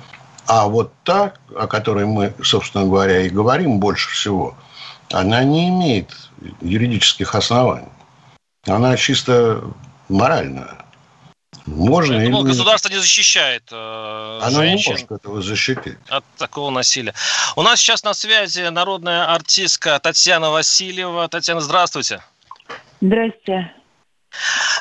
А 0.45 0.67
вот 0.67 0.93
та, 1.03 1.33
о 1.57 1.67
которой 1.67 2.05
мы, 2.05 2.33
собственно 2.41 2.85
говоря, 2.85 3.21
и 3.21 3.29
говорим 3.29 3.79
больше 3.79 4.09
всего– 4.09 4.55
она 5.11 5.43
не 5.43 5.69
имеет 5.69 6.11
юридических 6.61 7.33
оснований. 7.35 7.87
Она 8.65 8.97
чисто 8.97 9.63
моральная. 10.09 10.87
Можно 11.65 12.15
Я 12.15 12.25
думал, 12.25 12.43
или... 12.43 12.51
государство 12.51 12.89
не 12.89 12.97
защищает 12.97 13.63
э, 13.71 14.39
Оно 14.41 14.61
женщин 14.61 14.93
не 14.93 14.99
может 14.99 15.11
этого 15.11 15.41
защитить. 15.41 15.97
От 16.07 16.23
такого 16.37 16.69
насилия. 16.69 17.13
У 17.55 17.61
нас 17.61 17.79
сейчас 17.79 18.03
на 18.03 18.13
связи 18.13 18.61
народная 18.69 19.33
артистка 19.33 19.99
Татьяна 19.99 20.49
Васильева. 20.49 21.27
Татьяна, 21.27 21.59
здравствуйте. 21.59 22.21
Здравствуйте. 23.01 23.73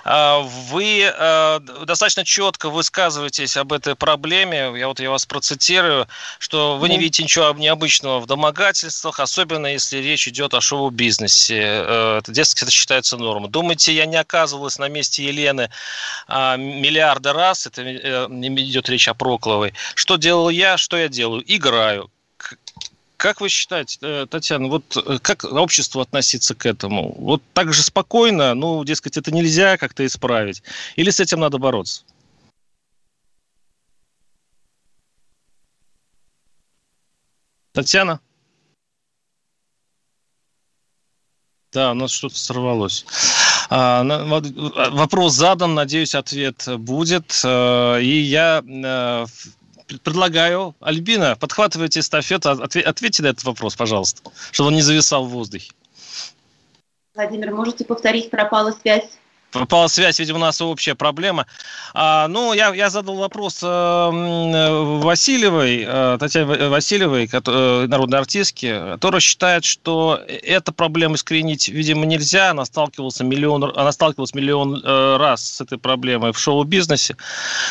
А, 0.05 0.41
вы 0.41 1.03
э, 1.03 1.61
достаточно 1.85 2.25
четко 2.25 2.71
высказываетесь 2.71 3.57
об 3.57 3.73
этой 3.73 3.95
проблеме. 3.95 4.73
Я 4.77 4.89
вот 4.89 5.01
я 5.01 5.11
вас 5.11 5.27
процитирую, 5.27 6.07
что 6.39 6.77
вы 6.77 6.89
не 6.89 6.99
видите 6.99 7.23
ничего 7.23 7.53
необычного 7.53 8.21
в 8.21 8.27
домогательствах, 8.27 9.21
особенно 9.21 9.67
если 9.67 9.99
речь 9.99 10.29
идет 10.29 10.55
о 10.55 10.61
шоу-бизнесе. 10.61 11.61
Э, 11.61 12.19
это, 12.19 12.33
дескать, 12.33 12.63
это 12.63 12.71
считается 12.71 13.17
нормой. 13.17 13.51
Думаете, 13.51 13.93
я 13.93 14.07
не 14.07 14.17
оказывалась 14.17 14.79
на 14.79 14.89
месте 14.89 15.25
Елены 15.25 15.71
а, 16.29 16.57
миллиарды 16.57 17.33
раз? 17.33 17.67
Это 17.67 17.83
э, 17.83 18.27
идет 18.29 18.89
речь 18.89 19.09
о 19.09 19.15
Прокловой. 19.15 19.75
Что 19.95 20.17
делал 20.17 20.51
я, 20.51 20.77
что 20.77 20.97
я 20.97 21.09
делаю? 21.09 21.43
Играю 21.47 22.11
как 23.17 23.41
вы 23.41 23.49
считаете, 23.49 23.99
э, 24.03 24.27
Татьяна, 24.29 24.69
вот 24.69 24.97
э, 24.97 25.19
как 25.21 25.45
общество 25.45 26.03
относиться 26.03 26.55
к 26.55 26.67
этому? 26.67 27.15
Вот 27.19 27.43
так 27.55 27.73
же 27.73 27.83
спокойно, 27.83 28.55
ну, 28.55 28.85
дескать, 28.85 29.17
это 29.17 29.33
нельзя 29.33 29.77
как-то 29.79 30.05
исправить? 30.05 30.63
Или 30.97 31.11
с 31.11 31.21
этим 31.21 31.41
надо 31.41 31.59
бороться? 31.59 32.03
Татьяна? 37.73 38.21
Да, 41.73 41.91
у 41.91 41.95
нас 41.95 42.11
что-то 42.11 42.39
сорвалось. 42.39 43.05
А, 43.69 44.03
вопрос 44.03 45.35
задан, 45.35 45.75
надеюсь, 45.75 46.15
ответ 46.15 46.67
будет. 46.79 47.41
Э, 47.45 48.01
и 48.01 48.21
я 48.21 48.63
э, 48.67 49.27
предлагаю, 49.87 50.75
Альбина, 50.81 51.37
подхватывайте 51.37 52.01
эстафету, 52.01 52.51
ответьте 52.51 53.23
на 53.23 53.29
этот 53.29 53.45
вопрос, 53.45 53.77
пожалуйста, 53.77 54.23
чтобы 54.51 54.69
он 54.69 54.75
не 54.75 54.83
зависал 54.83 55.27
в 55.27 55.31
воздухе. 55.31 55.73
Владимир, 57.15 57.55
можете 57.55 57.85
повторить, 57.85 58.31
пропала 58.31 58.73
связь? 58.73 59.09
Попала 59.61 59.89
связь, 59.89 60.19
видимо, 60.19 60.39
у 60.39 60.41
нас 60.41 60.61
общая 60.61 60.95
проблема. 60.95 61.47
А, 61.95 62.29
ну, 62.29 62.53
я, 62.53 62.75
я 62.75 62.91
задал 62.91 63.17
вопрос 63.17 63.61
э, 63.63 64.11
Васильевой, 65.03 65.85
э, 65.87 66.17
Татьяне 66.19 66.69
Васильевой, 66.69 67.27
которая, 67.27 67.85
э, 67.85 67.87
народной 67.87 68.19
артистке, 68.19 68.93
которая 68.93 69.21
считает, 69.21 69.65
что 69.65 70.21
эту 70.27 70.73
проблему 70.73 71.15
искоренить, 71.15 71.69
видимо, 71.69 72.07
нельзя. 72.07 72.51
Она 72.51 72.65
сталкивалась 72.65 73.21
миллион, 73.21 73.73
она 73.77 73.93
сталкивалась 73.93 74.35
миллион 74.35 74.83
э, 74.85 75.17
раз 75.17 75.43
с 75.45 75.61
этой 75.61 75.79
проблемой 75.79 76.33
в 76.33 76.39
шоу-бизнесе. 76.39 77.17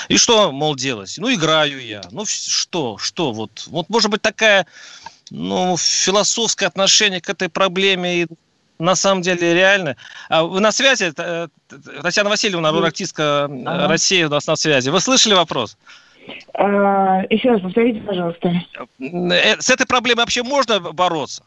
И 0.08 0.18
что, 0.18 0.52
мол, 0.52 0.76
делать? 0.76 1.16
Ну, 1.18 1.34
играю 1.34 1.86
я. 1.86 2.02
Ну, 2.12 2.26
что, 2.26 2.98
что, 2.98 3.32
вот, 3.32 3.66
вот 3.68 3.90
может 3.90 4.10
быть 4.12 4.22
такая 4.22 4.66
ну, 5.32 5.76
философское 5.78 6.68
отношение 6.68 7.22
к 7.22 7.30
этой 7.30 7.50
проблеме 7.50 8.28
на 8.80 8.96
самом 8.96 9.22
деле 9.22 9.54
реально. 9.54 9.96
А 10.30 10.44
вы 10.44 10.60
на 10.60 10.72
связи? 10.72 11.12
Э, 11.18 11.48
Татьяна 12.02 12.30
Васильевна, 12.30 12.70
артистка 12.70 13.46
ага. 13.46 13.88
России 13.88 14.24
у 14.24 14.30
нас 14.30 14.48
на 14.48 14.56
связи. 14.56 14.90
Вы 14.90 15.00
слышали 15.00 15.34
вопрос? 15.34 15.78
А, 16.54 17.24
еще 17.30 17.52
раз 17.52 17.62
повторите, 17.62 18.02
пожалуйста. 18.02 18.52
Э, 19.00 19.60
с 19.60 19.70
этой 19.70 19.86
проблемой 19.86 20.22
вообще 20.22 20.44
можно 20.44 20.80
бороться? 20.80 21.44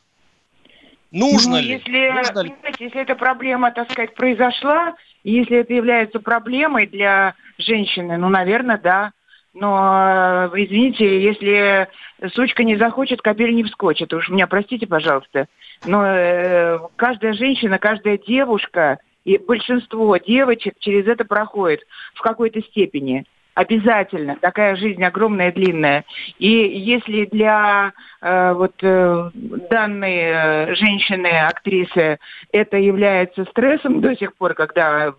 Нужно 1.10 1.56
ну, 1.56 1.62
ли? 1.62 1.68
Если, 1.70 2.10
Нужно 2.10 2.40
ли? 2.40 2.54
если 2.78 3.00
эта 3.00 3.14
проблема, 3.14 3.72
так 3.72 3.90
сказать, 3.90 4.14
произошла, 4.14 4.94
если 5.24 5.58
это 5.58 5.72
является 5.72 6.20
проблемой 6.20 6.86
для 6.86 7.34
женщины, 7.56 8.18
ну, 8.18 8.28
наверное, 8.28 8.78
да. 8.78 9.12
Но, 9.60 10.50
э, 10.54 10.62
извините, 10.62 11.20
если 11.20 11.88
сучка 12.32 12.62
не 12.62 12.76
захочет, 12.76 13.20
кобель 13.20 13.54
не 13.54 13.64
вскочит. 13.64 14.12
Уж 14.12 14.28
меня 14.28 14.46
простите, 14.46 14.86
пожалуйста. 14.86 15.46
Но 15.84 16.06
э, 16.06 16.78
каждая 16.94 17.32
женщина, 17.32 17.78
каждая 17.78 18.18
девушка 18.18 18.98
и 19.24 19.36
большинство 19.36 20.16
девочек 20.16 20.74
через 20.78 21.08
это 21.08 21.24
проходит 21.24 21.80
в 22.14 22.20
какой-то 22.20 22.60
степени. 22.62 23.24
Обязательно. 23.58 24.36
Такая 24.36 24.76
жизнь 24.76 25.02
огромная, 25.02 25.50
длинная. 25.50 26.04
И 26.38 26.48
если 26.48 27.24
для 27.24 27.92
э, 28.20 28.52
вот 28.52 28.74
э, 28.82 29.30
данной 29.68 30.14
э, 30.14 30.74
женщины, 30.76 31.26
актрисы, 31.26 32.20
это 32.52 32.76
является 32.76 33.44
стрессом 33.46 34.00
до 34.00 34.14
сих 34.14 34.36
пор, 34.36 34.54
когда 34.54 35.12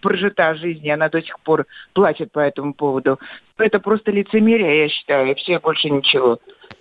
прожита 0.00 0.56
жизнь, 0.56 0.84
и 0.84 0.90
она 0.90 1.08
до 1.08 1.22
сих 1.22 1.38
пор 1.38 1.66
плачет 1.92 2.32
по 2.32 2.40
этому 2.40 2.74
поводу, 2.74 3.20
то 3.56 3.62
это 3.62 3.78
просто 3.78 4.10
лицемерие, 4.10 4.82
я 4.82 4.88
считаю, 4.88 5.30
и 5.30 5.34
все 5.34 5.60
больше 5.60 5.88
ничего. 5.88 6.40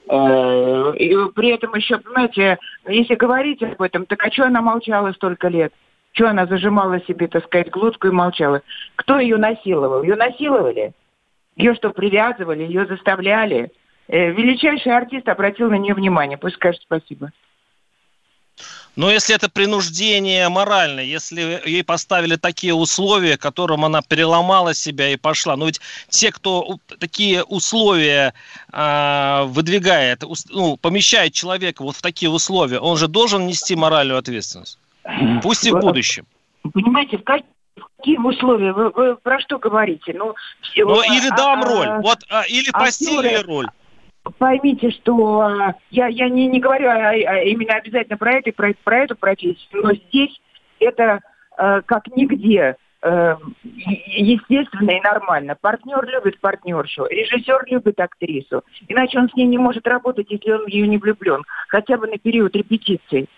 Э, 0.09 0.93
и 0.97 1.15
при 1.35 1.49
этом 1.49 1.75
еще, 1.75 1.99
понимаете, 1.99 2.57
если 2.87 3.13
говорить 3.13 3.61
об 3.61 3.79
этом, 3.83 4.07
так 4.07 4.25
а 4.25 4.31
что 4.31 4.45
она 4.45 4.63
молчала 4.63 5.11
столько 5.11 5.47
лет? 5.47 5.73
Что 6.13 6.29
она 6.29 6.47
зажимала 6.47 6.99
себе, 7.01 7.27
так 7.27 7.43
сказать, 7.45 7.69
глотку 7.69 8.07
и 8.07 8.11
молчала? 8.11 8.63
Кто 8.95 9.19
ее 9.19 9.37
насиловал? 9.37 10.01
Ее 10.01 10.15
насиловали? 10.15 10.91
Ее 11.55 11.75
что, 11.75 11.91
привязывали? 11.91 12.63
Ее 12.63 12.85
заставляли? 12.85 13.71
Э, 14.07 14.31
величайший 14.31 14.95
артист 14.95 15.27
обратил 15.27 15.69
на 15.69 15.77
нее 15.77 15.93
внимание. 15.93 16.37
Пусть 16.37 16.55
скажет 16.55 16.81
спасибо. 16.81 17.31
Но 18.95 19.09
если 19.09 19.33
это 19.35 19.49
принуждение 19.49 20.47
моральное, 20.49 21.03
если 21.03 21.61
ей 21.65 21.83
поставили 21.83 22.35
такие 22.35 22.75
условия, 22.75 23.37
которым 23.37 23.85
она 23.85 24.03
переломала 24.03 24.75
себя 24.75 25.09
и 25.09 25.17
пошла, 25.17 25.55
но 25.55 25.65
ведь 25.65 25.81
те, 26.09 26.31
кто 26.31 26.77
такие 26.99 27.43
условия 27.43 28.35
э, 28.71 29.43
выдвигает, 29.45 30.23
ну, 30.49 30.77
помещает 30.77 31.33
человека 31.33 31.83
вот 31.83 31.95
в 31.95 32.03
такие 32.03 32.29
условия, 32.29 32.79
он 32.79 32.97
же 32.97 33.07
должен 33.07 33.47
нести 33.47 33.75
моральную 33.75 34.19
ответственность. 34.19 34.77
Пусть 35.41 35.65
и 35.65 35.71
в 35.71 35.79
будущем. 35.79 36.25
Понимаете, 36.73 37.17
в 37.17 37.23
какие 37.97 38.17
условия? 38.17 38.73
Вы, 38.73 38.89
вы 38.89 39.15
про 39.15 39.39
что 39.39 39.59
говорите? 39.59 40.13
Ну, 40.13 40.33
ну 40.75 41.01
или 41.01 41.31
а, 41.31 41.35
дам 41.35 41.61
а, 41.61 41.65
роль, 41.65 42.01
вот, 42.01 42.19
а, 42.29 42.43
или 42.47 42.71
постельная 42.71 43.43
роль 43.43 43.67
поймите, 44.37 44.91
что 44.91 45.49
э, 45.49 45.73
я, 45.91 46.07
я 46.07 46.29
не, 46.29 46.47
не 46.47 46.59
говорю 46.59 46.87
а, 46.87 47.09
а 47.09 47.43
именно 47.43 47.73
обязательно 47.73 48.17
про 48.17 48.37
это, 48.37 48.51
про, 48.51 48.73
про 48.83 48.99
эту 48.99 49.15
профессию, 49.15 49.83
но 49.83 49.93
здесь 49.93 50.39
это 50.79 51.19
э, 51.57 51.81
как 51.85 52.07
нигде 52.15 52.75
э, 53.01 53.35
естественно 53.63 54.91
и 54.91 55.01
нормально. 55.01 55.55
Партнер 55.59 56.03
любит 56.05 56.39
партнершу, 56.39 57.05
режиссер 57.05 57.65
любит 57.67 57.99
актрису. 57.99 58.63
Иначе 58.87 59.19
он 59.19 59.29
с 59.29 59.35
ней 59.35 59.45
не 59.45 59.57
может 59.57 59.85
работать, 59.87 60.27
если 60.29 60.51
он 60.51 60.65
в 60.65 60.67
нее 60.67 60.87
не 60.87 60.97
влюблен. 60.97 61.43
Хотя 61.67 61.97
бы 61.97 62.07
на 62.07 62.17
период 62.17 62.55
репетиций. 62.55 63.29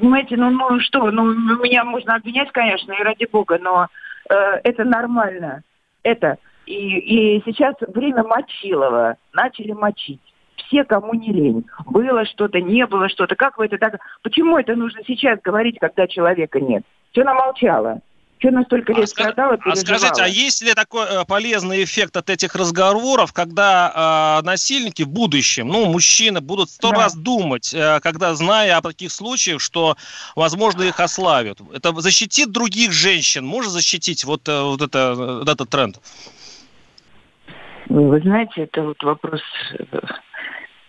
Понимаете, 0.00 0.36
ну, 0.36 0.50
ну 0.50 0.80
что, 0.80 1.10
ну 1.10 1.24
меня 1.62 1.84
можно 1.84 2.14
обвинять, 2.14 2.50
конечно, 2.52 2.92
и 2.92 3.02
ради 3.02 3.26
бога, 3.30 3.58
но 3.60 3.88
э, 4.30 4.34
это 4.64 4.84
нормально. 4.84 5.62
Это. 6.02 6.38
И, 6.64 7.36
и 7.36 7.42
сейчас 7.44 7.74
время 7.80 8.22
Мочилова. 8.22 9.16
Начали 9.34 9.72
мочить 9.72 10.20
все, 10.56 10.84
кому 10.84 11.14
не 11.14 11.32
лень. 11.32 11.66
Было 11.86 12.24
что-то, 12.24 12.60
не 12.60 12.86
было 12.86 13.08
что-то. 13.08 13.36
Как 13.36 13.58
вы 13.58 13.66
это 13.66 13.76
так... 13.76 14.00
Почему 14.22 14.56
это 14.56 14.74
нужно 14.74 15.00
сейчас 15.06 15.40
говорить, 15.42 15.78
когда 15.78 16.06
человека 16.06 16.60
нет? 16.60 16.84
Все 17.10 17.24
намолчало. 17.24 18.00
Что 18.40 18.50
настолько 18.52 18.94
лет 18.94 19.04
а 19.04 19.06
страдала, 19.06 19.58
А 19.62 19.76
скажите, 19.76 20.22
а 20.22 20.26
есть 20.26 20.62
ли 20.62 20.72
такой 20.72 21.04
э, 21.04 21.24
полезный 21.28 21.84
эффект 21.84 22.16
от 22.16 22.30
этих 22.30 22.54
разговоров, 22.54 23.34
когда 23.34 24.40
э, 24.40 24.46
насильники 24.46 25.02
в 25.02 25.08
будущем, 25.08 25.68
ну, 25.68 25.84
мужчины 25.84 26.40
будут 26.40 26.70
сто 26.70 26.90
да. 26.90 26.96
раз 26.96 27.14
думать, 27.14 27.74
э, 27.74 28.00
когда 28.00 28.34
зная 28.34 28.78
о 28.78 28.80
таких 28.80 29.12
случаях, 29.12 29.60
что, 29.60 29.96
возможно, 30.36 30.82
их 30.84 30.98
ославят? 31.00 31.58
Это 31.74 31.92
защитит 32.00 32.50
других 32.50 32.92
женщин? 32.92 33.44
Может 33.44 33.72
защитить 33.72 34.24
вот, 34.24 34.48
э, 34.48 34.62
вот, 34.62 34.80
это, 34.80 35.14
вот 35.14 35.48
этот 35.48 35.68
тренд? 35.68 36.00
Вы 37.90 38.20
знаете, 38.20 38.62
это 38.62 38.82
вот 38.82 39.02
вопрос 39.02 39.42
э, 39.78 39.98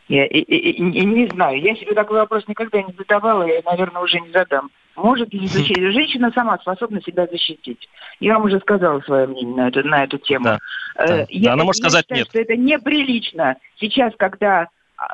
я 0.08 0.26
и, 0.26 0.40
и, 0.40 0.72
и, 0.72 1.06
не 1.06 1.28
знаю, 1.28 1.62
я 1.62 1.76
себе 1.76 1.96
такой 1.96 2.20
вопрос 2.20 2.48
никогда 2.48 2.82
не 2.82 2.94
задавала, 2.98 3.44
и, 3.44 3.62
наверное, 3.66 4.02
уже 4.02 4.22
не 4.22 4.32
задам. 4.32 4.70
Может 4.96 5.34
ли 5.34 5.48
защитить? 5.48 5.94
Женщина 5.94 6.32
сама 6.34 6.58
способна 6.58 7.02
себя 7.02 7.28
защитить. 7.28 7.90
Я 8.20 8.36
вам 8.36 8.46
уже 8.46 8.60
сказала 8.60 9.00
свое 9.02 9.28
мнение 9.28 9.56
на 9.56 9.68
эту, 9.68 9.88
на 9.88 10.04
эту 10.04 10.18
тему. 10.18 10.46
Да, 10.46 10.60
э, 10.96 11.08
да. 11.08 11.26
Я, 11.30 11.46
да, 11.46 11.54
она 11.54 11.64
может 11.64 11.84
я 11.84 11.90
сказать 11.90 12.06
считаю, 12.06 12.20
нет. 12.20 12.28
что 12.30 12.40
это 12.40 12.56
неприлично. 12.58 13.56
Сейчас, 13.80 14.14
когда 14.18 14.68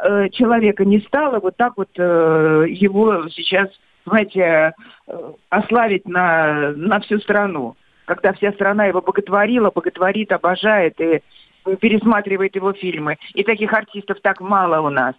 э, 0.03 0.29
человека 0.29 0.83
не 0.83 0.99
стало, 1.01 1.39
вот 1.39 1.55
так 1.57 1.73
вот 1.77 1.89
э, 1.97 2.65
его 2.69 3.29
сейчас, 3.29 3.69
знаете, 4.05 4.73
э, 5.07 5.31
ославить 5.49 6.07
на, 6.07 6.71
на 6.71 6.99
всю 7.01 7.19
страну. 7.19 7.75
Когда 8.05 8.33
вся 8.33 8.53
страна 8.53 8.85
его 8.85 9.01
боготворила, 9.01 9.69
боготворит, 9.69 10.31
обожает 10.31 10.99
и 11.01 11.21
пересматривает 11.81 12.55
его 12.55 12.73
фильмы. 12.73 13.17
И 13.33 13.43
таких 13.43 13.73
артистов 13.73 14.19
так 14.21 14.39
мало 14.39 14.79
у 14.79 14.89
нас 14.89 15.13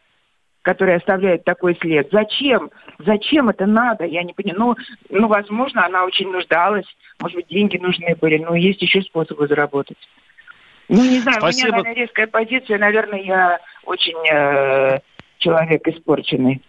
которые 0.69 0.99
оставляют 0.99 1.45
такой 1.45 1.79
след. 1.81 2.11
Зачем? 2.13 2.71
Зачем 2.99 3.49
это 3.49 3.65
надо? 3.65 4.05
Я 4.05 4.23
не 4.23 4.35
понимаю. 4.35 4.77
Ну, 5.09 5.19
ну, 5.21 5.27
возможно, 5.27 5.87
она 5.87 6.05
очень 6.05 6.31
нуждалась. 6.31 6.85
Может 7.21 7.37
быть, 7.37 7.47
деньги 7.49 7.79
нужны 7.79 8.15
были. 8.21 8.37
Но 8.37 8.55
есть 8.55 8.83
еще 8.83 9.01
способы 9.01 9.49
заработать. 9.49 9.97
Ну, 10.91 11.03
не 11.03 11.21
знаю, 11.21 11.39
Спасибо. 11.39 11.69
у 11.69 11.71
меня, 11.71 11.79
наверное, 11.79 11.95
резкая 11.95 12.27
позиция. 12.27 12.77
Наверное, 12.77 13.23
я 13.23 13.59
очень 13.85 14.19
э, 14.31 14.99
человек 15.39 15.89
испорченный. 15.89 16.61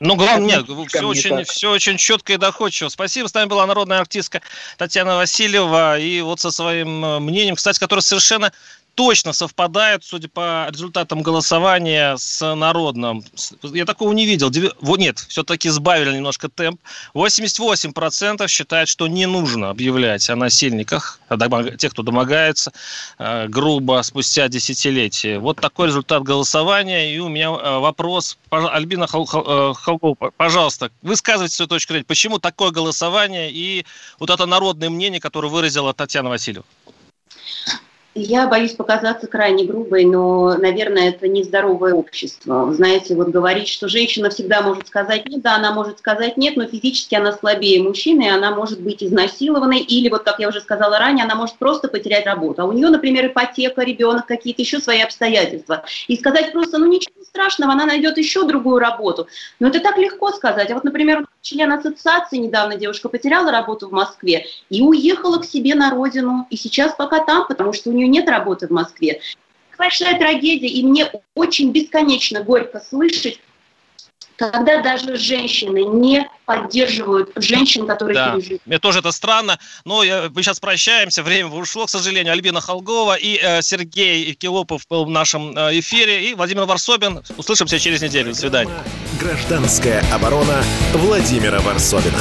Ну, 0.00 0.16
главное, 0.16 0.56
нет, 0.56 0.66
все 0.88 1.06
очень, 1.06 1.44
все 1.44 1.70
очень 1.70 1.96
четко 1.96 2.32
и 2.32 2.36
доходчиво. 2.36 2.88
Спасибо. 2.88 3.28
С 3.28 3.34
нами 3.34 3.48
была 3.48 3.64
народная 3.66 4.00
артистка 4.00 4.40
Татьяна 4.78 5.14
Васильева. 5.14 5.96
И 6.00 6.20
вот 6.22 6.40
со 6.40 6.50
своим 6.50 7.04
э, 7.04 7.20
мнением, 7.20 7.54
кстати, 7.54 7.78
которая 7.78 8.02
совершенно 8.02 8.52
точно 8.94 9.32
совпадает, 9.32 10.04
судя 10.04 10.28
по 10.28 10.68
результатам 10.70 11.22
голосования, 11.22 12.16
с 12.16 12.54
народным. 12.54 13.24
Я 13.62 13.84
такого 13.84 14.12
не 14.12 14.26
видел. 14.26 14.50
Нет, 14.96 15.18
все-таки 15.18 15.68
сбавили 15.68 16.16
немножко 16.16 16.48
темп. 16.48 16.80
88% 17.14 18.46
считают, 18.48 18.88
что 18.88 19.08
не 19.08 19.26
нужно 19.26 19.70
объявлять 19.70 20.28
о 20.30 20.36
насильниках, 20.36 21.20
тех, 21.78 21.92
кто 21.92 22.02
домогается 22.02 22.72
э, 23.18 23.48
грубо 23.48 24.02
спустя 24.02 24.48
десятилетия. 24.48 25.38
Вот 25.38 25.60
такой 25.60 25.88
результат 25.88 26.22
голосования. 26.22 27.14
И 27.14 27.18
у 27.18 27.28
меня 27.28 27.48
э, 27.48 27.78
вопрос. 27.78 28.38
Альбина 28.50 29.06
Халкова, 29.06 30.30
пожалуйста, 30.36 30.90
высказывайте 31.02 31.54
свою 31.54 31.68
точку 31.68 31.92
зрения. 31.92 32.06
Почему 32.06 32.38
такое 32.38 32.70
голосование 32.70 33.50
и 33.50 33.84
вот 34.18 34.30
это 34.30 34.46
народное 34.46 34.90
мнение, 34.90 35.20
которое 35.20 35.48
выразила 35.48 35.92
Татьяна 35.92 36.28
Васильева? 36.28 36.64
Я 38.16 38.46
боюсь 38.46 38.74
показаться 38.74 39.26
крайне 39.26 39.64
грубой, 39.64 40.04
но, 40.04 40.56
наверное, 40.56 41.08
это 41.08 41.26
нездоровое 41.26 41.94
общество. 41.94 42.72
знаете, 42.72 43.16
вот 43.16 43.28
говорить, 43.28 43.66
что 43.66 43.88
женщина 43.88 44.30
всегда 44.30 44.62
может 44.62 44.86
сказать 44.86 45.28
нет, 45.28 45.42
да, 45.42 45.56
она 45.56 45.72
может 45.72 45.98
сказать 45.98 46.36
нет, 46.36 46.56
но 46.56 46.64
физически 46.66 47.16
она 47.16 47.32
слабее 47.32 47.82
мужчины, 47.82 48.22
и 48.22 48.28
она 48.28 48.54
может 48.54 48.80
быть 48.80 49.02
изнасилованной, 49.02 49.80
или, 49.80 50.08
вот 50.08 50.22
как 50.22 50.38
я 50.38 50.48
уже 50.48 50.60
сказала 50.60 50.98
ранее, 50.98 51.24
она 51.24 51.34
может 51.34 51.56
просто 51.56 51.88
потерять 51.88 52.24
работу. 52.24 52.62
А 52.62 52.66
у 52.66 52.72
нее, 52.72 52.88
например, 52.88 53.26
ипотека, 53.26 53.82
ребенок, 53.82 54.26
какие-то 54.26 54.62
еще 54.62 54.78
свои 54.78 55.00
обстоятельства. 55.00 55.84
И 56.06 56.16
сказать 56.16 56.52
просто, 56.52 56.78
ну 56.78 56.86
ничего 56.86 57.24
страшного, 57.24 57.72
она 57.72 57.84
найдет 57.84 58.16
еще 58.16 58.46
другую 58.46 58.78
работу. 58.78 59.26
Но 59.58 59.68
это 59.68 59.80
так 59.80 59.98
легко 59.98 60.30
сказать. 60.30 60.70
А 60.70 60.74
вот, 60.74 60.84
например, 60.84 61.26
член 61.42 61.72
ассоциации 61.72 62.36
недавно 62.36 62.76
девушка 62.76 63.08
потеряла 63.08 63.50
работу 63.50 63.88
в 63.88 63.92
Москве 63.92 64.46
и 64.70 64.82
уехала 64.82 65.38
к 65.38 65.44
себе 65.44 65.74
на 65.74 65.90
родину, 65.90 66.46
и 66.50 66.56
сейчас 66.56 66.94
пока 66.94 67.24
там, 67.24 67.46
потому 67.48 67.72
что 67.72 67.90
у 67.90 67.92
нее 67.92 68.03
нет 68.08 68.28
работы 68.28 68.68
в 68.68 68.70
Москве. 68.70 69.20
Большая 69.76 70.18
трагедия, 70.18 70.68
и 70.68 70.84
мне 70.84 71.10
очень 71.34 71.72
бесконечно 71.72 72.42
горько 72.42 72.80
слышать, 72.80 73.40
когда 74.36 74.82
даже 74.82 75.16
женщины 75.16 75.84
не 75.84 76.28
поддерживают 76.44 77.30
женщин, 77.36 77.86
которые 77.86 78.14
да. 78.14 78.32
пережили. 78.34 78.60
Мне 78.66 78.78
тоже 78.78 78.98
это 78.98 79.12
странно, 79.12 79.58
но 79.84 80.02
я, 80.02 80.30
мы 80.34 80.42
сейчас 80.42 80.60
прощаемся, 80.60 81.22
время 81.22 81.48
ушло, 81.50 81.86
к 81.86 81.90
сожалению. 81.90 82.32
Альбина 82.32 82.60
Холгова 82.60 83.16
и 83.16 83.38
э, 83.40 83.62
Сергей 83.62 84.34
Килопов 84.34 84.82
был 84.88 85.04
в 85.04 85.10
нашем 85.10 85.56
э, 85.56 85.78
эфире, 85.78 86.30
и 86.30 86.34
Владимир 86.34 86.64
Варсобин. 86.64 87.22
Услышимся 87.36 87.78
через 87.78 88.02
неделю. 88.02 88.32
До 88.32 88.38
свидания. 88.38 88.74
Гражданская 89.20 90.04
оборона 90.12 90.62
Владимира 90.92 91.60
Варсобина. 91.60 92.18